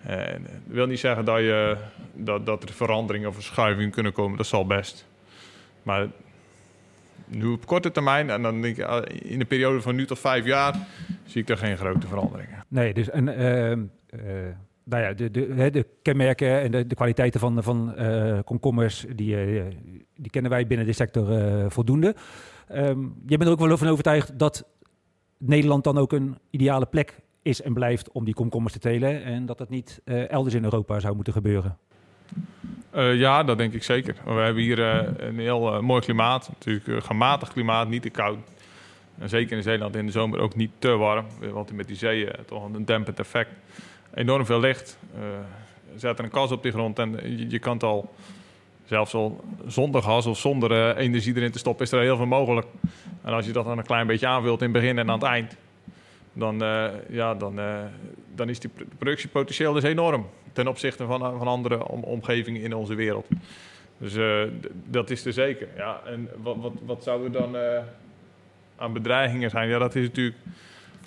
En 0.02 0.42
dat 0.42 0.74
wil 0.74 0.86
niet 0.86 1.00
zeggen 1.00 1.24
dat, 1.24 1.38
je, 1.38 1.76
dat, 2.12 2.46
dat 2.46 2.62
er 2.62 2.72
veranderingen 2.72 3.28
of 3.28 3.34
verschuivingen 3.34 3.90
kunnen 3.90 4.12
komen. 4.12 4.36
Dat 4.36 4.46
zal 4.46 4.66
best. 4.66 5.06
Maar 5.82 6.06
nu 7.36 7.46
op 7.46 7.66
korte 7.66 7.90
termijn, 7.90 8.30
en 8.30 8.42
dan 8.42 8.60
denk 8.60 8.76
ik 8.76 8.84
ah, 8.84 9.02
in 9.08 9.40
een 9.40 9.46
periode 9.46 9.80
van 9.80 9.94
nu 9.94 10.06
tot 10.06 10.18
vijf 10.18 10.44
jaar, 10.44 10.86
zie 11.24 11.40
ik 11.40 11.46
daar 11.46 11.56
geen 11.56 11.76
grote 11.76 12.06
veranderingen. 12.06 12.64
Nee, 12.68 12.94
dus 12.94 13.10
en, 13.10 13.28
uh, 13.28 13.70
uh, 13.70 13.76
nou 14.84 15.02
ja, 15.02 15.12
de, 15.12 15.30
de, 15.30 15.70
de 15.70 15.86
kenmerken 16.02 16.60
en 16.60 16.70
de, 16.70 16.86
de 16.86 16.94
kwaliteiten 16.94 17.40
van, 17.40 17.62
van 17.62 17.94
uh, 17.98 18.38
komkommers, 18.44 19.06
die, 19.14 19.36
die 20.14 20.30
kennen 20.30 20.50
wij 20.50 20.66
binnen 20.66 20.86
de 20.86 20.92
sector 20.92 21.70
voldoende. 21.70 22.14
Um, 22.74 23.14
jij 23.26 23.36
bent 23.36 23.42
er 23.42 23.50
ook 23.50 23.66
wel 23.66 23.76
van 23.76 23.88
overtuigd 23.88 24.38
dat 24.38 24.64
Nederland 25.38 25.84
dan 25.84 25.98
ook 25.98 26.12
een 26.12 26.38
ideale 26.50 26.86
plek 26.86 27.20
is 27.42 27.62
en 27.62 27.74
blijft 27.74 28.10
om 28.10 28.24
die 28.24 28.34
komkommers 28.34 28.72
te 28.72 28.80
telen 28.80 29.22
en 29.22 29.46
dat 29.46 29.58
dat 29.58 29.68
niet 29.68 30.00
elders 30.04 30.54
in 30.54 30.64
Europa 30.64 31.00
zou 31.00 31.14
moeten 31.14 31.32
gebeuren? 31.32 31.78
Uh, 32.94 33.14
ja, 33.14 33.42
dat 33.42 33.58
denk 33.58 33.72
ik 33.72 33.82
zeker. 33.82 34.14
We 34.24 34.30
hebben 34.30 34.62
hier 34.62 34.78
uh, 34.78 35.00
een 35.16 35.38
heel 35.38 35.74
uh, 35.74 35.80
mooi 35.80 36.00
klimaat. 36.00 36.48
Natuurlijk 36.48 37.04
gematigd 37.04 37.52
klimaat, 37.52 37.88
niet 37.88 38.02
te 38.02 38.10
koud. 38.10 38.38
En 39.18 39.28
zeker 39.28 39.56
in 39.56 39.62
Zeeland 39.62 39.96
in 39.96 40.06
de 40.06 40.12
zomer 40.12 40.40
ook 40.40 40.54
niet 40.54 40.70
te 40.78 40.88
warm. 40.88 41.26
Want 41.52 41.72
met 41.72 41.86
die 41.86 41.96
zeeën 41.96 42.32
toch 42.46 42.64
een 42.64 42.84
dempend 42.84 43.18
effect. 43.18 43.50
Enorm 44.14 44.46
veel 44.46 44.60
licht. 44.60 44.98
zet 45.96 46.18
er 46.18 46.24
een 46.24 46.30
kas 46.30 46.50
op 46.50 46.62
die 46.62 46.72
grond 46.72 46.98
en 46.98 47.18
je, 47.22 47.50
je 47.50 47.58
kan 47.58 47.72
het 47.72 47.82
al... 47.82 48.14
Zelfs 48.84 49.14
al 49.14 49.44
zonder 49.66 50.02
gas 50.02 50.26
of 50.26 50.38
zonder 50.38 50.96
energie 50.96 51.36
erin 51.36 51.50
te 51.50 51.58
stoppen, 51.58 51.84
is 51.84 51.92
er 51.92 52.00
heel 52.00 52.16
veel 52.16 52.26
mogelijk. 52.26 52.66
En 53.22 53.32
als 53.32 53.46
je 53.46 53.52
dat 53.52 53.64
dan 53.64 53.78
een 53.78 53.84
klein 53.84 54.06
beetje 54.06 54.26
aanvult 54.26 54.62
in 54.62 54.72
het 54.72 54.80
begin 54.80 54.98
en 54.98 55.10
aan 55.10 55.18
het 55.18 55.28
eind... 55.28 55.56
dan, 56.32 56.58
ja, 57.08 57.34
dan, 57.34 57.60
dan 58.34 58.48
is 58.48 58.60
die 58.60 58.70
productiepotentieel 58.98 59.72
dus 59.72 59.82
enorm 59.82 60.26
ten 60.52 60.68
opzichte 60.68 61.06
van, 61.06 61.38
van 61.38 61.46
andere 61.46 61.88
omgevingen 61.88 62.62
in 62.62 62.74
onze 62.74 62.94
wereld. 62.94 63.26
Dus 63.98 64.16
dat 64.84 65.10
is 65.10 65.24
er 65.24 65.32
zeker. 65.32 65.68
Ja, 65.76 66.00
en 66.04 66.28
wat, 66.42 66.56
wat, 66.56 66.72
wat 66.84 67.02
zou 67.02 67.24
er 67.24 67.32
dan 67.32 67.56
aan 68.76 68.92
bedreigingen 68.92 69.50
zijn? 69.50 69.68
Ja, 69.68 69.78
dat 69.78 69.94
is 69.94 70.06
natuurlijk 70.06 70.36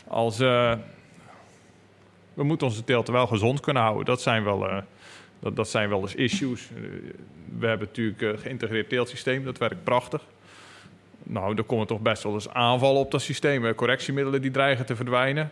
als. 0.07 0.37
We 0.37 0.77
moeten 2.43 2.67
onze 2.67 2.83
teelt 2.83 3.07
wel 3.07 3.27
gezond 3.27 3.59
kunnen 3.59 3.83
houden. 3.83 4.05
Dat 4.05 4.21
zijn 4.21 4.43
wel, 4.43 4.83
dat, 5.39 5.55
dat 5.55 5.69
zijn 5.69 5.89
wel 5.89 6.01
eens 6.01 6.15
issues. 6.15 6.69
we 7.59 7.67
hebben 7.67 7.87
natuurlijk 7.87 8.21
een 8.21 8.39
geïntegreerd 8.39 8.89
teeltsysteem, 8.89 9.43
dat 9.43 9.57
werkt 9.57 9.83
prachtig. 9.83 10.21
Nou, 11.27 11.55
er 11.55 11.63
komen 11.63 11.87
toch 11.87 11.99
best 11.99 12.23
wel 12.23 12.33
eens 12.33 12.49
aanvallen 12.49 12.99
op 12.99 13.11
dat 13.11 13.21
systeem. 13.21 13.75
Correctiemiddelen 13.75 14.41
die 14.41 14.51
dreigen 14.51 14.85
te 14.85 14.95
verdwijnen. 14.95 15.51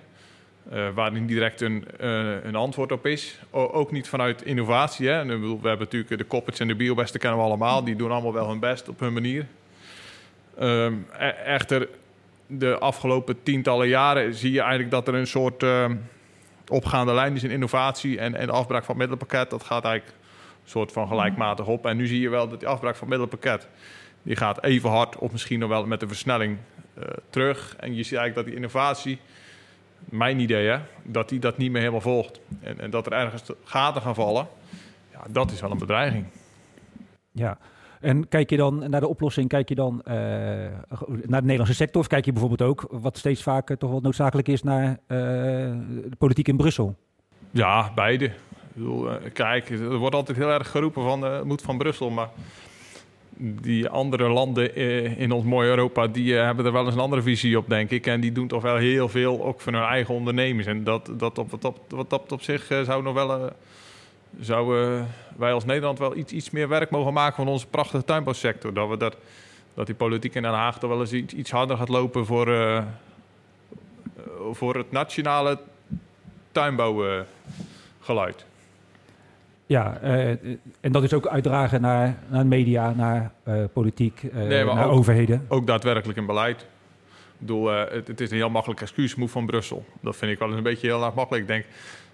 Uh, 0.74 0.90
waar 0.94 1.12
niet 1.12 1.28
direct 1.28 1.62
een, 1.62 1.88
uh, 2.02 2.44
een 2.44 2.56
antwoord 2.56 2.92
op 2.92 3.06
is. 3.06 3.40
Ook 3.52 3.92
niet 3.92 4.08
vanuit 4.08 4.42
innovatie. 4.42 5.08
Hè. 5.08 5.26
We 5.26 5.48
hebben 5.50 5.78
natuurlijk 5.78 6.18
de 6.18 6.28
Coppets 6.28 6.60
en 6.60 6.68
de 6.68 6.76
Biobesten 6.76 7.20
kennen 7.20 7.40
we 7.40 7.46
allemaal. 7.46 7.84
Die 7.84 7.96
doen 7.96 8.12
allemaal 8.12 8.34
wel 8.34 8.50
hun 8.50 8.60
best 8.60 8.90
op 8.90 9.00
hun 9.00 9.14
manier. 9.14 9.46
Um, 10.62 11.08
e 11.20 11.28
echter, 11.28 11.90
de 12.48 12.78
afgelopen 12.78 13.44
tientallen 13.44 13.88
jaren 13.88 14.34
zie 14.34 14.52
je 14.52 14.60
eigenlijk 14.60 14.92
dat 14.92 15.08
er 15.08 15.14
een 15.14 15.28
soort 15.28 15.64
uh, 15.64 15.86
opgaande 16.68 17.14
lijn 17.14 17.36
is 17.36 17.44
in 17.44 17.52
innovatie 17.52 18.20
en, 18.20 18.36
en 18.36 18.46
de 18.46 18.54
afbraak 18.54 18.84
van 18.84 19.00
het 19.00 19.08
middelenpakket. 19.08 19.50
Dat 19.50 19.64
gaat 19.64 19.86
eigenlijk 19.86 20.18
een 20.64 20.70
soort 20.70 20.92
van 20.92 21.08
gelijkmatig 21.08 21.66
op. 21.66 21.86
En 21.86 21.98
nu 21.98 22.08
zie 22.08 22.20
je 22.20 22.30
wel 22.30 22.50
dat 22.50 22.60
die 22.60 22.70
afbraak 22.70 22.96
van 22.96 23.10
het 23.10 23.18
middelenpakket 23.18 23.68
die 24.24 24.36
gaat 24.36 24.64
even 24.64 24.90
hard 24.90 25.18
of 25.18 25.32
misschien 25.32 25.60
nog 25.60 25.70
wel 25.70 25.86
met 25.86 26.02
een 26.02 26.08
versnelling 26.08 26.58
terug. 27.30 27.76
En 27.80 27.96
je 27.96 28.04
ziet 28.04 28.18
eigenlijk 28.18 28.36
dat 28.36 28.46
die 28.46 28.56
innovatie 28.56 29.20
mijn 30.06 30.40
idee, 30.40 30.68
hè, 30.68 30.80
dat 31.04 31.30
hij 31.30 31.40
dat 31.40 31.58
niet 31.58 31.72
meer 31.72 31.80
helemaal 31.80 32.02
volgt. 32.02 32.40
En, 32.62 32.80
en 32.80 32.90
dat 32.90 33.06
er 33.06 33.12
ergens 33.12 33.44
gaten 33.64 34.02
gaan 34.02 34.16
vallen, 34.16 34.48
ja, 35.12 35.22
dat 35.30 35.52
is 35.52 35.62
wel 35.62 35.72
een 35.72 35.78
bedreiging. 35.78 36.26
Ja, 37.32 37.58
en 38.00 38.28
kijk 38.28 38.50
je 38.50 38.58
dan 38.58 38.90
naar 38.90 39.00
de 39.00 39.08
oplossing, 39.08 39.48
kijk 39.48 39.70
je 39.70 39.76
dan 39.76 40.02
uh, 40.08 40.14
naar 40.14 41.40
de 41.42 41.42
Nederlandse 41.42 41.74
sector, 41.74 42.02
of 42.02 42.08
kijk 42.08 42.26
je 42.26 42.32
bijvoorbeeld 42.32 42.70
ook, 42.70 42.88
wat 42.90 43.18
steeds 43.18 43.44
vaker 43.44 43.78
toch 43.78 43.90
wel 43.90 44.00
noodzakelijk 44.00 44.48
is, 44.48 44.64
naar 44.64 44.90
uh, 44.90 44.98
de 45.08 46.16
politiek 46.18 46.48
in 46.48 46.58
Brussel? 46.58 46.96
Ja, 47.52 47.92
beide. 47.96 48.26
Ik 48.26 48.34
bedoel, 48.74 49.10
kijk, 49.34 49.70
er 49.70 49.98
wordt 49.98 50.16
altijd 50.16 50.38
heel 50.38 50.50
erg 50.50 50.70
geroepen 50.70 51.04
van 51.04 51.22
het 51.22 51.44
moet 51.44 51.62
van 51.62 51.78
Brussel, 51.78 52.10
maar 52.10 52.30
die 53.46 53.90
andere 53.90 54.30
landen 54.30 54.76
eh, 54.76 55.20
in 55.20 55.32
ons 55.32 55.46
mooie 55.46 55.70
Europa, 55.70 56.08
die 56.08 56.38
eh, 56.38 56.46
hebben 56.46 56.66
er 56.66 56.72
wel 56.72 56.86
eens 56.86 56.94
een 56.94 57.00
andere 57.00 57.22
visie 57.22 57.58
op, 57.58 57.70
denk 57.70 57.90
ik. 57.90 58.08
En 58.08 58.22
die 58.22 58.32
doen 58.32 58.48
toch 58.48 58.62
wel 58.62 58.76
heel 58.76 59.10
veel, 59.10 59.44
ook 59.44 59.62
voor 59.62 59.74
hun 59.74 59.82
eigen 59.82 60.14
ondernemers. 60.14 60.68
En 60.68 60.84
dat, 60.84 61.10
dat 61.18 61.38
op, 61.38 61.52
wat, 61.52 61.66
op, 61.66 61.80
wat 61.88 62.10
dat 62.10 62.32
op 62.32 62.42
zich 62.42 62.72
uh, 62.72 62.82
zou 62.82 63.04
nog 63.04 63.14
wel... 63.14 63.52
Zouden 64.40 65.08
wij 65.38 65.54
als 65.54 65.66
Nederland 65.66 66.00
wel 66.00 66.16
iets, 66.16 66.32
iets 66.34 66.50
meer 66.50 66.68
werk 66.68 66.90
mogen 66.90 67.14
maken 67.14 67.36
van 67.36 67.48
onze 67.48 67.68
prachtige 67.68 68.04
tuinbouwsector. 68.04 68.74
Dat, 68.74 68.90
we 68.90 68.98
dat, 68.98 69.18
dat 69.74 69.86
die 69.86 69.96
politiek 69.96 70.36
in 70.36 70.42
Den 70.42 70.52
Haag 70.52 70.80
toch 70.80 70.90
wel 70.90 71.00
eens 71.00 71.14
iets, 71.14 71.34
iets 71.34 71.52
harder 71.52 71.78
gaat 71.78 71.90
lopen 71.90 72.26
voor, 72.26 72.84
voor 74.52 74.76
het 74.76 74.92
nationale 74.92 75.60
tuinbouwgeluid. 76.52 78.46
Ja, 79.74 80.00
uh, 80.04 80.30
en 80.82 80.92
dat 80.92 81.04
is 81.04 81.14
ook 81.14 81.28
uitdragen 81.28 81.82
naar, 81.82 82.18
naar 82.28 82.46
media, 82.46 82.94
naar 82.96 83.32
uh, 83.48 83.64
politiek, 83.74 84.24
uh, 84.24 84.34
nee, 84.34 84.66
naar 84.66 84.86
ook, 84.86 84.92
overheden. 84.92 85.46
Ook 85.48 85.68
daadwerkelijk 85.68 86.18
in 86.18 86.26
beleid. 86.26 86.62
Ik 86.62 86.68
bedoel, 87.38 87.68
het, 87.68 88.08
het, 88.08 88.22
is 88.22 88.32
een 88.32 88.38
heel 88.38 88.50
makkelijk 88.50 88.82
excuusmove 88.82 89.32
van 89.32 89.46
Brussel. 89.46 89.86
Dat 90.02 90.16
vind 90.16 90.32
ik 90.32 90.40
wel 90.40 90.48
eens 90.48 90.58
een 90.58 90.64
beetje 90.64 90.88
heel 90.88 91.04
erg 91.04 91.14
makkelijk. 91.14 91.42
Ik 91.42 91.48
denk, 91.48 91.66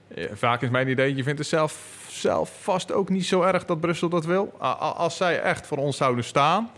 eh, 0.07 0.35
vaak 0.35 0.61
is 0.61 0.69
mijn 0.69 0.87
idee, 0.87 1.15
je 1.15 1.23
vindt 1.23 1.39
het 1.39 1.47
zelf, 1.47 2.05
zelf 2.09 2.61
vast 2.61 2.91
ook 2.91 3.09
niet 3.09 3.25
zo 3.25 3.41
erg 3.41 3.65
dat 3.65 3.79
Brussel 3.79 4.09
dat 4.09 4.25
wil. 4.25 4.53
Als 4.77 5.17
zij 5.17 5.41
echt 5.41 5.67
voor 5.67 5.77
ons 5.77 5.97
zouden 5.97 6.23
staan... 6.23 6.69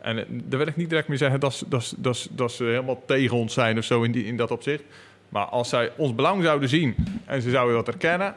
En 0.00 0.18
eh, 0.18 0.24
daar 0.28 0.58
wil 0.58 0.68
ik 0.68 0.76
niet 0.76 0.88
direct 0.88 1.08
mee 1.08 1.18
zeggen 1.18 1.40
dat, 1.40 1.54
ze- 1.54 1.68
dat, 1.68 1.94
dat, 1.98 2.28
dat 2.30 2.52
ze 2.52 2.64
helemaal 2.64 3.02
tegen 3.06 3.36
ons 3.36 3.54
zijn 3.54 3.78
of 3.78 3.84
zo 3.84 4.02
in, 4.02 4.12
die, 4.12 4.24
in 4.24 4.36
dat 4.36 4.50
opzicht. 4.50 4.82
Maar 5.28 5.44
als 5.44 5.68
zij 5.68 5.90
ons 5.96 6.14
belang 6.14 6.42
zouden 6.42 6.68
zien 6.68 6.94
en 7.24 7.42
ze 7.42 7.50
zouden 7.50 7.74
dat 7.76 7.88
erkennen... 7.88 8.34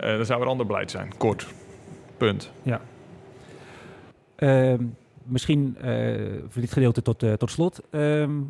eh, 0.00 0.16
dan 0.16 0.26
zou 0.26 0.42
er 0.42 0.46
ander 0.46 0.66
beleid 0.66 0.90
zijn. 0.90 1.12
Kort. 1.16 1.46
Punt. 2.16 2.52
Ehm, 4.36 4.84
misschien 5.22 5.76
eh, 5.80 6.14
voor 6.48 6.60
dit 6.60 6.72
gedeelte 6.72 7.02
tot, 7.02 7.22
eh, 7.22 7.32
tot 7.32 7.50
slot. 7.50 7.80
Ehm, 7.90 8.40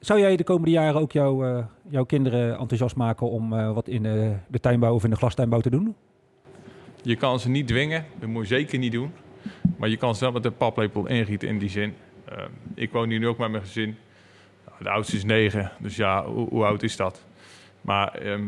zou 0.00 0.20
jij 0.20 0.36
de 0.36 0.44
komende 0.44 0.70
jaren 0.70 1.00
ook 1.00 1.12
jouw, 1.12 1.44
eh, 1.44 1.64
jouw 1.88 2.04
kinderen 2.04 2.58
enthousiast 2.58 2.96
maken 2.96 3.30
om 3.30 3.48
wat 3.74 3.88
in 3.88 4.02
de 4.48 4.60
tuinbouw 4.60 4.94
of 4.94 5.04
in 5.04 5.10
de 5.10 5.16
glastuinbouw 5.16 5.60
te 5.60 5.70
doen? 5.70 5.94
Je 7.02 7.16
kan 7.16 7.40
ze 7.40 7.48
niet 7.48 7.66
dwingen, 7.68 8.04
dat 8.18 8.28
moet 8.28 8.48
je 8.48 8.54
zeker 8.54 8.78
niet 8.78 8.92
doen. 8.92 9.12
Maar 9.76 9.88
je 9.88 9.96
kan 9.96 10.14
ze 10.14 10.24
wel 10.24 10.32
met 10.32 10.42
de 10.42 10.50
paplepel 10.50 11.06
ingieten 11.06 11.48
in 11.48 11.58
die 11.58 11.68
zin. 11.68 11.94
Eh, 12.24 12.44
ik 12.74 12.92
woon 12.92 13.08
hier 13.08 13.18
nu 13.18 13.26
ook 13.28 13.38
met 13.38 13.50
mijn 13.50 13.62
gezin. 13.62 13.96
Nou, 14.66 14.82
De 14.82 14.90
oudste 14.90 15.16
is 15.16 15.24
negen, 15.24 15.72
dus 15.78 15.96
ja, 15.96 16.26
hoe, 16.26 16.48
hoe 16.48 16.64
oud 16.64 16.82
is 16.82 16.96
dat? 16.96 17.24
Maar 17.80 18.14
ehm, 18.14 18.44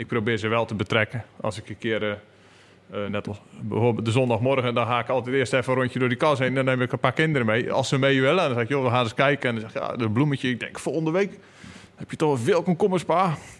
ik 0.00 0.06
probeer 0.06 0.36
ze 0.36 0.48
wel 0.48 0.64
te 0.64 0.74
betrekken. 0.74 1.24
Als 1.40 1.58
ik 1.58 1.68
een 1.68 1.78
keer, 1.78 2.02
eh, 2.02 2.10
eh, 2.10 3.10
net 3.10 3.28
als 3.28 3.40
bijvoorbeeld 3.60 4.04
de 4.04 4.10
zondagmorgen, 4.10 4.74
dan 4.74 4.86
ga 4.86 4.98
ik 4.98 5.08
altijd 5.08 5.36
eerst 5.36 5.52
even 5.52 5.72
een 5.72 5.78
rondje 5.78 5.98
door 5.98 6.08
die 6.08 6.18
kas 6.18 6.38
heen. 6.38 6.54
Dan 6.54 6.64
neem 6.64 6.82
ik 6.82 6.92
een 6.92 6.98
paar 6.98 7.12
kinderen 7.12 7.46
mee. 7.46 7.72
Als 7.72 7.88
ze 7.88 7.98
mee 7.98 8.20
willen, 8.20 8.44
dan 8.44 8.54
zeg 8.54 8.62
ik, 8.62 8.68
joh, 8.68 8.84
we 8.84 8.90
gaan 8.90 9.02
eens 9.02 9.14
kijken. 9.14 9.48
En 9.48 9.60
dan 9.60 9.70
zeg 9.70 9.82
ik, 9.82 9.88
ja, 9.88 9.96
de 9.96 10.10
bloemetje. 10.10 10.48
Ik 10.48 10.60
denk, 10.60 10.78
volgende 10.78 11.10
week 11.10 11.38
heb 11.96 12.10
je 12.10 12.16
toch 12.16 12.40
veel 12.40 12.62
komkommers? 12.62 13.04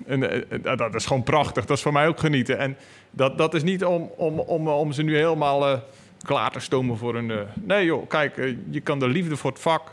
En 0.07 0.49
eh, 0.51 0.77
dat 0.77 0.95
is 0.95 1.07
gewoon 1.07 1.23
prachtig. 1.23 1.67
Dat 1.67 1.77
is 1.77 1.83
voor 1.83 1.93
mij 1.93 2.09
ook 2.09 2.21
genieten. 2.21 2.59
En 2.59 2.77
dat, 3.11 3.39
dat 3.39 3.55
is 3.55 3.63
niet 3.63 3.85
om, 3.85 4.11
om, 4.17 4.39
om, 4.39 4.69
om 4.69 4.93
ze 4.93 5.03
nu 5.03 5.17
helemaal 5.17 5.69
eh, 5.69 5.79
klaar 6.23 6.51
te 6.51 6.61
stomen 6.61 6.97
voor 6.97 7.15
een... 7.15 7.33
nee 7.55 7.85
joh, 7.85 8.09
kijk, 8.09 8.55
je 8.71 8.81
kan 8.81 8.99
de 8.99 9.09
liefde 9.09 9.37
voor 9.37 9.51
het 9.51 9.61
vak 9.61 9.93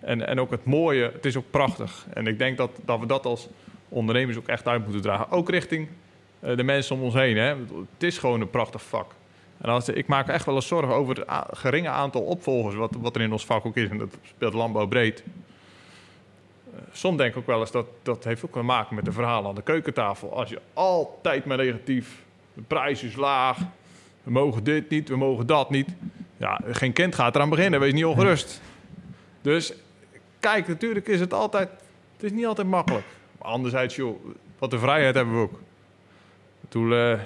en, 0.00 0.26
en 0.26 0.40
ook 0.40 0.50
het 0.50 0.64
mooie, 0.64 1.10
het 1.12 1.24
is 1.24 1.36
ook 1.36 1.50
prachtig. 1.50 2.06
En 2.12 2.26
ik 2.26 2.38
denk 2.38 2.56
dat, 2.56 2.70
dat 2.84 3.00
we 3.00 3.06
dat 3.06 3.26
als 3.26 3.48
ondernemers 3.88 4.36
ook 4.36 4.48
echt 4.48 4.66
uit 4.66 4.82
moeten 4.82 5.02
dragen. 5.02 5.30
Ook 5.30 5.50
richting 5.50 5.88
eh, 6.40 6.56
de 6.56 6.62
mensen 6.62 6.96
om 6.96 7.02
ons 7.02 7.14
heen. 7.14 7.36
Hè. 7.36 7.54
Het 7.56 8.02
is 8.02 8.18
gewoon 8.18 8.40
een 8.40 8.50
prachtig 8.50 8.82
vak. 8.82 9.14
En 9.58 9.70
als, 9.70 9.88
ik 9.88 10.06
maak 10.06 10.28
echt 10.28 10.44
wel 10.44 10.54
eens 10.54 10.66
zorgen 10.66 10.94
over 10.94 11.16
het 11.16 11.58
geringe 11.58 11.88
aantal 11.88 12.22
opvolgers... 12.22 12.74
Wat, 12.74 12.96
wat 13.00 13.16
er 13.16 13.22
in 13.22 13.32
ons 13.32 13.46
vak 13.46 13.66
ook 13.66 13.76
is. 13.76 13.88
En 13.88 13.98
dat 13.98 14.16
speelt 14.22 14.54
landbouw 14.54 14.86
breed. 14.86 15.22
Eh, 16.74 16.80
Soms 16.92 17.16
denk 17.16 17.30
ik 17.30 17.38
ook 17.38 17.46
wel 17.46 17.60
eens 17.60 17.70
dat 17.70 17.86
dat 18.02 18.24
heeft 18.24 18.44
ook 18.44 18.52
te 18.52 18.62
maken 18.62 18.94
met 18.94 19.04
de 19.04 19.12
verhalen 19.12 19.48
aan 19.48 19.54
de 19.54 19.62
keukentafel. 19.62 20.36
Als 20.36 20.48
je 20.48 20.60
altijd 20.72 21.44
maar 21.44 21.56
negatief, 21.56 22.24
de 22.54 22.62
prijs 22.62 23.02
is 23.02 23.16
laag, 23.16 23.58
we 24.22 24.30
mogen 24.30 24.64
dit 24.64 24.90
niet, 24.90 25.08
we 25.08 25.16
mogen 25.16 25.46
dat 25.46 25.70
niet. 25.70 25.88
Ja, 26.36 26.60
geen 26.66 26.92
kind 26.92 27.14
gaat 27.14 27.34
eraan 27.34 27.48
beginnen, 27.48 27.80
wees 27.80 27.92
niet 27.92 28.04
ongerust. 28.04 28.60
Dus 29.42 29.72
kijk, 30.40 30.68
natuurlijk 30.68 31.08
is 31.08 31.20
het 31.20 31.32
altijd, 31.32 31.68
het 32.12 32.22
is 32.22 32.30
niet 32.30 32.46
altijd 32.46 32.68
makkelijk. 32.68 33.06
Maar 33.38 33.50
anderzijds, 33.50 33.96
joh, 33.96 34.24
wat 34.58 34.70
de 34.70 34.78
vrijheid 34.78 35.14
hebben 35.14 35.34
we 35.34 35.40
ook. 35.40 35.60
Toen, 36.68 36.92
eh, 36.92 37.20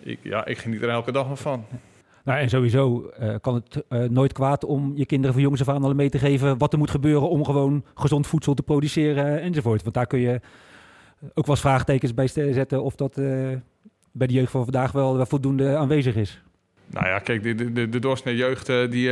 ik, 0.00 0.18
ja, 0.22 0.46
ik 0.46 0.58
geniet 0.58 0.82
er 0.82 0.88
elke 0.88 1.12
dag 1.12 1.28
nog 1.28 1.38
van. 1.38 1.64
Nou, 2.24 2.40
en 2.40 2.48
sowieso 2.48 3.10
eh, 3.18 3.34
kan 3.40 3.54
het 3.54 3.84
eh, 3.88 4.02
nooit 4.02 4.32
kwaad 4.32 4.64
om 4.64 4.92
je 4.96 5.06
kinderen 5.06 5.34
van 5.34 5.42
jongs 5.42 5.60
af 5.60 5.68
aan 5.68 5.84
al 5.84 5.94
mee 5.94 6.10
te 6.10 6.18
geven 6.18 6.58
wat 6.58 6.72
er 6.72 6.78
moet 6.78 6.90
gebeuren 6.90 7.28
om 7.28 7.44
gewoon 7.44 7.84
gezond 7.94 8.26
voedsel 8.26 8.54
te 8.54 8.62
produceren 8.62 9.40
enzovoort. 9.40 9.82
Want 9.82 9.94
daar 9.94 10.06
kun 10.06 10.18
je 10.18 10.40
ook 11.20 11.46
wel 11.46 11.54
eens 11.54 11.60
vraagtekens 11.60 12.14
bij 12.14 12.26
zetten 12.26 12.82
of 12.82 12.94
dat 12.94 13.14
bij 14.12 14.26
de 14.26 14.32
jeugd 14.32 14.50
van 14.50 14.64
vandaag 14.64 14.92
wel, 14.92 15.26
voldoende 15.26 15.76
aanwezig 15.76 16.14
is. 16.14 16.42
Nou 16.86 17.06
ja, 17.06 17.18
kijk, 17.18 17.42
de, 17.42 17.72
de, 17.72 17.88
de, 17.88 17.98
doorsnee 17.98 18.36
jeugd, 18.36 18.66
die, 18.66 19.10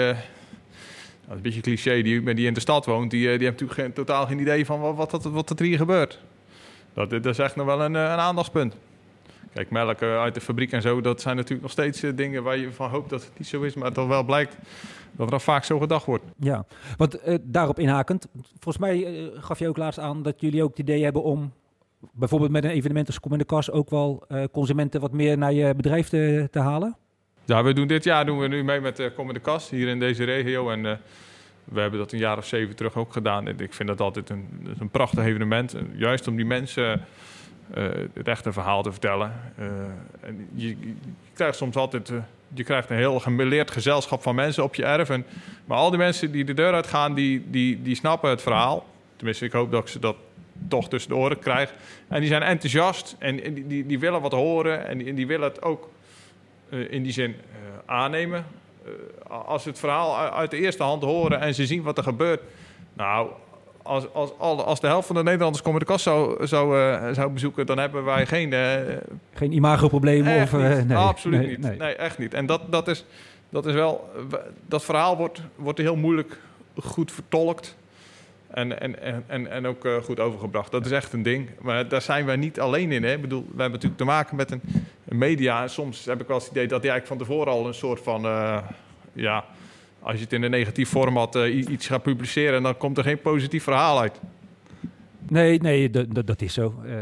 dat 1.26 1.36
is 1.36 1.36
een 1.36 1.42
beetje 1.42 1.60
cliché, 1.60 2.02
die, 2.02 2.34
die 2.34 2.46
in 2.46 2.54
de 2.54 2.60
stad 2.60 2.86
woont, 2.86 3.10
die, 3.10 3.30
eh, 3.30 3.38
die 3.38 3.46
heeft 3.46 3.60
natuurlijk 3.60 3.80
geen, 3.80 3.92
totaal 3.92 4.26
geen 4.26 4.38
idee 4.38 4.66
van 4.66 4.80
wat, 4.80 5.10
wat, 5.10 5.24
wat 5.24 5.50
er 5.50 5.66
hier 5.66 5.78
gebeurt. 5.78 6.20
Dat, 6.92 7.26
is 7.26 7.38
echt 7.38 7.56
nog 7.56 7.66
wel 7.66 7.82
een, 7.82 7.96
eh, 7.96 8.02
een 8.02 8.08
aandachtspunt. 8.08 8.76
Kijk, 9.52 9.70
melk 9.70 10.00
eh, 10.00 10.20
uit 10.20 10.34
de 10.34 10.40
fabriek 10.40 10.72
en 10.72 10.82
zo, 10.82 11.00
dat 11.00 11.20
zijn 11.20 11.36
natuurlijk 11.36 11.62
nog 11.62 11.70
steeds 11.70 12.00
dingen 12.14 12.42
waar 12.42 12.56
je 12.56 12.72
van 12.72 12.90
hoopt 12.90 13.10
dat 13.10 13.24
het 13.24 13.38
niet 13.38 13.48
zo 13.48 13.62
is, 13.62 13.74
maar 13.74 13.92
toch 13.92 14.08
wel 14.08 14.24
blijkt 14.24 14.56
dat 15.12 15.32
er 15.32 15.40
vaak 15.40 15.64
zo 15.64 15.78
gedacht 15.78 16.06
wordt. 16.06 16.24
Ja, 16.38 16.66
want 16.96 17.18
daarop 17.42 17.78
inhakend, 17.78 18.26
volgens 18.58 18.78
mij 18.78 19.30
gaf 19.34 19.58
je 19.58 19.68
ook 19.68 19.76
laatst 19.76 19.98
aan 19.98 20.22
dat 20.22 20.40
jullie 20.40 20.62
ook 20.62 20.70
het 20.70 20.78
idee 20.78 21.04
hebben 21.04 21.22
om 21.22 21.52
bijvoorbeeld 22.12 22.50
met 22.50 22.64
een 22.64 22.70
evenement 22.70 23.06
als 23.06 23.20
Kom 23.20 23.32
in 23.32 23.38
de 23.38 23.44
Kas 23.44 23.70
ook 23.70 23.90
wel 23.90 24.26
consumenten 24.52 25.00
wat 25.00 25.12
meer 25.12 25.38
naar 25.38 25.52
je 25.52 25.74
bedrijf 25.74 26.08
te, 26.08 26.48
te 26.50 26.58
halen. 26.58 26.96
Ja, 27.46 27.62
we 27.62 27.72
doen 27.72 27.86
dit 27.86 28.04
jaar 28.04 28.26
doen 28.26 28.38
we 28.38 28.48
nu 28.48 28.64
mee 28.64 28.80
met 28.80 28.98
in 28.98 29.28
de 29.32 29.40
Kast 29.40 29.70
hier 29.70 29.88
in 29.88 29.98
deze 29.98 30.24
regio. 30.24 30.70
En 30.70 30.86
eh, 30.86 30.92
we 31.64 31.80
hebben 31.80 31.98
dat 31.98 32.12
een 32.12 32.18
jaar 32.18 32.38
of 32.38 32.46
zeven 32.46 32.76
terug 32.76 32.96
ook 32.96 33.12
gedaan. 33.12 33.48
En 33.48 33.58
ik 33.58 33.74
vind 33.74 33.88
dat 33.88 34.00
altijd 34.00 34.30
een, 34.30 34.68
een 34.78 34.88
prachtig 34.90 35.24
evenement. 35.24 35.74
Eh, 35.74 35.82
Juist 35.96 36.28
om 36.28 36.36
die 36.36 36.44
mensen 36.44 37.04
eh, 37.74 37.84
het 38.12 38.28
echte 38.28 38.52
verhaal 38.52 38.82
te 38.82 38.90
vertellen. 38.90 39.32
Eh, 39.56 39.66
en 40.20 40.48
je, 40.54 40.68
je 40.68 40.94
krijgt 41.32 41.56
soms 41.56 41.76
altijd... 41.76 42.10
eh, 42.10 42.16
je 42.54 42.64
krijgt 42.64 42.90
een 42.90 42.96
heel 42.96 43.20
gemeleerd 43.20 43.70
gezelschap 43.70 44.22
van 44.22 44.34
mensen 44.34 44.64
op 44.64 44.74
je 44.74 44.84
erf. 44.84 45.10
En, 45.10 45.24
maar 45.64 45.78
al 45.78 45.90
die 45.90 45.98
mensen 45.98 46.30
die 46.32 46.44
de 46.44 46.54
deur 46.54 46.72
uitgaan, 46.72 47.14
die, 47.14 47.44
die, 47.50 47.82
die 47.82 47.94
snappen 47.94 48.30
het 48.30 48.42
verhaal. 48.42 48.86
Tenminste, 49.16 49.44
ik 49.44 49.52
hoop 49.52 49.70
dat 49.70 49.82
ik 49.82 49.88
ze 49.88 49.98
dat 49.98 50.16
toch 50.68 50.88
tussen 50.88 51.10
de 51.10 51.16
oren 51.16 51.38
krijg. 51.38 51.74
En 52.08 52.20
die 52.20 52.28
zijn 52.28 52.42
enthousiast 52.42 53.16
en, 53.18 53.54
die, 53.66 53.86
die, 53.86 53.98
willen 53.98 54.20
wat 54.20 54.32
horen. 54.32 54.86
En 54.86 54.98
die, 54.98 55.08
en 55.08 55.14
die 55.14 55.26
willen 55.26 55.48
het 55.48 55.62
ook 55.62 55.88
in 56.68 57.02
die 57.02 57.12
zin 57.12 57.30
uh, 57.30 57.36
aannemen. 57.86 58.44
Uh, 58.86 58.92
als 59.46 59.62
ze 59.62 59.68
het 59.68 59.78
verhaal 59.78 60.18
uit 60.18 60.50
de 60.50 60.56
eerste 60.56 60.82
hand 60.82 61.02
horen 61.02 61.40
en 61.40 61.54
ze 61.54 61.66
zien 61.66 61.82
wat 61.82 61.98
er 61.98 62.04
gebeurt. 62.04 62.40
Nou, 62.92 63.30
als, 63.82 64.12
als, 64.12 64.38
als 64.38 64.80
de 64.80 64.86
helft 64.86 65.06
van 65.06 65.16
de 65.16 65.22
Nederlanders 65.22 65.62
de 65.62 65.84
Kast 65.84 66.02
zou, 66.02 66.46
zou, 66.46 66.78
uh, 66.78 67.08
zou 67.12 67.30
bezoeken, 67.30 67.66
dan 67.66 67.78
hebben 67.78 68.04
wij 68.04 68.26
geen... 68.26 68.52
uh, 68.52 68.96
geen 69.34 69.52
imagoproblemen? 69.52 70.42
Of, 70.42 70.52
nee, 70.52 70.96
Absoluut 70.96 71.40
nee, 71.40 71.48
niet. 71.48 71.58
Nee. 71.60 71.76
nee. 71.76 71.94
echt 71.94 72.18
niet. 72.18 72.34
En 72.34 72.46
dat, 72.46 72.60
dat, 72.70 72.88
is, 72.88 73.04
dat 73.48 73.66
is 73.66 73.74
wel... 73.74 74.10
Dat 74.66 74.84
verhaal 74.84 75.16
wordt, 75.16 75.40
wordt 75.56 75.78
heel 75.78 75.96
moeilijk 75.96 76.38
goed 76.76 77.12
vertolkt. 77.12 77.76
En, 78.50 78.80
en, 78.80 79.28
en, 79.28 79.50
en 79.50 79.66
ook 79.66 79.88
goed 80.02 80.20
overgebracht. 80.20 80.70
Dat 80.70 80.86
is 80.86 80.92
echt 80.92 81.12
een 81.12 81.22
ding. 81.22 81.48
Maar 81.60 81.88
daar 81.88 82.02
zijn 82.02 82.26
wij 82.26 82.36
niet 82.36 82.60
alleen 82.60 82.92
in. 82.92 83.02
Hè? 83.02 83.12
Ik 83.12 83.20
bedoel, 83.20 83.40
we 83.40 83.62
hebben 83.62 83.70
natuurlijk 83.70 83.96
te 83.96 84.04
maken 84.04 84.36
met 84.36 84.50
een 84.50 84.62
media. 85.08 85.68
Soms 85.68 86.04
heb 86.04 86.20
ik 86.20 86.26
wel 86.26 86.36
eens 86.36 86.44
het 86.44 86.54
idee 86.54 86.68
dat 86.68 86.82
die 86.82 86.90
eigenlijk 86.90 87.20
van 87.20 87.28
tevoren 87.28 87.52
al 87.52 87.66
een 87.66 87.74
soort 87.74 88.00
van... 88.00 88.24
Uh, 88.24 88.58
ja, 89.12 89.44
als 90.00 90.14
je 90.14 90.20
het 90.20 90.32
in 90.32 90.42
een 90.42 90.50
negatief 90.50 90.88
format 90.88 91.36
uh, 91.36 91.56
iets 91.56 91.86
gaat 91.86 92.02
publiceren... 92.02 92.62
dan 92.62 92.76
komt 92.76 92.98
er 92.98 93.04
geen 93.04 93.20
positief 93.20 93.62
verhaal 93.62 94.00
uit. 94.00 94.20
Nee, 95.28 95.60
nee, 95.60 95.90
dat 96.24 96.42
is 96.42 96.54
zo. 96.54 96.74
Uh, 96.84 96.92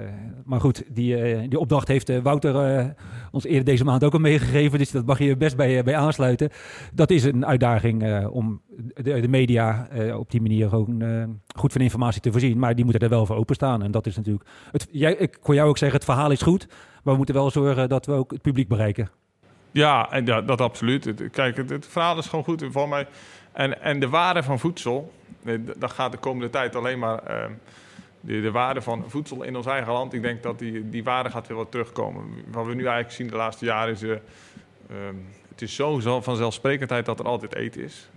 maar 0.44 0.60
goed, 0.60 0.82
die, 0.88 1.48
die 1.48 1.58
opdracht 1.58 1.88
heeft 1.88 2.22
Wouter 2.22 2.94
ons 3.30 3.44
eerder 3.44 3.64
deze 3.64 3.84
maand 3.84 4.04
ook 4.04 4.12
al 4.12 4.18
meegegeven. 4.18 4.78
Dus 4.78 4.90
dat 4.90 5.06
mag 5.06 5.18
je 5.18 5.36
best 5.36 5.56
bij, 5.56 5.82
bij 5.82 5.96
aansluiten. 5.96 6.50
Dat 6.92 7.10
is 7.10 7.24
een 7.24 7.46
uitdaging 7.46 8.26
om 8.26 8.60
de, 8.94 9.20
de 9.20 9.28
media 9.28 9.88
op 10.16 10.30
die 10.30 10.40
manier 10.40 10.68
gewoon 10.68 11.02
goed 11.56 11.72
van 11.72 11.80
informatie 11.80 12.20
te 12.20 12.30
voorzien. 12.30 12.58
Maar 12.58 12.74
die 12.74 12.84
moeten 12.84 13.02
er 13.02 13.08
wel 13.08 13.26
voor 13.26 13.36
openstaan. 13.36 13.82
En 13.82 13.90
dat 13.90 14.06
is 14.06 14.16
natuurlijk... 14.16 14.48
Het, 14.70 14.88
jij, 14.90 15.14
ik 15.14 15.38
kon 15.40 15.54
jou 15.54 15.68
ook 15.68 15.78
zeggen, 15.78 15.98
het 15.98 16.08
verhaal 16.08 16.30
is 16.30 16.42
goed. 16.42 16.66
We 17.04 17.16
moeten 17.16 17.34
wel 17.34 17.50
zorgen 17.50 17.88
dat 17.88 18.06
we 18.06 18.12
ook 18.12 18.30
het 18.30 18.42
publiek 18.42 18.68
bereiken. 18.68 19.10
Ja, 19.70 20.10
en 20.10 20.24
dat, 20.24 20.48
dat 20.48 20.60
absoluut. 20.60 21.30
Kijk, 21.30 21.56
het, 21.56 21.86
verhaal 21.86 22.18
is 22.18 22.26
gewoon 22.26 22.44
goed 22.44 22.64
voor 22.70 22.88
mij. 22.88 23.06
En, 23.52 23.82
en 23.82 24.00
de 24.00 24.08
waarde 24.08 24.42
van 24.42 24.58
voedsel, 24.58 25.12
dat 25.76 25.92
gaat 25.92 26.12
de 26.12 26.18
komende 26.18 26.50
tijd 26.50 26.76
alleen 26.76 26.98
maar... 26.98 27.22
Uh, 27.30 27.44
de, 28.20 28.40
de, 28.40 28.50
waarde 28.50 28.82
van 28.82 29.04
voedsel 29.06 29.42
in 29.42 29.56
ons 29.56 29.66
eigen 29.66 29.92
land, 29.92 30.12
ik 30.12 30.22
denk 30.22 30.42
dat 30.42 30.58
die, 30.58 30.90
die 30.90 31.04
waarde 31.04 31.30
gaat 31.30 31.46
weer 31.46 31.56
wat 31.56 31.70
terugkomen. 31.70 32.24
Wat 32.50 32.66
we 32.66 32.74
nu 32.74 32.84
eigenlijk 32.84 33.14
zien 33.14 33.26
de 33.26 33.36
laatste 33.36 33.64
jaren 33.64 33.92
is... 33.92 34.02
Uh, 34.02 34.10
um, 34.10 35.26
het 35.48 35.62
is 35.62 35.74
zo 35.74 36.20
vanzelfsprekendheid 36.20 37.06
dat 37.06 37.18
er 37.18 37.24
altijd 37.24 37.54
eten 37.54 37.82
is. 37.82 38.08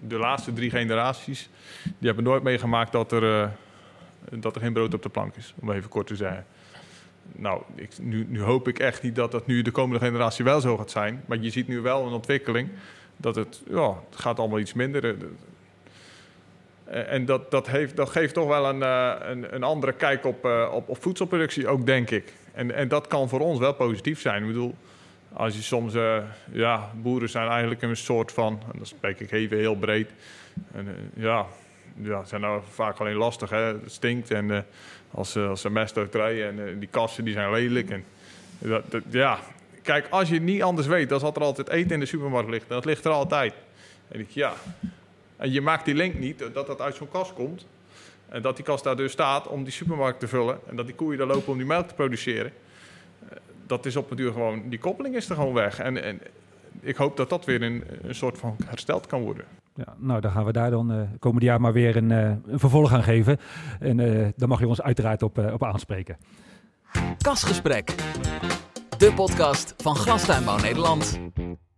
De, 0.00 0.18
laatste 0.18 0.52
drie 0.52 0.70
generaties, 0.70 1.48
die 1.82 2.06
hebben 2.06 2.24
nooit 2.24 2.42
meegemaakt 2.42 2.92
dat 2.92 3.12
er, 3.12 3.22
uh, 3.22 3.48
dat 4.40 4.54
er 4.54 4.60
geen 4.60 4.72
brood 4.72 4.94
op 4.94 5.02
de 5.02 5.08
plank 5.08 5.36
is. 5.36 5.54
Om 5.60 5.70
even 5.70 5.88
kort 5.88 6.06
te 6.06 6.16
zeggen. 6.16 6.46
Nou, 7.32 7.62
ik, 7.74 7.90
nu, 8.00 8.26
nu, 8.28 8.40
hoop 8.40 8.68
ik 8.68 8.78
echt 8.78 9.02
niet 9.02 9.14
dat 9.14 9.30
dat 9.30 9.46
nu 9.46 9.62
de 9.62 9.70
komende 9.70 10.04
generatie 10.04 10.44
wel 10.44 10.60
zo 10.60 10.76
gaat 10.76 10.90
zijn. 10.90 11.22
Maar 11.26 11.38
je 11.38 11.50
ziet 11.50 11.68
nu 11.68 11.80
wel 11.80 12.06
een 12.06 12.12
ontwikkeling 12.12 12.68
dat 13.16 13.34
het, 13.34 13.62
ja, 13.70 13.88
het 14.10 14.20
gaat 14.20 14.38
allemaal 14.38 14.58
iets 14.58 14.72
minder. 14.72 15.16
En 16.84 17.24
dat, 17.24 17.50
dat, 17.50 17.68
heeft, 17.68 18.00
geeft 18.00 18.34
toch 18.34 18.48
wel 18.48 18.68
een, 18.68 18.80
uh, 18.80 19.14
een, 19.20 19.54
een, 19.54 19.62
andere 19.62 19.92
kijk 19.92 20.24
op, 20.24 20.44
op, 20.72 20.88
op, 20.88 21.02
voedselproductie, 21.02 21.68
ook 21.68 21.86
denk 21.86 22.10
ik. 22.10 22.32
En, 22.52 22.74
en, 22.74 22.88
dat 22.88 23.06
kan 23.06 23.28
voor 23.28 23.40
ons 23.40 23.58
wel 23.58 23.74
positief 23.74 24.20
zijn. 24.20 24.42
Ik 24.42 24.48
bedoel, 24.48 24.74
als 25.32 25.54
je 25.54 25.62
soms, 25.62 25.94
ja, 26.52 26.90
boeren 26.94 27.28
zijn 27.28 27.48
eigenlijk 27.48 27.82
een 27.82 27.96
soort 27.96 28.32
van, 28.32 28.60
en 28.72 28.78
dat 28.78 28.88
spreek 28.88 29.20
ik 29.20 29.30
even 29.30 29.56
heel 29.56 29.76
breed. 29.76 30.10
En, 30.72 31.10
ja, 31.14 31.46
ja, 32.02 32.24
zijn 32.24 32.40
nou 32.40 32.62
vaak 32.70 32.98
alleen 32.98 33.16
lastig. 33.16 33.50
Hè? 33.50 33.58
Het 33.58 33.92
stinkt 33.92 34.30
en 34.30 34.48
uh, 34.48 34.58
als, 35.10 35.36
als 35.36 35.60
ze 35.60 35.70
mest 35.70 35.96
uitrijden 35.96 36.48
en 36.48 36.58
uh, 36.58 36.78
die 36.78 36.88
kassen 36.88 37.24
die 37.24 37.32
zijn 37.32 37.50
lelijk. 37.50 37.90
En, 37.90 38.04
dat, 38.58 38.90
dat, 38.90 39.02
ja, 39.10 39.38
kijk, 39.82 40.06
als 40.10 40.28
je 40.28 40.40
niet 40.40 40.62
anders 40.62 40.86
weet, 40.86 41.08
dan 41.08 41.20
zal 41.20 41.34
er 41.34 41.42
altijd 41.42 41.68
eten 41.68 41.90
in 41.90 42.00
de 42.00 42.06
supermarkt 42.06 42.50
liggen. 42.50 42.68
Dat 42.68 42.84
ligt 42.84 43.04
er 43.04 43.10
altijd. 43.10 43.54
En 44.08 44.20
ik, 44.20 44.30
ja, 44.30 44.54
en 45.36 45.52
je 45.52 45.60
maakt 45.60 45.84
die 45.84 45.94
link 45.94 46.14
niet 46.14 46.38
dat 46.52 46.66
dat 46.66 46.80
uit 46.80 46.94
zo'n 46.94 47.10
kast 47.10 47.32
komt. 47.32 47.66
En 48.28 48.42
dat 48.42 48.56
die 48.56 48.64
kast 48.64 48.84
daar 48.84 48.96
dus 48.96 49.12
staat 49.12 49.46
om 49.46 49.64
die 49.64 49.72
supermarkt 49.72 50.20
te 50.20 50.28
vullen. 50.28 50.58
En 50.66 50.76
dat 50.76 50.86
die 50.86 50.94
koeien 50.94 51.18
daar 51.18 51.26
lopen 51.26 51.52
om 51.52 51.58
die 51.58 51.66
melk 51.66 51.88
te 51.88 51.94
produceren. 51.94 52.52
Dat 53.66 53.86
is 53.86 53.96
op 53.96 54.10
een 54.10 54.16
duur 54.16 54.32
gewoon, 54.32 54.68
die 54.68 54.78
koppeling 54.78 55.16
is 55.16 55.28
er 55.28 55.34
gewoon 55.34 55.52
weg. 55.52 55.78
En, 55.78 56.02
en 56.02 56.20
ik 56.80 56.96
hoop 56.96 57.16
dat 57.16 57.30
dat 57.30 57.44
weer 57.44 57.62
een, 57.62 57.84
een 58.02 58.14
soort 58.14 58.38
van 58.38 58.56
hersteld 58.66 59.06
kan 59.06 59.22
worden. 59.22 59.44
Ja, 59.74 59.94
nou, 59.98 60.20
dan 60.20 60.30
gaan 60.30 60.44
we 60.44 60.52
daar 60.52 60.70
dan 60.70 60.92
uh, 60.92 61.00
komende 61.18 61.46
jaar 61.46 61.60
maar 61.60 61.72
weer 61.72 61.96
een, 61.96 62.10
uh, 62.10 62.30
een 62.46 62.58
vervolg 62.58 62.92
aan 62.92 63.02
geven. 63.02 63.38
En 63.80 63.98
uh, 63.98 64.28
daar 64.36 64.48
mag 64.48 64.60
je 64.60 64.68
ons 64.68 64.82
uiteraard 64.82 65.22
op, 65.22 65.38
op 65.38 65.64
aanspreken. 65.64 66.16
Kasgesprek. 67.18 67.94
De 68.98 69.12
podcast 69.14 69.74
van 69.76 69.96
Glastuinbouw 69.96 70.56
Nederland. 70.56 71.20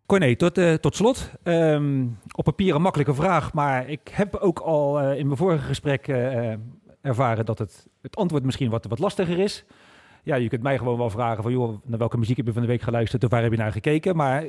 Corné, 0.06 0.36
tot, 0.36 0.60
tot 0.80 0.96
slot. 0.96 1.30
Um, 1.44 2.18
op 2.32 2.44
papier 2.44 2.74
een 2.74 2.82
makkelijke 2.82 3.14
vraag, 3.14 3.52
maar 3.52 3.88
ik 3.88 4.08
heb 4.12 4.36
ook 4.36 4.58
al 4.58 5.00
in 5.12 5.26
mijn 5.26 5.38
vorige 5.38 5.64
gesprek 5.64 6.08
ervaren 7.02 7.44
dat 7.44 7.58
het, 7.58 7.86
het 8.02 8.16
antwoord 8.16 8.44
misschien 8.44 8.70
wat, 8.70 8.86
wat 8.86 8.98
lastiger 8.98 9.38
is 9.38 9.64
ja, 10.22 10.36
je 10.36 10.48
kunt 10.48 10.62
mij 10.62 10.78
gewoon 10.78 10.98
wel 10.98 11.10
vragen 11.10 11.42
van, 11.42 11.52
joh, 11.52 11.78
naar 11.84 11.98
welke 11.98 12.18
muziek 12.18 12.36
heb 12.36 12.46
je 12.46 12.52
van 12.52 12.62
de 12.62 12.68
week 12.68 12.82
geluisterd 12.82 13.24
of 13.24 13.30
waar 13.30 13.42
heb 13.42 13.50
je 13.50 13.58
naar 13.58 13.72
gekeken? 13.72 14.16
Maar 14.16 14.44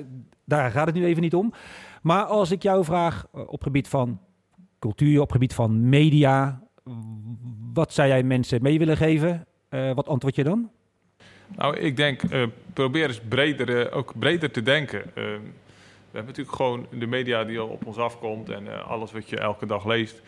daar 0.45 0.71
gaat 0.71 0.85
het 0.85 0.95
nu 0.95 1.05
even 1.05 1.21
niet 1.21 1.35
om. 1.35 1.53
Maar 2.01 2.23
als 2.23 2.51
ik 2.51 2.63
jou 2.63 2.83
vraag 2.83 3.25
eh, 3.33 3.41
op 3.47 3.63
gebied 3.63 3.87
van 3.87 4.19
cultuur, 4.79 5.21
op 5.21 5.31
gebied 5.31 5.53
van 5.53 5.89
media, 5.89 6.63
wat 7.73 7.93
zou 7.93 8.07
jij 8.07 8.23
mensen 8.23 8.61
mee 8.61 8.79
willen 8.79 8.97
geven? 8.97 9.45
Uh, 9.69 9.93
wat 9.93 10.07
antwoord 10.07 10.35
je 10.35 10.43
dan? 10.43 10.69
Nou, 11.55 11.77
ik 11.77 11.95
denk, 11.95 12.23
uh, 12.23 12.43
probeer 12.73 13.07
eens 13.07 13.21
breder, 13.27 13.91
ook 13.91 14.19
breder 14.19 14.51
te 14.51 14.61
denken. 14.61 15.01
we 15.13 15.21
hebben 16.11 16.25
natuurlijk 16.25 16.55
gewoon 16.55 16.87
de 16.99 17.07
media 17.07 17.43
die 17.43 17.59
al 17.59 17.67
op 17.67 17.85
ons 17.85 17.97
afkomt 17.97 18.49
en 18.49 18.85
alles 18.85 19.11
wat 19.11 19.29
je 19.29 19.37
elke 19.37 19.65
dag 19.65 19.85
leest. 19.85 20.21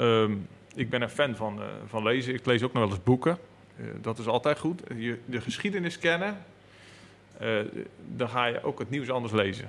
Um, 0.00 0.46
ik 0.74 0.90
ben 0.90 1.02
een 1.02 1.08
fan 1.08 1.36
van, 1.36 1.60
van 1.86 2.02
lezen. 2.02 2.34
Ik 2.34 2.46
lees 2.46 2.62
ook 2.62 2.72
nog 2.72 2.82
wel 2.82 2.92
eens 2.92 3.02
boeken. 3.02 3.38
Uh, 3.80 3.86
dat 4.00 4.18
is 4.18 4.26
altijd 4.26 4.58
goed. 4.58 4.82
Je, 4.96 5.18
de 5.24 5.40
geschiedenis 5.40 5.98
kennen, 5.98 6.38
uh, 7.42 7.60
dan 8.16 8.28
ga 8.28 8.46
je 8.46 8.62
ook 8.62 8.78
het 8.78 8.90
nieuws 8.90 9.10
anders 9.10 9.32
lezen. 9.32 9.68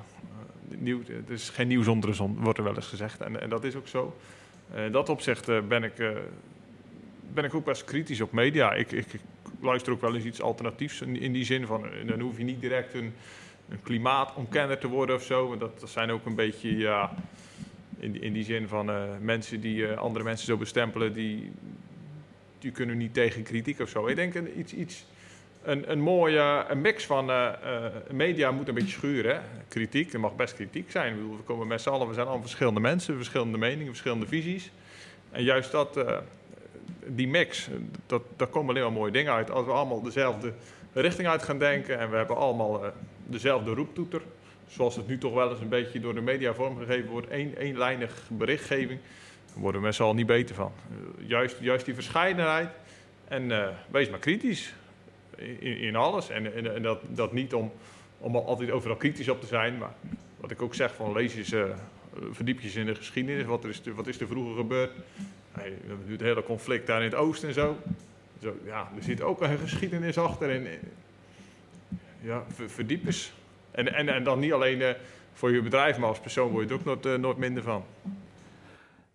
Uh, 0.69 0.77
nieuw, 0.77 0.99
het 1.07 1.29
is 1.29 1.49
geen 1.49 1.67
nieuws 1.67 1.87
onder 1.87 2.09
de 2.09 2.15
zon, 2.15 2.37
wordt 2.39 2.57
er 2.57 2.63
wel 2.63 2.75
eens 2.75 2.87
gezegd. 2.87 3.21
En, 3.21 3.41
en 3.41 3.49
dat 3.49 3.63
is 3.63 3.75
ook 3.75 3.87
zo. 3.87 4.15
In 4.75 4.91
dat 4.91 5.09
opzicht 5.09 5.45
ben, 5.67 5.83
ik, 5.83 5.93
ben 7.33 7.43
ik 7.43 7.53
ook 7.53 7.65
best 7.65 7.83
kritisch 7.83 8.21
op 8.21 8.31
media. 8.31 8.73
Ik, 8.73 8.91
ik, 8.91 9.05
luister 9.61 9.93
ook 9.93 10.01
wel 10.01 10.15
eens 10.15 10.23
iets 10.23 10.41
alternatiefs 10.41 11.01
in, 11.01 11.19
in 11.19 11.33
die 11.33 11.45
zin 11.45 11.65
van... 11.65 11.85
dan 12.05 12.19
hoef 12.19 12.37
je 12.37 12.43
niet 12.43 12.61
direct 12.61 12.93
een, 12.93 13.13
een 13.69 13.81
klimaatontkenner 13.81 14.77
te 14.77 14.87
worden 14.87 15.15
of 15.15 15.23
zo. 15.23 15.57
Dat, 15.57 15.79
dat 15.79 15.89
zijn 15.89 16.11
ook 16.11 16.25
een 16.25 16.35
beetje... 16.35 16.77
Ja, 16.77 17.13
in, 17.99 18.21
in 18.21 18.33
die 18.33 18.43
zin 18.43 18.67
van 18.67 18.91
mensen 19.21 19.61
die 19.61 19.87
andere 19.87 20.23
mensen 20.23 20.45
zo 20.45 20.57
bestempelen... 20.57 21.13
die, 21.13 21.51
die 22.59 22.71
kunnen 22.71 22.97
niet 22.97 23.13
tegen 23.13 23.43
kritiek 23.43 23.79
of 23.79 23.89
zo. 23.89 24.07
Ik 24.07 24.15
denk 24.15 24.35
een, 24.35 24.59
iets, 24.59 24.73
iets, 24.73 25.05
een, 25.63 25.91
een 25.91 25.99
mooie 25.99 26.65
een 26.67 26.81
mix 26.81 27.05
van 27.05 27.29
uh, 27.29 27.49
uh, 27.63 27.85
media 28.11 28.51
moet 28.51 28.67
een 28.67 28.73
beetje 28.73 28.89
schuren. 28.89 29.43
Kritiek, 29.67 30.13
er 30.13 30.19
mag 30.19 30.35
best 30.35 30.53
kritiek 30.53 30.91
zijn. 30.91 31.15
We 31.15 31.43
komen 31.43 31.67
met 31.67 31.81
z'n 31.81 31.89
allen, 31.89 32.07
we 32.07 32.13
zijn 32.13 32.25
allemaal 32.25 32.45
verschillende 32.45 32.79
mensen, 32.79 33.15
verschillende 33.15 33.57
meningen, 33.57 33.87
verschillende 33.87 34.27
visies. 34.27 34.71
En 35.31 35.43
juist 35.43 35.71
dat, 35.71 35.97
uh, 35.97 36.17
die 37.05 37.27
mix, 37.27 37.69
dat, 38.05 38.21
daar 38.35 38.47
komen 38.47 38.69
alleen 38.69 38.83
maar 38.83 38.99
mooie 38.99 39.11
dingen 39.11 39.33
uit. 39.33 39.51
Als 39.51 39.65
we 39.65 39.71
allemaal 39.71 40.01
dezelfde 40.01 40.53
richting 40.93 41.27
uit 41.27 41.43
gaan 41.43 41.59
denken 41.59 41.99
en 41.99 42.09
we 42.09 42.17
hebben 42.17 42.37
allemaal 42.37 42.81
dezelfde 43.25 43.73
roeptoeter. 43.73 44.21
Zoals 44.67 44.95
het 44.95 45.07
nu 45.07 45.17
toch 45.17 45.33
wel 45.33 45.51
eens 45.51 45.59
een 45.59 45.69
beetje 45.69 45.99
door 45.99 46.13
de 46.13 46.21
media 46.21 46.53
vormgegeven 46.53 47.09
wordt, 47.09 47.27
één, 47.27 47.57
eenlijnig 47.57 48.23
berichtgeving 48.29 48.99
daar 49.53 49.61
worden 49.61 49.81
we 49.81 49.97
allen 49.97 50.15
niet 50.15 50.25
beter 50.25 50.55
van. 50.55 50.71
Juist, 51.17 51.57
juist 51.59 51.85
die 51.85 51.93
verscheidenheid. 51.93 52.69
En 53.27 53.43
uh, 53.43 53.67
wees 53.91 54.09
maar 54.09 54.19
kritisch 54.19 54.73
in, 55.35 55.77
in 55.77 55.95
alles. 55.95 56.29
En, 56.29 56.55
en, 56.55 56.75
en, 56.75 56.81
dat, 56.81 56.99
dat 57.07 57.33
niet 57.33 57.53
om, 57.53 57.71
om 58.17 58.35
altijd 58.35 58.71
overal 58.71 58.97
kritisch 58.97 59.29
op 59.29 59.41
te 59.41 59.47
zijn. 59.47 59.77
Maar 59.77 59.93
wat 60.37 60.51
ik 60.51 60.61
ook 60.61 60.75
zeg, 60.75 60.93
van 60.95 61.13
lees 61.13 61.35
eens, 61.35 61.53
uh, 61.53 61.63
verdiep 62.31 62.59
je 62.59 62.79
in 62.79 62.85
de 62.85 62.95
geschiedenis. 62.95 63.45
Wat 63.45 63.65
is, 63.65 63.81
wat 63.95 64.07
is 64.07 64.19
er 64.19 64.27
vroeger 64.27 64.55
gebeurd? 64.55 64.91
Hey, 65.51 65.73
we 65.81 65.87
hebben 65.87 66.05
nu 66.05 66.11
het 66.11 66.21
hele 66.21 66.43
conflict 66.43 66.87
daar 66.87 66.99
in 66.99 67.09
het 67.09 67.15
oosten 67.15 67.47
en 67.47 67.53
zo. 67.53 67.77
zo 68.41 68.57
ja, 68.65 68.91
er 68.95 69.03
zit 69.03 69.21
ook 69.21 69.41
een 69.41 69.57
geschiedenis 69.57 70.17
achter. 70.17 70.49
En, 70.49 70.67
ja, 72.21 72.43
verdiep 72.67 73.05
eens. 73.05 73.33
En, 73.71 73.93
en, 73.93 74.09
en 74.09 74.23
dan 74.23 74.39
niet 74.39 74.53
alleen 74.53 74.95
voor 75.33 75.51
je 75.51 75.61
bedrijf, 75.61 75.97
maar 75.97 76.09
als 76.09 76.19
persoon 76.19 76.51
word 76.51 76.69
je 76.69 76.73
er 76.73 76.79
ook 76.79 77.03
nooit, 77.03 77.19
nooit 77.19 77.37
minder 77.37 77.63
van. 77.63 77.85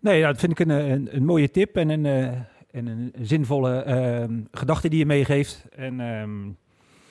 Nee, 0.05 0.21
dat 0.21 0.39
vind 0.39 0.51
ik 0.51 0.59
een, 0.59 1.15
een, 1.15 1.25
mooie 1.25 1.51
tip 1.51 1.75
en 1.75 1.89
een, 1.89 2.05
uh, 2.05 2.25
en 2.71 2.87
een 2.87 3.13
zinvolle 3.21 3.85
uh, 3.87 4.37
gedachte 4.51 4.89
die 4.89 4.99
je 4.99 5.05
meegeeft. 5.05 5.65
En 5.75 5.99
um, 5.99 6.57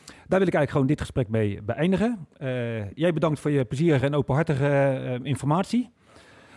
daar 0.07 0.39
wil 0.39 0.49
ik 0.49 0.55
eigenlijk 0.55 0.71
gewoon 0.71 0.87
dit 0.87 1.01
gesprek 1.01 1.29
mee 1.29 1.63
beëindigen. 1.63 2.27
Uh, 2.39 2.91
jij 2.91 3.13
bedankt 3.13 3.41
voor 3.41 3.51
je 3.51 3.65
plezierige 3.65 4.07
en 4.07 4.15
openhartige 4.15 5.21
informatie. 5.23 5.91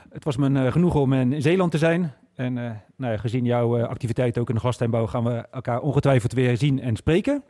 Het 0.10 0.24
was 0.24 0.38
me 0.38 0.72
genoegen 0.72 1.00
om 1.00 1.14
in 1.14 1.42
Zeeland 1.42 1.72
te 1.72 1.78
zijn. 1.78 2.14
En 2.36 2.54
nou 2.96 3.14
ja, 3.14 3.18
gezien 3.18 3.46
jouw 3.46 3.86
activiteit 3.86 4.38
ook 4.38 4.50
in 4.50 4.56
de 4.56 4.62
gastuinbouw 4.62 5.08
gaan 5.08 5.24
we 5.24 5.46
elkaar 5.52 5.80
ongetwijfeld 5.80 6.34
weer 6.34 6.58
zien 6.58 6.82
en 6.82 6.96
spreken. 6.96 7.44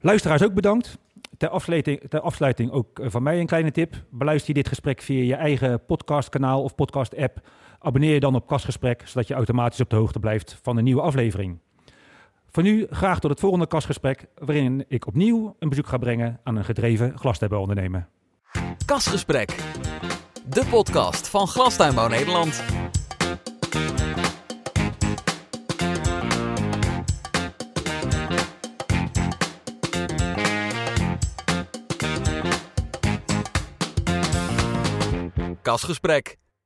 Luisteraars 0.00 0.42
ook 0.42 0.54
bedankt. 0.54 0.98
Ter 1.36 2.20
afsluiting, 2.20 2.70
ook 2.70 3.00
van 3.02 3.22
mij 3.22 3.40
een 3.40 3.46
kleine 3.46 3.70
tip. 3.70 3.94
Beluister 4.10 4.48
je 4.48 4.54
dit 4.54 4.68
gesprek 4.68 5.02
via 5.02 5.22
je 5.22 5.34
eigen 5.34 5.84
podcastkanaal 5.86 6.62
of 6.62 6.74
podcast-app. 6.74 7.40
Abonneer 7.78 8.14
je 8.14 8.20
dan 8.20 8.34
op 8.34 8.46
Kastgesprek, 8.46 9.02
zodat 9.04 9.28
je 9.28 9.34
automatisch 9.34 9.80
op 9.80 9.90
de 9.90 9.96
hoogte 9.96 10.18
blijft 10.18 10.58
van 10.62 10.76
een 10.76 10.84
nieuwe 10.84 11.02
aflevering. 11.02 11.58
Voor 12.50 12.62
nu 12.62 12.86
graag 12.90 13.20
tot 13.20 13.30
het 13.30 13.40
volgende 13.40 13.66
Kastgesprek, 13.66 14.26
waarin 14.34 14.84
ik 14.88 15.06
opnieuw 15.06 15.56
een 15.58 15.68
bezoek 15.68 15.86
ga 15.86 15.98
brengen 15.98 16.40
aan 16.44 16.56
een 16.56 16.64
gedreven 16.64 17.18
glastuinbouwondernemer. 17.18 18.08
Kastgesprek, 18.86 19.56
de 20.48 20.66
podcast 20.70 21.28
van 21.28 21.46
Glastuinbouw 21.46 22.08
Nederland. 22.08 22.64
Kasgesprek 35.68 36.38